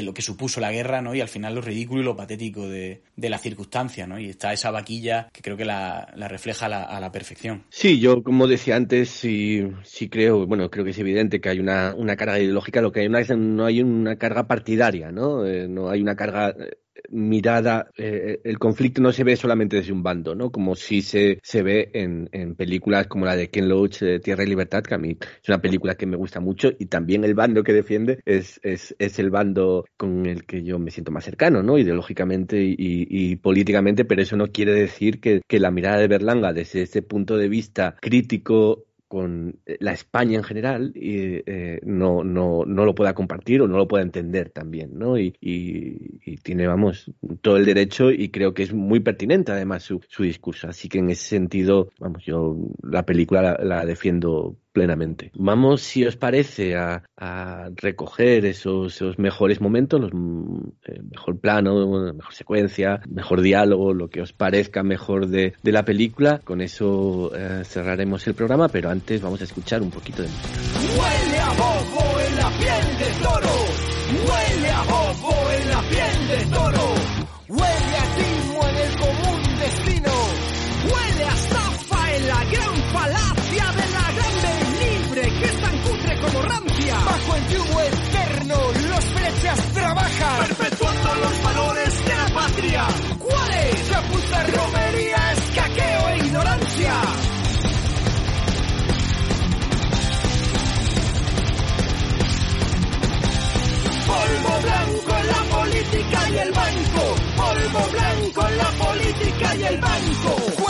lo 0.02 0.14
que 0.14 0.22
supuso 0.22 0.60
la 0.62 0.72
guerra, 0.72 1.02
¿no? 1.02 1.16
Y 1.16 1.22
al 1.22 1.28
final 1.28 1.56
lo 1.56 1.62
ridículo 1.62 2.02
y 2.02 2.06
lo 2.06 2.16
patético 2.16 2.68
de, 2.68 3.02
de 3.16 3.30
la 3.30 3.38
circunstancia, 3.38 4.08
¿no? 4.08 4.20
Y 4.20 4.30
está 4.30 4.54
esa 4.54 4.72
vaquilla 4.72 5.30
que 5.34 5.42
creo 5.42 5.58
que 5.58 5.66
la, 5.66 6.14
refleja 6.16 6.66
a 6.66 7.00
la, 7.00 7.12
perfección. 7.12 7.64
Sí, 7.70 8.00
yo 8.00 8.24
como 8.24 8.48
decía 8.48 8.76
antes, 8.76 9.10
sí, 9.10 9.68
sí 9.84 10.10
creo, 10.10 10.46
bueno, 10.48 10.70
creo 10.70 10.84
que 10.84 10.92
es 10.92 11.00
evidente 11.00 11.40
que 11.40 11.50
hay 11.50 11.60
una, 11.60 11.94
una 11.96 12.16
carga 12.16 12.40
ideológica, 12.40 12.82
lo 12.82 12.92
que 12.92 13.02
hay 13.02 13.08
una, 13.08 13.22
no 13.36 13.66
hay 13.66 13.82
una 13.82 14.18
carga 14.18 14.48
partidaria, 14.48 15.12
¿no? 15.12 15.46
Eh, 15.46 15.68
no 15.68 15.90
hay 15.90 16.02
una 16.02 16.16
carga 16.16 16.54
mirada, 17.10 17.90
eh, 17.98 18.40
el 18.44 18.60
conflicto 18.60 19.02
no 19.02 19.12
se 19.12 19.24
ve 19.24 19.36
solamente 19.36 19.78
desde 19.78 19.92
un 19.92 20.04
bando, 20.04 20.36
¿no? 20.36 20.52
Como 20.52 20.76
si 20.76 21.02
se, 21.02 21.40
se 21.44 21.64
ve 21.64 21.90
en, 21.94 22.30
en 22.32 22.56
películas 22.56 23.08
como 23.08 23.26
la 23.26 23.36
de 23.36 23.50
Ken 23.50 23.68
Loach, 23.68 24.04
Tierra 24.24 24.44
y 24.44 24.48
Libertad, 24.48 24.84
que 24.84 24.96
a 24.96 24.98
mí 24.98 25.18
es 25.20 25.50
una 25.50 25.62
película 25.62 25.96
que 25.96 26.06
me 26.06 26.18
gusta 26.18 26.40
mucho 26.40 26.72
y 26.78 26.86
también 26.88 27.24
el 27.24 27.34
bando 27.34 27.64
que 27.64 27.74
defiende 27.74 28.20
es, 28.26 28.60
es, 28.64 28.96
es 29.00 29.20
el 29.20 29.30
bando 29.30 29.86
con 29.98 30.26
el 30.26 30.46
que 30.46 30.64
yo 30.64 30.80
me 30.80 30.92
siento 30.92 31.12
más 31.12 31.26
cercano, 31.26 31.64
¿no? 31.64 31.78
Ideológicamente 31.78 32.62
y, 32.64 32.76
y 32.78 33.36
políticamente, 33.38 34.06
pero 34.06 34.22
eso 34.22 34.36
no 34.36 34.48
quiere 34.48 34.74
decir 34.74 35.20
que, 35.20 35.42
que 35.48 35.60
la 35.60 35.72
mirada 35.72 35.98
de 35.98 36.08
Berlanga 36.08 36.54
desde 36.54 36.84
ese 36.84 37.02
punto 37.02 37.38
de 37.38 37.50
vista 37.50 37.96
crítico 38.02 38.85
con 39.08 39.60
eh, 39.66 39.78
la 39.80 39.94
España 39.94 40.38
en 40.38 40.44
general 40.44 40.92
y 40.96 41.42
eh, 41.46 41.80
no, 41.84 42.24
no, 42.24 42.64
no 42.66 42.86
lo 42.86 42.96
pueda 42.96 43.14
compartir 43.14 43.62
o 43.62 43.68
no 43.68 43.78
lo 43.78 43.88
pueda 43.88 44.04
entender 44.04 44.50
también, 44.50 44.98
¿no? 44.98 45.18
Y, 45.18 45.36
y, 45.40 46.38
tiene, 46.38 46.68
vamos, 46.68 47.12
todo 47.42 47.58
el 47.58 47.66
derecho 47.66 48.12
y 48.12 48.30
creo 48.30 48.54
que 48.54 48.64
es 48.64 48.74
muy 48.74 49.00
pertinente 49.00 49.52
además 49.52 49.84
su, 49.84 50.02
su 50.08 50.24
discurso. 50.24 50.68
Así 50.68 50.90
que 50.90 51.00
en 51.00 51.10
ese 51.10 51.28
sentido, 51.28 51.90
vamos, 52.00 52.24
yo 52.26 52.58
la 52.84 53.06
película 53.06 53.58
la 53.62 53.86
defiendo 53.86 54.58
plenamente. 54.76 55.32
Vamos, 55.36 55.82
si 55.82 56.06
os 56.06 56.18
parece, 56.18 56.76
a, 56.76 57.02
recoger 57.78 58.46
esos, 58.46 59.02
mejores 59.18 59.62
momentos, 59.62 60.02
los 60.02 60.12
eh, 60.84 61.02
mejor 61.10 61.40
plano, 61.40 62.14
mejor 62.14 62.34
secuencia, 62.34 63.02
mejor 63.10 63.42
diálogo, 63.42 63.94
lo 63.94 64.10
que 64.10 64.22
os 64.22 64.34
parezca 64.34 64.84
mejor 64.84 65.28
de, 65.28 65.54
la 65.64 65.86
película. 65.86 66.42
Con 66.44 66.60
eso 66.62 67.32
eh, 67.34 67.64
cerraremos 67.64 68.28
el 68.28 68.34
programa, 68.34 68.68
pero 68.68 68.90
antes 68.90 69.22
vamos 69.22 69.40
a 69.42 69.46
escuchar 69.46 69.82
un 69.82 69.92
poquito 69.92 70.22
de 70.22 70.28
música. 70.28 71.46
A 71.46 71.54
bobo 71.54 72.20
en 72.20 72.36
la 72.36 72.50
piel 72.50 72.98
de 73.00 73.24
toro. 73.24 73.55
Patria. 92.66 92.88
¿Cuáles? 93.20 93.90
Chapuza, 93.90 94.44
romería, 94.44 95.34
escaqueo 95.34 96.10
e 96.10 96.18
ignorancia. 96.18 96.94
Polvo 104.08 104.62
blanco 104.62 105.18
en 105.20 105.28
la 105.28 105.56
política 105.56 106.30
y 106.30 106.38
el 106.38 106.52
banco. 106.52 107.16
Polvo 107.36 107.92
blanco 107.92 108.48
en 108.48 108.58
la 108.58 108.70
política 108.86 109.56
y 109.56 109.64
el 109.64 109.82
banco. 109.82 110.65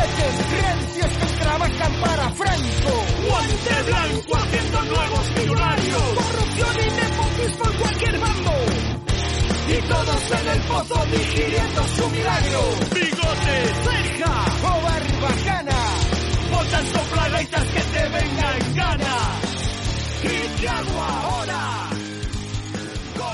Todos 9.87 10.31
en 10.31 10.47
el 10.47 10.61
pozo 10.61 11.05
digiriendo 11.11 11.83
su 11.95 12.09
milagro. 12.09 12.59
Bigote, 12.93 13.57
ceja 13.85 14.45
o 14.63 14.81
barbacana. 14.81 15.79
Votan 16.51 16.85
sopladaitas 16.93 17.63
que 17.65 17.81
te 17.81 18.09
vengan 18.09 18.75
gana. 18.75 19.17
¿Y 20.23 20.59
qué 20.59 20.67
hago 20.69 21.01
ahora? 21.01 21.84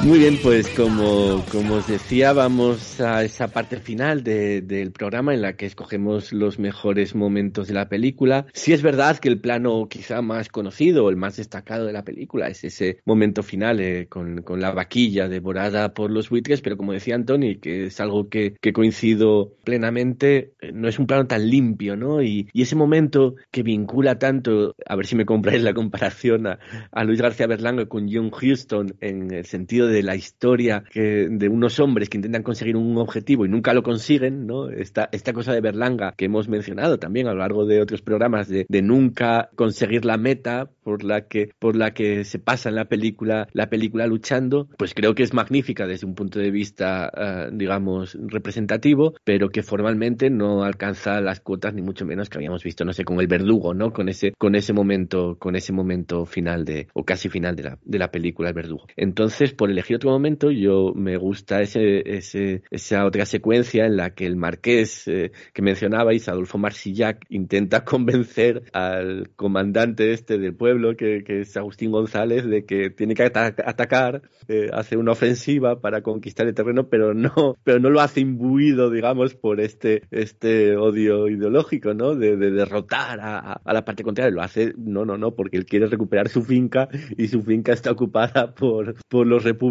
Muy 0.04 0.18
bien, 0.18 0.39
pues 0.41 0.68
como, 0.70 1.45
como 1.52 1.76
os 1.76 1.88
decía, 1.88 2.34
vamos 2.34 2.99
a 2.99 3.24
esa 3.24 3.49
parte 3.49 3.78
final 3.78 4.24
del 4.24 4.91
programa 4.91 5.32
en 5.36 5.43
la 5.43 5.56
que 5.56 5.68
escogemos 5.68 6.34
los 6.34 6.58
mejores 6.58 7.14
momentos 7.14 7.68
de 7.68 7.76
la 7.76 7.88
película. 7.88 8.47
Si 8.52 8.74
es 8.74 8.82
verdad 8.82 9.20
que 9.20 9.30
el 9.30 9.39
plano 9.39 9.88
quizá 9.88 10.24
más 10.24 10.49
conocido 10.49 11.08
el 11.12 11.18
más 11.18 11.38
destacado 11.38 11.86
de 11.86 11.93
la 11.93 12.04
película 12.04 12.47
es 12.47 12.64
ese 12.64 12.97
momento 13.06 13.43
final 13.43 13.80
eh, 13.80 14.08
con, 14.10 14.41
con, 14.41 14.60
la 14.60 14.72
vaquilla 14.72 15.28
devorada 15.28 15.93
por 15.93 16.10
los 16.10 16.32
buitres, 16.32 16.62
pero 16.62 16.78
como 16.78 16.93
decía 16.93 17.14
Anthony, 17.14 17.60
que 17.62 17.86
es 17.86 17.99
algo 17.99 18.28
que, 18.28 18.56
que 18.60 18.74
coincido 18.74 19.54
plenamente, 19.64 20.54
eh, 20.62 20.72
no 20.74 20.88
es 20.88 20.97
un 20.97 21.06
plano 21.06 21.28
tan 21.28 21.47
limpio, 21.47 21.95
¿no? 21.95 22.24
Y, 22.24 22.49
y, 22.54 22.64
ese 22.64 22.76
momento 22.76 23.36
que 23.52 23.62
vincula 23.62 24.18
tanto, 24.18 24.74
a 24.84 24.95
ver 24.95 25.06
si 25.06 25.16
me 25.16 25.26
compráis 25.26 25.62
la 25.62 25.76
comparación 25.76 26.47
a, 26.47 26.60
a 26.91 27.04
Luis 27.04 27.22
García 27.22 27.45
Berlanga 27.45 27.86
con 27.86 28.12
John 28.12 28.32
Huston 28.32 28.95
en 28.99 29.32
el 29.32 29.45
sentido 29.45 29.91
de 29.91 29.91
la 30.04 30.16
historia 30.16 30.84
que, 30.89 31.28
de 31.30 31.50
unos 31.50 31.80
hombres 31.80 32.10
que 32.10 32.18
intentan 32.18 32.44
conseguir 32.44 32.76
un 32.76 32.98
objetivo 32.98 33.46
y 33.46 33.50
nunca 33.50 33.74
lo 33.74 33.84
consiguen, 33.84 34.48
¿no? 34.48 34.70
Esta, 34.70 35.10
esta 35.12 35.34
cosa 35.34 35.54
de 35.54 35.62
Berlanga 35.62 36.14
que 36.18 36.26
hemos 36.26 36.48
mencionado 36.48 36.98
también 36.98 37.28
a 37.28 37.34
lo 37.34 37.39
largo 37.39 37.66
de 37.66 37.82
otros 37.82 38.02
programas 38.02 38.48
de, 38.48 38.66
de 38.68 38.82
nunca 38.82 39.50
conseguir 39.56 40.06
la 40.06 40.18
meta 40.18 40.70
por 40.84 41.04
la 41.04 41.28
que 41.28 41.52
por 41.60 41.76
la 41.76 41.94
que 41.94 42.24
se 42.24 42.39
pasa 42.39 42.70
en 42.70 42.76
la 42.76 42.86
película 42.86 43.48
la 43.54 43.70
película 43.70 44.08
luchando, 44.08 44.68
pues 44.78 44.94
creo 44.94 45.14
que 45.16 45.24
es 45.24 45.34
magnífica 45.34 45.86
desde 45.86 46.08
un 46.08 46.16
punto 46.16 46.39
de 46.39 46.52
vista 46.52 47.12
uh, 47.16 47.56
digamos 47.56 48.18
representativo, 48.28 49.14
pero 49.24 49.50
que 49.50 49.64
formalmente 49.64 50.30
no 50.30 50.64
alcanza 50.64 51.22
las 51.22 51.39
cuotas 51.39 51.74
ni 51.74 51.82
mucho 51.82 52.06
menos 52.06 52.30
que 52.30 52.38
habíamos 52.38 52.64
visto, 52.64 52.86
no 52.86 52.94
sé, 52.94 53.04
con 53.04 53.20
el 53.20 53.28
verdugo, 53.28 53.74
¿no? 53.74 53.92
Con 53.92 54.10
ese 54.10 54.34
con 54.38 54.56
ese 54.56 54.74
momento 54.74 55.38
con 55.38 55.56
ese 55.56 55.74
momento 55.74 56.26
final 56.26 56.66
de 56.66 56.88
o 56.94 57.04
casi 57.04 57.30
final 57.30 57.56
de 57.56 57.64
la 57.64 57.78
de 57.84 58.00
la 58.00 58.12
película 58.12 58.50
El 58.50 58.56
verdugo. 58.56 58.86
Entonces, 58.96 59.54
por 59.54 59.70
otro 59.96 60.12
momento, 60.12 60.52
yo 60.52 60.94
me 60.96 61.18
gusta 61.18 61.62
ese, 61.62 62.02
ese, 62.18 62.64
esa 62.72 63.06
otra 63.06 63.26
secuencia 63.26 63.86
en 63.86 63.98
la 63.98 64.14
que 64.14 64.26
el 64.26 64.36
marqués 64.36 65.08
eh, 65.08 65.32
que 65.54 65.62
mencionabais, 65.62 66.28
Adolfo 66.30 66.58
Marsillac, 66.58 67.26
intenta 67.30 67.84
convencer 67.86 68.64
al 68.74 69.30
comandante 69.36 70.14
este 70.14 70.38
del 70.38 70.56
pueblo, 70.56 70.96
que, 70.96 71.24
que 71.24 71.42
es 71.42 71.58
Agustín 71.58 71.92
González, 71.92 72.46
de 72.46 72.66
que 72.66 72.90
tiene 72.90 73.16
que 73.16 73.24
atacar, 73.24 74.22
eh, 74.48 74.70
hace 74.74 74.98
una 74.98 75.12
ofensiva 75.12 75.82
para 75.82 76.02
conquistar 76.02 76.48
el 76.48 76.54
terreno, 76.54 76.88
pero 76.90 77.14
no, 77.14 77.58
pero 77.64 77.80
no 77.80 77.90
lo 77.90 78.02
hace 78.02 78.22
imbuido, 78.22 78.90
digamos, 78.90 79.36
por 79.36 79.60
este, 79.60 80.04
este 80.12 80.76
odio 80.78 81.28
ideológico, 81.28 81.94
¿no? 81.94 82.16
De, 82.16 82.38
de 82.38 82.52
derrotar 82.52 83.20
a, 83.20 83.54
a, 83.54 83.74
la 83.74 83.86
parte 83.86 84.04
contraria. 84.04 84.32
Lo 84.32 84.42
hace, 84.42 84.74
no, 84.78 85.06
no, 85.06 85.18
no, 85.18 85.32
porque 85.32 85.58
él 85.58 85.66
quiere 85.66 85.88
recuperar 85.88 86.30
su 86.30 86.44
finca 86.44 86.90
y 87.18 87.28
su 87.28 87.42
finca 87.42 87.74
está 87.74 87.92
ocupada 87.92 88.54
por, 88.54 88.96
por 89.08 89.28
los 89.28 89.44
republicanos, 89.44 89.71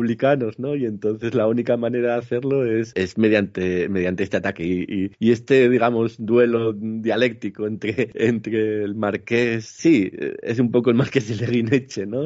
Y 0.76 0.84
entonces 0.84 1.34
la 1.34 1.46
única 1.46 1.76
manera 1.76 2.12
de 2.12 2.18
hacerlo 2.18 2.64
es, 2.64 2.92
es 2.94 3.18
mediante, 3.18 3.88
mediante 3.88 4.22
este 4.22 4.36
ataque. 4.36 5.10
Y, 5.18 5.30
este, 5.30 5.68
digamos, 5.68 6.16
duelo 6.18 6.72
dialéctico 6.72 7.66
entre, 7.66 8.10
entre 8.14 8.84
el 8.84 8.94
marqués, 8.94 9.64
sí, 9.66 10.10
es 10.42 10.58
un 10.58 10.70
poco 10.70 10.90
el 10.90 10.96
marqués 10.96 11.28
de 11.28 11.46
Leguineche, 11.46 12.06
¿no? 12.06 12.24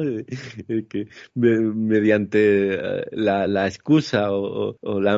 Que 0.89 1.07
mediante 1.35 2.73
eh, 2.73 3.05
la, 3.11 3.67
excusa 3.67 4.31
o, 4.31 4.77
la, 4.99 5.17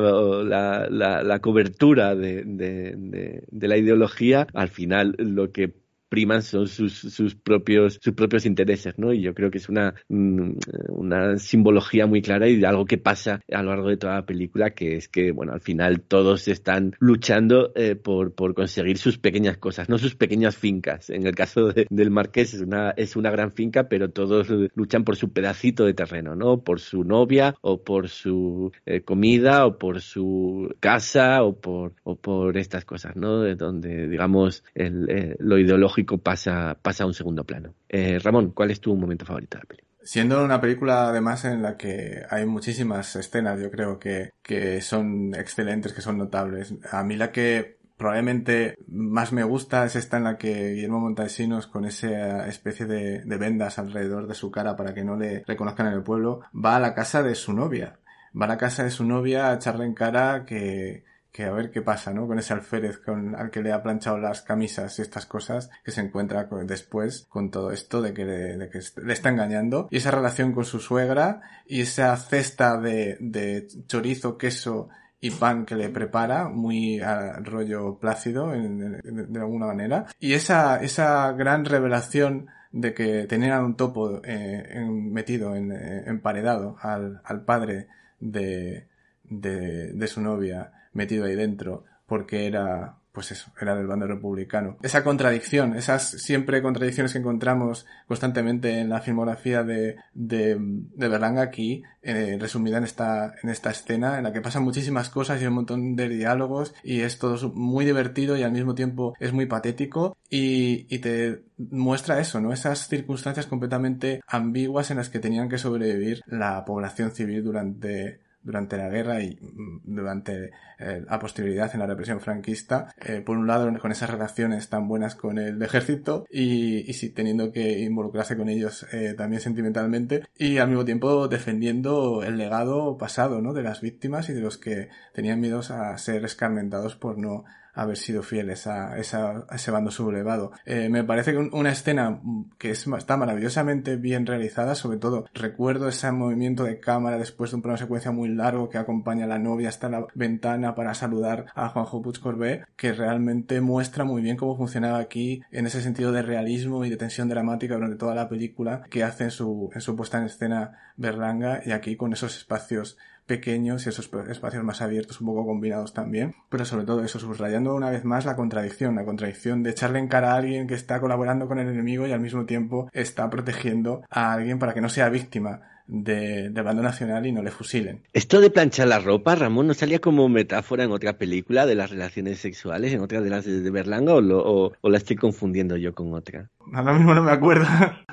la, 0.90 1.22
la, 1.22 1.38
cobertura 1.40 2.14
de 2.14 3.42
la 3.52 3.76
ideología, 3.76 4.46
al 4.54 4.68
final 4.68 5.14
lo 5.18 5.52
que 5.52 5.72
priman 6.08 6.42
son 6.42 6.66
sus, 6.66 6.92
sus, 6.92 7.34
propios, 7.34 7.98
sus 8.00 8.14
propios 8.14 8.46
intereses, 8.46 8.98
¿no? 8.98 9.12
Y 9.12 9.22
yo 9.22 9.34
creo 9.34 9.50
que 9.50 9.58
es 9.58 9.68
una, 9.68 9.94
mm, 10.08 10.52
una 10.90 11.38
simbología 11.38 12.06
muy 12.06 12.22
clara 12.22 12.48
y 12.48 12.56
de 12.56 12.66
algo 12.66 12.84
que 12.84 12.98
pasa 12.98 13.40
a 13.52 13.62
lo 13.62 13.70
largo 13.70 13.88
de 13.88 13.96
toda 13.96 14.14
la 14.14 14.26
película, 14.26 14.70
que 14.70 14.96
es 14.96 15.08
que, 15.08 15.32
bueno, 15.32 15.52
al 15.52 15.60
final 15.60 16.00
todos 16.00 16.48
están 16.48 16.94
luchando 16.98 17.72
eh, 17.74 17.96
por, 17.96 18.34
por 18.34 18.54
conseguir 18.54 18.98
sus 18.98 19.18
pequeñas 19.18 19.58
cosas, 19.58 19.88
no 19.88 19.98
sus 19.98 20.14
pequeñas 20.14 20.56
fincas. 20.56 21.10
En 21.10 21.26
el 21.26 21.34
caso 21.34 21.72
del 21.72 22.10
Marqués 22.10 22.54
es 22.54 22.60
una, 22.60 22.90
es 22.90 23.16
una 23.16 23.30
gran 23.30 23.52
finca, 23.52 23.88
pero 23.88 24.10
todos 24.10 24.48
luchan 24.74 25.04
por 25.04 25.16
su 25.16 25.32
pedacito 25.32 25.84
de 25.84 25.94
terreno, 25.94 26.34
¿no? 26.34 26.62
Por 26.62 26.80
su 26.80 27.04
novia 27.04 27.54
o 27.60 27.82
por 27.82 28.08
su 28.08 28.72
eh, 28.86 29.02
comida 29.02 29.66
o 29.66 29.78
por 29.78 30.00
su 30.00 30.74
casa 30.80 31.42
o 31.42 31.60
por, 31.60 31.94
o 32.04 32.16
por 32.16 32.56
estas 32.56 32.84
cosas, 32.84 33.16
¿no? 33.16 33.40
De 33.40 33.54
donde, 33.54 34.08
digamos, 34.08 34.64
el, 34.74 35.08
eh, 35.10 35.36
lo 35.38 35.58
ideológico 35.58 35.97
pasa, 36.04 36.78
pasa 36.80 37.04
a 37.04 37.06
un 37.06 37.14
segundo 37.14 37.44
plano. 37.44 37.74
Eh, 37.88 38.18
Ramón, 38.18 38.50
¿cuál 38.50 38.70
es 38.70 38.80
tu 38.80 38.94
momento 38.94 39.24
favorito 39.24 39.58
de 39.58 39.62
la 39.62 39.68
película? 39.68 39.88
Siendo 40.02 40.42
una 40.42 40.60
película 40.60 41.08
además 41.08 41.44
en 41.44 41.62
la 41.62 41.76
que 41.76 42.22
hay 42.30 42.46
muchísimas 42.46 43.14
escenas, 43.16 43.60
yo 43.60 43.70
creo 43.70 43.98
que, 43.98 44.30
que 44.42 44.80
son 44.80 45.34
excelentes, 45.34 45.92
que 45.92 46.00
son 46.00 46.16
notables. 46.16 46.74
A 46.90 47.04
mí 47.04 47.16
la 47.16 47.30
que 47.30 47.78
probablemente 47.98 48.76
más 48.86 49.32
me 49.32 49.42
gusta 49.42 49.84
es 49.84 49.96
esta 49.96 50.16
en 50.16 50.24
la 50.24 50.38
que 50.38 50.72
Guillermo 50.72 51.00
Montesinos 51.00 51.66
con 51.66 51.84
esa 51.84 52.46
especie 52.46 52.86
de, 52.86 53.24
de 53.24 53.36
vendas 53.36 53.78
alrededor 53.78 54.28
de 54.28 54.34
su 54.34 54.50
cara 54.50 54.76
para 54.76 54.94
que 54.94 55.04
no 55.04 55.16
le 55.16 55.42
reconozcan 55.46 55.88
en 55.88 55.94
el 55.94 56.02
pueblo, 56.02 56.40
va 56.54 56.76
a 56.76 56.80
la 56.80 56.94
casa 56.94 57.22
de 57.22 57.34
su 57.34 57.52
novia. 57.52 57.98
Va 58.40 58.46
a 58.46 58.48
la 58.48 58.58
casa 58.58 58.84
de 58.84 58.90
su 58.90 59.04
novia 59.04 59.50
a 59.50 59.54
echarle 59.54 59.84
en 59.84 59.94
cara 59.94 60.44
que, 60.46 61.04
que 61.38 61.44
a 61.44 61.52
ver 61.52 61.70
qué 61.70 61.82
pasa, 61.82 62.12
¿no? 62.12 62.26
Con 62.26 62.40
ese 62.40 62.52
alférez 62.52 62.98
con, 62.98 63.36
al 63.36 63.52
que 63.52 63.62
le 63.62 63.72
ha 63.72 63.80
planchado 63.80 64.18
las 64.18 64.42
camisas 64.42 64.98
y 64.98 65.02
estas 65.02 65.24
cosas 65.24 65.70
que 65.84 65.92
se 65.92 66.00
encuentra 66.00 66.48
después 66.64 67.28
con 67.28 67.52
todo 67.52 67.70
esto 67.70 68.02
de 68.02 68.12
que, 68.12 68.24
le, 68.24 68.56
de 68.56 68.68
que 68.68 68.80
le 69.04 69.12
está 69.12 69.28
engañando. 69.28 69.86
Y 69.92 69.98
esa 69.98 70.10
relación 70.10 70.52
con 70.52 70.64
su 70.64 70.80
suegra 70.80 71.42
y 71.64 71.82
esa 71.82 72.16
cesta 72.16 72.80
de, 72.80 73.18
de 73.20 73.68
chorizo, 73.86 74.36
queso 74.36 74.88
y 75.20 75.30
pan 75.30 75.64
que 75.64 75.76
le 75.76 75.90
prepara, 75.90 76.48
muy 76.48 76.98
a 76.98 77.34
rollo 77.34 78.00
plácido 78.00 78.50
de 78.50 79.38
alguna 79.38 79.66
manera. 79.66 80.06
Y 80.18 80.32
esa, 80.32 80.82
esa 80.82 81.30
gran 81.34 81.64
revelación 81.64 82.48
de 82.72 82.94
que 82.94 83.28
tenían 83.28 83.64
un 83.64 83.76
topo 83.76 84.20
eh, 84.24 84.84
metido, 84.90 85.54
en, 85.54 85.70
eh, 85.70 86.02
emparedado 86.06 86.74
al, 86.80 87.20
al 87.22 87.44
padre 87.44 87.86
de, 88.18 88.88
de 89.22 90.06
su 90.08 90.20
novia 90.20 90.72
metido 90.92 91.24
ahí 91.24 91.34
dentro 91.34 91.84
porque 92.06 92.46
era 92.46 92.98
pues 93.18 93.32
eso, 93.32 93.50
era 93.60 93.74
del 93.74 93.88
bando 93.88 94.06
republicano. 94.06 94.76
Esa 94.80 95.02
contradicción, 95.02 95.74
esas 95.74 96.08
siempre 96.08 96.62
contradicciones 96.62 97.12
que 97.12 97.18
encontramos 97.18 97.84
constantemente 98.06 98.78
en 98.78 98.88
la 98.88 99.00
filmografía 99.00 99.64
de, 99.64 99.96
de, 100.14 100.56
de 100.60 101.08
Berlanga 101.08 101.42
aquí, 101.42 101.82
eh, 102.00 102.36
resumida 102.38 102.78
en 102.78 102.84
esta, 102.84 103.34
en 103.42 103.50
esta 103.50 103.70
escena, 103.70 104.18
en 104.18 104.22
la 104.22 104.32
que 104.32 104.40
pasan 104.40 104.62
muchísimas 104.62 105.10
cosas 105.10 105.42
y 105.42 105.46
un 105.46 105.54
montón 105.54 105.96
de 105.96 106.08
diálogos, 106.08 106.74
y 106.84 107.00
es 107.00 107.18
todo 107.18 107.52
muy 107.54 107.84
divertido 107.84 108.36
y 108.36 108.44
al 108.44 108.52
mismo 108.52 108.76
tiempo 108.76 109.16
es 109.18 109.32
muy 109.32 109.46
patético, 109.46 110.16
y, 110.30 110.86
y 110.88 111.00
te 111.00 111.42
muestra 111.56 112.20
eso, 112.20 112.40
¿no? 112.40 112.52
Esas 112.52 112.86
circunstancias 112.86 113.46
completamente 113.46 114.20
ambiguas 114.28 114.92
en 114.92 114.98
las 114.98 115.08
que 115.08 115.18
tenían 115.18 115.48
que 115.48 115.58
sobrevivir 115.58 116.22
la 116.26 116.64
población 116.64 117.10
civil 117.10 117.42
durante 117.42 118.20
durante 118.48 118.78
la 118.78 118.88
guerra 118.88 119.22
y 119.22 119.36
mm, 119.38 119.80
durante 119.84 120.52
eh, 120.78 121.04
la 121.06 121.18
posterioridad 121.18 121.70
en 121.74 121.80
la 121.80 121.86
represión 121.86 122.18
franquista, 122.18 122.94
eh, 122.98 123.20
por 123.20 123.36
un 123.36 123.46
lado 123.46 123.70
con 123.78 123.92
esas 123.92 124.08
relaciones 124.08 124.70
tan 124.70 124.88
buenas 124.88 125.14
con 125.14 125.36
el 125.38 125.60
ejército 125.62 126.24
y, 126.30 126.90
y 126.90 127.08
teniendo 127.10 127.52
que 127.52 127.80
involucrarse 127.80 128.38
con 128.38 128.48
ellos 128.48 128.86
eh, 128.90 129.12
también 129.18 129.42
sentimentalmente 129.42 130.22
y 130.34 130.56
al 130.56 130.68
mismo 130.68 130.86
tiempo 130.86 131.28
defendiendo 131.28 132.22
el 132.22 132.38
legado 132.38 132.96
pasado 132.96 133.42
¿no? 133.42 133.52
de 133.52 133.62
las 133.62 133.82
víctimas 133.82 134.30
y 134.30 134.32
de 134.32 134.40
los 134.40 134.56
que 134.56 134.88
tenían 135.12 135.40
miedos 135.40 135.70
a 135.70 135.98
ser 135.98 136.24
escarmentados 136.24 136.96
por 136.96 137.18
no 137.18 137.44
haber 137.78 137.96
sido 137.96 138.22
fieles 138.22 138.66
a, 138.66 138.98
esa, 138.98 139.46
ese 139.52 139.70
bando 139.70 139.90
sublevado. 139.90 140.50
Eh, 140.66 140.88
me 140.88 141.04
parece 141.04 141.32
que 141.32 141.38
una 141.38 141.70
escena 141.70 142.20
que 142.58 142.70
es, 142.70 142.86
está 142.86 143.16
maravillosamente 143.16 143.96
bien 143.96 144.26
realizada, 144.26 144.74
sobre 144.74 144.98
todo 144.98 145.26
recuerdo 145.32 145.88
ese 145.88 146.10
movimiento 146.10 146.64
de 146.64 146.80
cámara 146.80 147.18
después 147.18 147.50
de 147.50 147.56
un 147.56 147.62
plano 147.62 147.78
secuencia 147.78 148.10
muy 148.10 148.28
largo 148.30 148.68
que 148.68 148.78
acompaña 148.78 149.24
a 149.24 149.28
la 149.28 149.38
novia 149.38 149.68
hasta 149.68 149.88
la 149.88 150.06
ventana 150.14 150.74
para 150.74 150.94
saludar 150.94 151.46
a 151.54 151.68
Juanjo 151.68 152.02
Puig 152.02 152.18
Corbet, 152.18 152.66
que 152.76 152.92
realmente 152.92 153.60
muestra 153.60 154.04
muy 154.04 154.22
bien 154.22 154.36
cómo 154.36 154.56
funcionaba 154.56 154.98
aquí 154.98 155.42
en 155.52 155.66
ese 155.66 155.80
sentido 155.80 156.10
de 156.10 156.22
realismo 156.22 156.84
y 156.84 156.90
de 156.90 156.96
tensión 156.96 157.28
dramática 157.28 157.74
durante 157.74 157.96
toda 157.96 158.14
la 158.14 158.28
película 158.28 158.82
que 158.90 159.04
hace 159.04 159.24
en 159.24 159.30
su, 159.30 159.70
en 159.72 159.80
su 159.80 159.94
puesta 159.94 160.18
en 160.18 160.24
escena 160.24 160.92
Berlanga 160.96 161.60
y 161.64 161.70
aquí 161.70 161.96
con 161.96 162.12
esos 162.12 162.36
espacios 162.36 162.98
pequeños 163.28 163.86
y 163.86 163.90
esos 163.90 164.10
espacios 164.28 164.64
más 164.64 164.82
abiertos, 164.82 165.20
un 165.20 165.28
poco 165.28 165.46
combinados 165.46 165.94
también, 165.94 166.34
pero 166.48 166.64
sobre 166.64 166.84
todo 166.84 167.04
eso, 167.04 167.20
subrayando 167.20 167.76
una 167.76 167.90
vez 167.90 168.04
más 168.04 168.24
la 168.24 168.34
contradicción, 168.34 168.96
la 168.96 169.04
contradicción 169.04 169.62
de 169.62 169.70
echarle 169.70 170.00
en 170.00 170.08
cara 170.08 170.32
a 170.32 170.36
alguien 170.36 170.66
que 170.66 170.74
está 170.74 171.00
colaborando 171.00 171.46
con 171.46 171.60
el 171.60 171.68
enemigo 171.68 172.06
y 172.06 172.12
al 172.12 172.20
mismo 172.20 172.46
tiempo 172.46 172.90
está 172.92 173.30
protegiendo 173.30 174.02
a 174.10 174.32
alguien 174.32 174.58
para 174.58 174.74
que 174.74 174.80
no 174.80 174.88
sea 174.88 175.08
víctima 175.10 175.60
de, 175.86 176.50
del 176.50 176.64
bando 176.64 176.82
nacional 176.82 177.26
y 177.26 177.32
no 177.32 177.42
le 177.42 177.50
fusilen. 177.50 178.02
Esto 178.12 178.40
de 178.40 178.50
planchar 178.50 178.88
la 178.88 178.98
ropa, 178.98 179.34
Ramón, 179.34 179.66
¿no 179.66 179.74
salía 179.74 180.00
como 180.00 180.28
metáfora 180.28 180.84
en 180.84 180.92
otra 180.92 181.18
película 181.18 181.66
de 181.66 181.74
las 181.74 181.90
relaciones 181.90 182.38
sexuales, 182.38 182.92
en 182.92 183.00
otra 183.00 183.20
de 183.20 183.30
las 183.30 183.44
de 183.44 183.70
Berlanga, 183.70 184.14
o, 184.14 184.20
lo, 184.20 184.38
o, 184.38 184.72
o 184.80 184.90
la 184.90 184.98
estoy 184.98 185.16
confundiendo 185.16 185.76
yo 185.76 185.94
con 185.94 186.12
otra? 186.14 186.50
Ahora 186.72 186.92
mismo 186.92 187.14
no 187.14 187.22
me 187.22 187.32
acuerdo. 187.32 187.66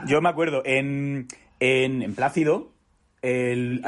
Yo 0.07 0.21
me 0.21 0.29
acuerdo, 0.29 0.61
en, 0.65 1.27
en, 1.59 2.01
en 2.01 2.15
Plácido, 2.15 2.71
el, 3.25 3.81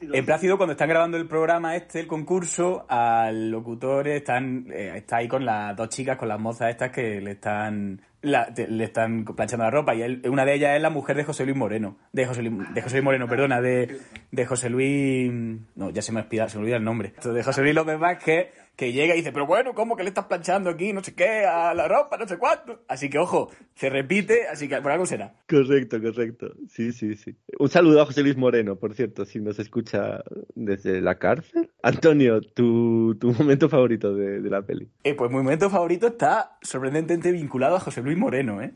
en 0.00 0.24
Plácido, 0.24 0.56
cuando 0.56 0.72
están 0.72 0.88
grabando 0.88 1.16
el 1.16 1.26
programa 1.26 1.76
este, 1.76 2.00
el 2.00 2.06
concurso, 2.06 2.86
al 2.88 3.50
locutor 3.50 4.08
están, 4.08 4.66
eh, 4.72 4.94
está 4.96 5.18
ahí 5.18 5.28
con 5.28 5.44
las 5.44 5.76
dos 5.76 5.88
chicas, 5.88 6.16
con 6.16 6.28
las 6.28 6.40
mozas 6.40 6.70
estas 6.70 6.90
que 6.90 7.20
le 7.20 7.32
están 7.32 8.00
la, 8.22 8.46
te, 8.46 8.66
le 8.68 8.84
están 8.84 9.24
planchando 9.24 9.64
la 9.64 9.70
ropa. 9.70 9.94
Y 9.94 10.02
él, 10.02 10.22
una 10.28 10.44
de 10.44 10.54
ellas 10.54 10.76
es 10.76 10.82
la 10.82 10.90
mujer 10.90 11.16
de 11.16 11.24
José 11.24 11.44
Luis 11.44 11.56
Moreno 11.56 11.96
de 12.12 12.26
José 12.26 12.42
Luis, 12.42 12.74
de 12.74 12.82
José 12.82 12.96
Luis 12.96 13.04
Moreno 13.04 13.28
perdona 13.28 13.60
de, 13.60 13.98
de 14.30 14.46
José 14.46 14.70
Luis 14.70 15.30
no 15.74 15.90
ya 15.90 16.02
se 16.02 16.12
me, 16.12 16.20
olvida, 16.20 16.48
se 16.48 16.56
me 16.56 16.62
olvida 16.62 16.76
el 16.76 16.84
nombre. 16.84 17.12
De 17.22 17.42
José 17.42 17.62
Luis 17.62 17.74
López 17.74 17.98
Vázquez 17.98 18.48
que 18.82 18.92
llega 18.92 19.14
y 19.14 19.18
dice, 19.18 19.30
pero 19.30 19.46
bueno, 19.46 19.74
¿cómo 19.74 19.94
que 19.94 20.02
le 20.02 20.08
estás 20.08 20.24
planchando 20.24 20.68
aquí, 20.68 20.92
no 20.92 21.04
sé 21.04 21.14
qué, 21.14 21.44
a 21.44 21.72
la 21.72 21.86
ropa, 21.86 22.16
no 22.16 22.26
sé 22.26 22.36
cuánto? 22.36 22.80
Así 22.88 23.08
que, 23.08 23.16
ojo, 23.16 23.48
se 23.76 23.88
repite, 23.88 24.48
así 24.48 24.68
que 24.68 24.82
por 24.82 24.90
algo 24.90 25.06
será. 25.06 25.34
Correcto, 25.48 26.02
correcto. 26.02 26.52
Sí, 26.68 26.90
sí, 26.90 27.14
sí. 27.14 27.36
Un 27.60 27.68
saludo 27.68 28.02
a 28.02 28.06
José 28.06 28.24
Luis 28.24 28.36
Moreno, 28.36 28.74
por 28.74 28.94
cierto, 28.94 29.24
si 29.24 29.38
nos 29.38 29.60
escucha 29.60 30.24
desde 30.56 31.00
la 31.00 31.14
cárcel. 31.14 31.70
Antonio, 31.80 32.40
tu, 32.40 33.14
tu 33.20 33.32
momento 33.32 33.68
favorito 33.68 34.12
de, 34.14 34.40
de 34.40 34.50
la 34.50 34.62
peli. 34.62 34.88
Eh, 35.04 35.14
pues 35.14 35.30
mi 35.30 35.36
momento 35.36 35.70
favorito 35.70 36.08
está 36.08 36.58
sorprendentemente 36.60 37.30
vinculado 37.30 37.76
a 37.76 37.80
José 37.80 38.02
Luis 38.02 38.18
Moreno, 38.18 38.62
¿eh? 38.62 38.72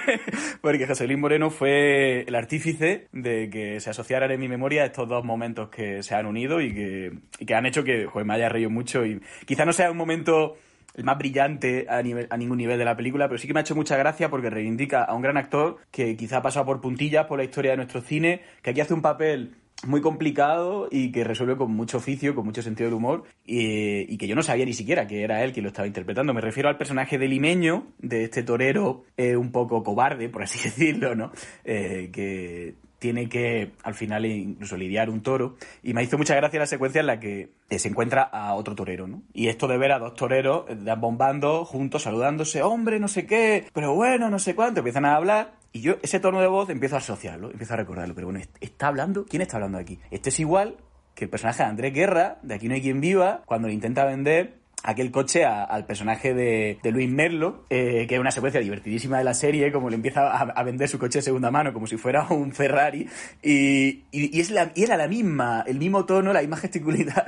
Porque 0.60 0.86
José 0.86 1.06
Luis 1.06 1.18
Moreno 1.18 1.48
fue 1.48 2.24
el 2.28 2.34
artífice 2.34 3.08
de 3.12 3.48
que 3.48 3.80
se 3.80 3.88
asociaran 3.88 4.30
en 4.30 4.40
mi 4.40 4.48
memoria 4.48 4.84
estos 4.84 5.08
dos 5.08 5.24
momentos 5.24 5.70
que 5.70 6.02
se 6.02 6.14
han 6.14 6.26
unido 6.26 6.60
y 6.60 6.74
que, 6.74 7.12
y 7.38 7.46
que 7.46 7.54
han 7.54 7.64
hecho 7.64 7.84
que 7.84 8.04
joder, 8.04 8.26
me 8.26 8.34
haya 8.34 8.50
reído 8.50 8.68
mucho 8.68 9.06
y 9.06 9.22
quizá 9.46 9.64
no 9.64 9.72
sea 9.72 9.90
un 9.90 9.96
momento 9.96 10.56
el 10.94 11.04
más 11.04 11.18
brillante 11.18 11.86
a, 11.88 12.02
ningún 12.02 12.58
nivel 12.58 12.78
de 12.78 12.84
la 12.84 12.96
película, 12.96 13.28
pero 13.28 13.38
sí 13.38 13.46
que 13.46 13.54
me 13.54 13.60
ha 13.60 13.62
hecho 13.62 13.74
mucha 13.74 13.96
gracia 13.96 14.30
porque 14.30 14.50
reivindica 14.50 15.04
a 15.04 15.14
un 15.14 15.22
gran 15.22 15.36
actor 15.36 15.78
que 15.90 16.16
quizá 16.16 16.38
ha 16.38 16.42
pasado 16.42 16.66
por 16.66 16.80
puntillas 16.80 17.26
por 17.26 17.38
la 17.38 17.44
historia 17.44 17.72
de 17.72 17.76
nuestro 17.78 18.00
cine, 18.00 18.40
que 18.62 18.70
aquí 18.70 18.80
hace 18.80 18.94
un 18.94 19.02
papel 19.02 19.56
muy 19.86 20.00
complicado 20.00 20.88
y 20.90 21.12
que 21.12 21.22
resuelve 21.22 21.56
con 21.56 21.70
mucho 21.70 21.98
oficio, 21.98 22.34
con 22.34 22.46
mucho 22.46 22.62
sentido 22.62 22.88
del 22.88 22.94
humor 22.94 23.24
y, 23.44 24.12
y, 24.12 24.16
que 24.16 24.26
yo 24.26 24.34
no 24.34 24.42
sabía 24.42 24.64
ni 24.64 24.72
siquiera 24.72 25.06
que 25.06 25.22
era 25.22 25.44
él 25.44 25.52
quien 25.52 25.64
lo 25.64 25.68
estaba 25.68 25.86
interpretando. 25.86 26.32
Me 26.32 26.40
refiero 26.40 26.70
al 26.70 26.78
personaje 26.78 27.18
de 27.18 27.28
limeño, 27.28 27.88
de 27.98 28.24
este 28.24 28.42
torero 28.42 29.04
eh, 29.18 29.36
un 29.36 29.52
poco 29.52 29.82
cobarde, 29.82 30.30
por 30.30 30.42
así 30.42 30.58
decirlo, 30.64 31.14
¿no? 31.14 31.30
Eh, 31.64 32.10
que 32.10 32.74
tiene 33.06 33.28
que 33.28 33.70
al 33.84 33.94
final 33.94 34.26
incluso 34.26 34.76
lidiar 34.76 35.10
un 35.10 35.20
toro 35.20 35.54
y 35.80 35.94
me 35.94 36.02
hizo 36.02 36.18
mucha 36.18 36.34
gracia 36.34 36.58
la 36.58 36.66
secuencia 36.66 37.00
en 37.00 37.06
la 37.06 37.20
que 37.20 37.50
se 37.70 37.86
encuentra 37.86 38.22
a 38.22 38.52
otro 38.54 38.74
torero, 38.74 39.06
¿no? 39.06 39.22
Y 39.32 39.46
esto 39.46 39.68
de 39.68 39.78
ver 39.78 39.92
a 39.92 40.00
dos 40.00 40.14
toreros 40.14 40.64
bombando 40.98 41.64
juntos, 41.64 42.02
saludándose, 42.02 42.64
hombre, 42.64 42.98
no 42.98 43.06
sé 43.06 43.24
qué, 43.24 43.68
pero 43.72 43.94
bueno, 43.94 44.28
no 44.28 44.40
sé 44.40 44.56
cuánto, 44.56 44.80
empiezan 44.80 45.04
a 45.04 45.14
hablar 45.14 45.52
y 45.70 45.82
yo 45.82 45.98
ese 46.02 46.18
tono 46.18 46.40
de 46.40 46.48
voz 46.48 46.68
empiezo 46.68 46.96
a 46.96 46.98
asociarlo, 46.98 47.52
empiezo 47.52 47.74
a 47.74 47.76
recordarlo, 47.76 48.16
pero 48.16 48.26
bueno, 48.26 48.44
¿está 48.60 48.88
hablando? 48.88 49.24
¿Quién 49.24 49.42
está 49.42 49.58
hablando 49.58 49.78
aquí? 49.78 50.00
Este 50.10 50.30
es 50.30 50.40
igual 50.40 50.74
que 51.14 51.26
el 51.26 51.30
personaje 51.30 51.62
de 51.62 51.68
Andrés 51.68 51.94
Guerra, 51.94 52.38
de 52.42 52.54
Aquí 52.54 52.66
no 52.66 52.74
hay 52.74 52.82
quien 52.82 53.00
viva, 53.00 53.42
cuando 53.46 53.68
le 53.68 53.74
intenta 53.74 54.04
vender 54.04 54.58
aquel 54.82 55.10
coche 55.10 55.44
al 55.44 55.84
personaje 55.84 56.32
de, 56.32 56.78
Luis 56.92 57.10
Merlo, 57.10 57.64
eh, 57.70 58.06
que 58.08 58.14
es 58.14 58.20
una 58.20 58.30
secuencia 58.30 58.60
divertidísima 58.60 59.18
de 59.18 59.24
la 59.24 59.34
serie, 59.34 59.72
como 59.72 59.90
le 59.90 59.96
empieza 59.96 60.30
a, 60.30 60.62
vender 60.62 60.88
su 60.88 60.98
coche 60.98 61.18
de 61.18 61.22
segunda 61.22 61.50
mano 61.50 61.72
como 61.72 61.86
si 61.86 61.96
fuera 61.96 62.26
un 62.30 62.52
Ferrari, 62.52 63.08
y, 63.42 64.04
y, 64.12 64.40
es 64.40 64.50
la, 64.50 64.72
y 64.74 64.84
era 64.84 64.96
la 64.96 65.08
misma, 65.08 65.64
el 65.66 65.78
mismo 65.78 66.04
tono, 66.04 66.32
la 66.32 66.40
misma 66.40 66.56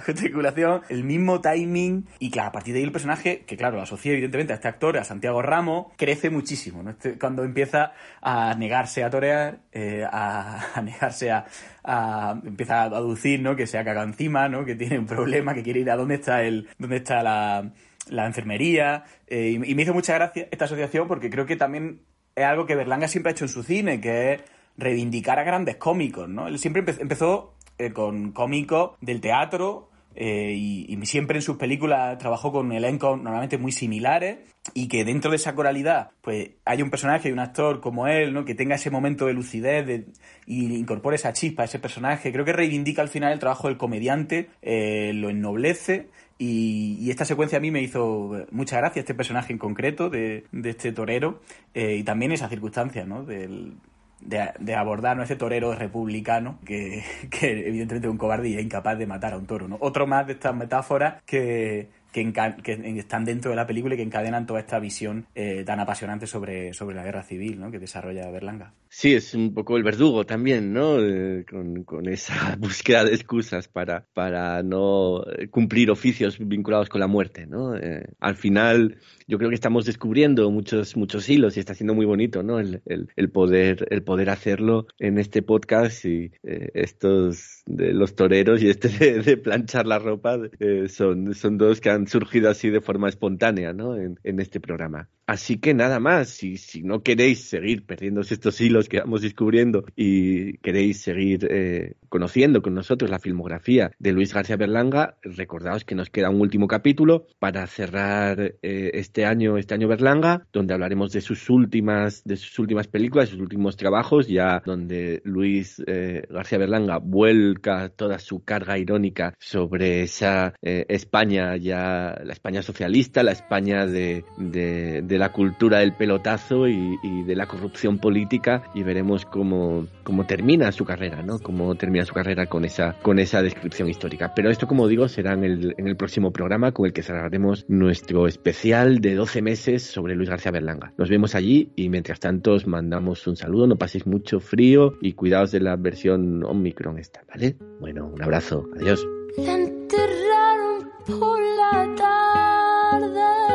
gesticulación, 0.00 0.82
el 0.88 1.04
mismo 1.04 1.40
timing, 1.40 2.06
y 2.18 2.30
claro, 2.30 2.48
a 2.48 2.52
partir 2.52 2.74
de 2.74 2.80
ahí 2.80 2.84
el 2.84 2.92
personaje, 2.92 3.40
que 3.40 3.56
claro, 3.56 3.76
lo 3.76 3.82
asocié 3.82 4.12
evidentemente 4.12 4.52
a 4.52 4.56
este 4.56 4.68
actor, 4.68 4.96
a 4.96 5.04
Santiago 5.04 5.42
Ramos, 5.42 5.86
crece 5.96 6.30
muchísimo, 6.30 6.82
¿no? 6.82 6.90
Este, 6.90 7.18
cuando 7.18 7.44
empieza 7.44 7.92
a 8.22 8.54
negarse 8.54 9.02
a 9.02 9.10
torear, 9.10 9.58
eh, 9.72 10.04
a, 10.10 10.60
a, 10.74 10.82
negarse 10.82 11.30
a, 11.30 11.46
a, 11.88 12.38
empieza 12.44 12.82
a 12.82 12.84
aducir, 12.84 13.40
¿no? 13.40 13.56
Que 13.56 13.66
se 13.66 13.78
ha 13.78 13.84
cagado 13.84 14.06
encima, 14.06 14.48
¿no? 14.48 14.64
Que 14.66 14.74
tiene 14.74 14.98
un 14.98 15.06
problema, 15.06 15.54
que 15.54 15.62
quiere 15.62 15.80
ir 15.80 15.90
a 15.90 15.96
dónde 15.96 16.16
está 16.16 16.42
el, 16.42 16.68
dónde 16.78 16.96
está 16.96 17.22
la, 17.22 17.72
la 18.10 18.26
enfermería. 18.26 19.04
Eh, 19.26 19.58
y, 19.64 19.74
me 19.74 19.82
hizo 19.82 19.94
mucha 19.94 20.14
gracia 20.14 20.48
esta 20.50 20.66
asociación 20.66 21.08
porque 21.08 21.30
creo 21.30 21.46
que 21.46 21.56
también 21.56 22.02
es 22.36 22.44
algo 22.44 22.66
que 22.66 22.76
Berlanga 22.76 23.08
siempre 23.08 23.30
ha 23.30 23.32
hecho 23.32 23.46
en 23.46 23.48
su 23.48 23.62
cine, 23.62 24.00
que 24.00 24.34
es 24.34 24.42
reivindicar 24.76 25.38
a 25.38 25.44
grandes 25.44 25.76
cómicos, 25.76 26.28
¿no? 26.28 26.46
Él 26.46 26.58
siempre 26.58 26.80
empe 26.80 26.94
empezó 27.00 27.54
eh, 27.78 27.90
con 27.92 28.32
cómicos 28.32 28.92
del 29.00 29.22
teatro, 29.22 29.87
eh, 30.20 30.52
y, 30.52 31.06
siempre 31.06 31.38
en 31.38 31.42
sus 31.42 31.56
películas 31.58 32.18
trabajó 32.18 32.50
con 32.50 32.72
elencos 32.72 33.22
normalmente 33.22 33.56
muy 33.56 33.70
similares 33.70 34.38
y 34.74 34.88
que 34.88 35.04
dentro 35.04 35.30
de 35.30 35.36
esa 35.36 35.54
coralidad 35.54 36.10
pues 36.22 36.50
hay 36.64 36.82
un 36.82 36.90
personaje 36.90 37.28
y 37.28 37.32
un 37.32 37.38
actor 37.38 37.80
como 37.80 38.08
él 38.08 38.34
¿no? 38.34 38.44
que 38.44 38.56
tenga 38.56 38.74
ese 38.74 38.90
momento 38.90 39.26
de 39.26 39.32
lucidez 39.32 39.86
de, 39.86 40.06
y 40.44 40.74
incorpore 40.74 41.14
esa 41.14 41.32
chispa 41.32 41.62
a 41.62 41.66
ese 41.66 41.78
personaje 41.78 42.32
creo 42.32 42.44
que 42.44 42.52
reivindica 42.52 43.00
al 43.00 43.08
final 43.08 43.32
el 43.32 43.38
trabajo 43.38 43.68
del 43.68 43.76
comediante 43.76 44.50
eh, 44.60 45.12
lo 45.14 45.30
ennoblece 45.30 46.08
y, 46.36 47.08
esta 47.10 47.24
secuencia 47.24 47.58
a 47.58 47.60
mí 47.60 47.70
me 47.70 47.80
hizo 47.80 48.44
mucha 48.50 48.76
gracia, 48.78 49.00
este 49.00 49.14
personaje 49.14 49.52
en 49.52 49.58
concreto 49.58 50.10
de, 50.10 50.46
de 50.50 50.70
este 50.70 50.92
torero 50.92 51.40
eh, 51.74 51.94
y 51.94 52.02
también 52.02 52.32
esa 52.32 52.48
circunstancia 52.48 53.06
¿no? 53.06 53.24
del, 53.24 53.74
de, 54.20 54.74
abordar 54.74 55.16
¿no? 55.16 55.22
ese 55.22 55.36
torero 55.36 55.74
republicano 55.74 56.58
que, 56.64 57.02
que 57.30 57.50
evidentemente 57.68 58.08
es 58.08 58.12
un 58.12 58.18
cobarde 58.18 58.48
y 58.48 58.56
es 58.56 58.62
incapaz 58.62 58.98
de 58.98 59.06
matar 59.06 59.34
a 59.34 59.38
un 59.38 59.46
toro. 59.46 59.68
¿no? 59.68 59.78
Otro 59.80 60.06
más 60.06 60.26
de 60.26 60.34
estas 60.34 60.54
metáforas 60.54 61.22
que, 61.24 61.88
que, 62.12 62.32
que, 62.62 62.98
están 62.98 63.24
dentro 63.24 63.50
de 63.50 63.56
la 63.56 63.66
película 63.66 63.94
y 63.94 63.98
que 63.98 64.02
encadenan 64.02 64.46
toda 64.46 64.60
esta 64.60 64.78
visión 64.78 65.26
eh, 65.34 65.64
tan 65.64 65.80
apasionante 65.80 66.26
sobre, 66.26 66.72
sobre 66.72 66.96
la 66.96 67.04
guerra 67.04 67.22
civil 67.22 67.60
¿no? 67.60 67.70
que 67.70 67.78
desarrolla 67.78 68.30
Berlanga. 68.30 68.72
Sí, 68.88 69.14
es 69.14 69.34
un 69.34 69.52
poco 69.52 69.76
el 69.76 69.82
verdugo 69.82 70.24
también, 70.24 70.72
¿no? 70.72 70.98
Eh, 70.98 71.44
con, 71.48 71.84
con, 71.84 72.08
esa 72.08 72.56
búsqueda 72.58 73.04
de 73.04 73.14
excusas 73.14 73.68
para, 73.68 74.06
para 74.14 74.62
no 74.62 75.22
cumplir 75.50 75.90
oficios 75.90 76.38
vinculados 76.38 76.88
con 76.88 77.00
la 77.00 77.06
muerte, 77.06 77.46
¿no? 77.46 77.76
Eh, 77.76 78.06
al 78.18 78.36
final, 78.36 78.98
yo 79.28 79.36
creo 79.36 79.50
que 79.50 79.54
estamos 79.54 79.84
descubriendo 79.84 80.50
muchos, 80.50 80.96
muchos 80.96 81.28
hilos 81.28 81.56
y 81.56 81.60
está 81.60 81.74
siendo 81.74 81.94
muy 81.94 82.06
bonito, 82.06 82.42
¿no? 82.42 82.58
El, 82.58 82.82
el, 82.86 83.30
poder, 83.30 83.86
el 83.90 84.02
poder 84.02 84.30
hacerlo 84.30 84.86
en 84.98 85.18
este 85.18 85.42
podcast 85.42 86.06
y 86.06 86.32
eh, 86.42 86.70
estos 86.72 87.62
de 87.66 87.92
los 87.92 88.14
toreros 88.14 88.62
y 88.62 88.70
este 88.70 88.88
de, 88.88 89.20
de 89.20 89.36
planchar 89.36 89.86
la 89.86 89.98
ropa 89.98 90.38
eh, 90.58 90.88
son, 90.88 91.34
son 91.34 91.58
dos 91.58 91.80
que 91.80 91.90
han 91.90 92.06
surgido 92.06 92.48
así 92.48 92.70
de 92.70 92.80
forma 92.80 93.10
espontánea, 93.10 93.74
¿no? 93.74 93.96
En, 93.96 94.18
en 94.24 94.40
este 94.40 94.60
programa. 94.60 95.10
Así 95.28 95.58
que 95.58 95.74
nada 95.74 96.00
más, 96.00 96.30
si, 96.30 96.56
no 96.82 97.02
queréis 97.02 97.44
seguir 97.50 97.84
perdiendo 97.84 98.22
estos 98.22 98.58
hilos 98.62 98.88
que 98.88 99.00
vamos 99.00 99.20
descubriendo 99.20 99.84
y 99.94 100.56
queréis 100.58 101.02
seguir 101.02 101.46
eh, 101.50 101.96
conociendo 102.08 102.62
con 102.62 102.72
nosotros 102.72 103.10
la 103.10 103.18
filmografía 103.18 103.90
de 103.98 104.12
Luis 104.12 104.32
García 104.32 104.56
Berlanga, 104.56 105.18
recordaos 105.20 105.84
que 105.84 105.94
nos 105.94 106.08
queda 106.08 106.30
un 106.30 106.40
último 106.40 106.66
capítulo 106.66 107.26
para 107.40 107.66
cerrar 107.66 108.40
eh, 108.40 108.90
este 108.94 109.26
año, 109.26 109.58
este 109.58 109.74
año 109.74 109.86
Berlanga, 109.86 110.46
donde 110.50 110.72
hablaremos 110.72 111.12
de 111.12 111.20
sus 111.20 111.50
últimas, 111.50 112.24
de 112.24 112.38
sus 112.38 112.58
últimas 112.58 112.86
películas, 112.86 113.28
sus 113.28 113.40
últimos 113.40 113.76
trabajos, 113.76 114.28
ya 114.28 114.62
donde 114.64 115.20
Luis 115.24 115.82
eh, 115.86 116.22
García 116.30 116.56
Berlanga 116.56 117.00
vuelca 117.00 117.90
toda 117.90 118.18
su 118.18 118.44
carga 118.44 118.78
irónica 118.78 119.34
sobre 119.38 120.04
esa 120.04 120.54
España 120.62 121.54
ya, 121.58 122.18
la 122.24 122.32
España 122.32 122.62
socialista, 122.62 123.22
la 123.22 123.32
España 123.32 123.84
de, 123.84 124.24
de 124.38 125.17
la 125.18 125.32
cultura 125.32 125.78
del 125.80 125.92
pelotazo 125.92 126.68
y, 126.68 126.96
y, 127.02 127.22
de 127.24 127.34
la 127.34 127.46
corrupción 127.46 127.98
política 127.98 128.62
y 128.74 128.82
veremos 128.82 129.24
cómo, 129.24 129.86
cómo 130.02 130.24
termina 130.26 130.72
su 130.72 130.84
carrera, 130.84 131.22
¿no? 131.22 131.38
Cómo 131.38 131.74
termina 131.74 132.04
su 132.04 132.14
carrera 132.14 132.46
con 132.46 132.64
esa, 132.64 132.94
con 133.02 133.18
esa 133.18 133.42
descripción 133.42 133.88
histórica. 133.88 134.32
Pero 134.34 134.50
esto, 134.50 134.66
como 134.66 134.88
digo, 134.88 135.08
será 135.08 135.34
en 135.34 135.44
el, 135.44 135.74
en 135.76 135.88
el 135.88 135.96
próximo 135.96 136.32
programa 136.32 136.72
con 136.72 136.86
el 136.86 136.92
que 136.92 137.02
cerraremos 137.02 137.64
nuestro 137.68 138.26
especial 138.26 139.00
de 139.00 139.14
12 139.14 139.42
meses 139.42 139.82
sobre 139.82 140.14
Luis 140.14 140.30
García 140.30 140.52
Berlanga. 140.52 140.92
Nos 140.96 141.10
vemos 141.10 141.34
allí 141.34 141.70
y 141.76 141.88
mientras 141.88 142.20
tanto 142.20 142.52
os 142.52 142.66
mandamos 142.66 143.26
un 143.26 143.36
saludo, 143.36 143.66
no 143.66 143.76
paséis 143.76 144.06
mucho 144.06 144.40
frío 144.40 144.94
y 145.00 145.12
cuidaos 145.12 145.50
de 145.50 145.60
la 145.60 145.76
versión 145.76 146.44
Omicron 146.44 146.98
esta, 146.98 147.22
¿vale? 147.28 147.56
Bueno, 147.80 148.06
un 148.06 148.22
abrazo, 148.22 148.66
adiós. 148.76 149.06
Enterraron 149.36 150.90
por 151.06 151.40
la 151.40 151.94
tarde. 151.96 153.47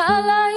A 0.00 0.20
la 0.20 0.47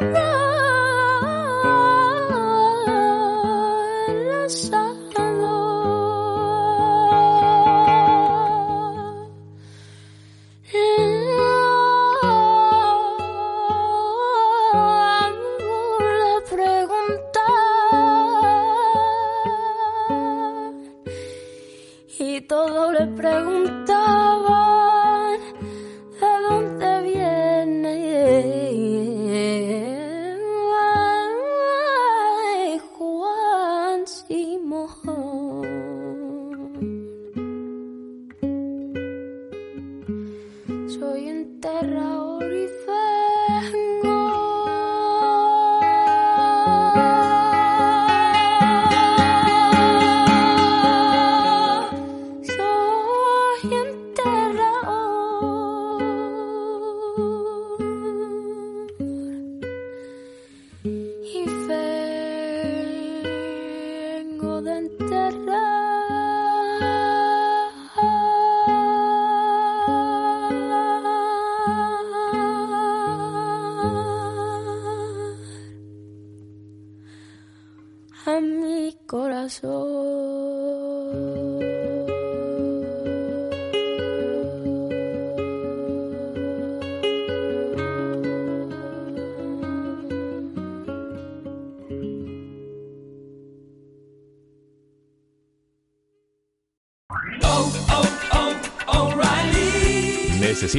若。 0.00 0.47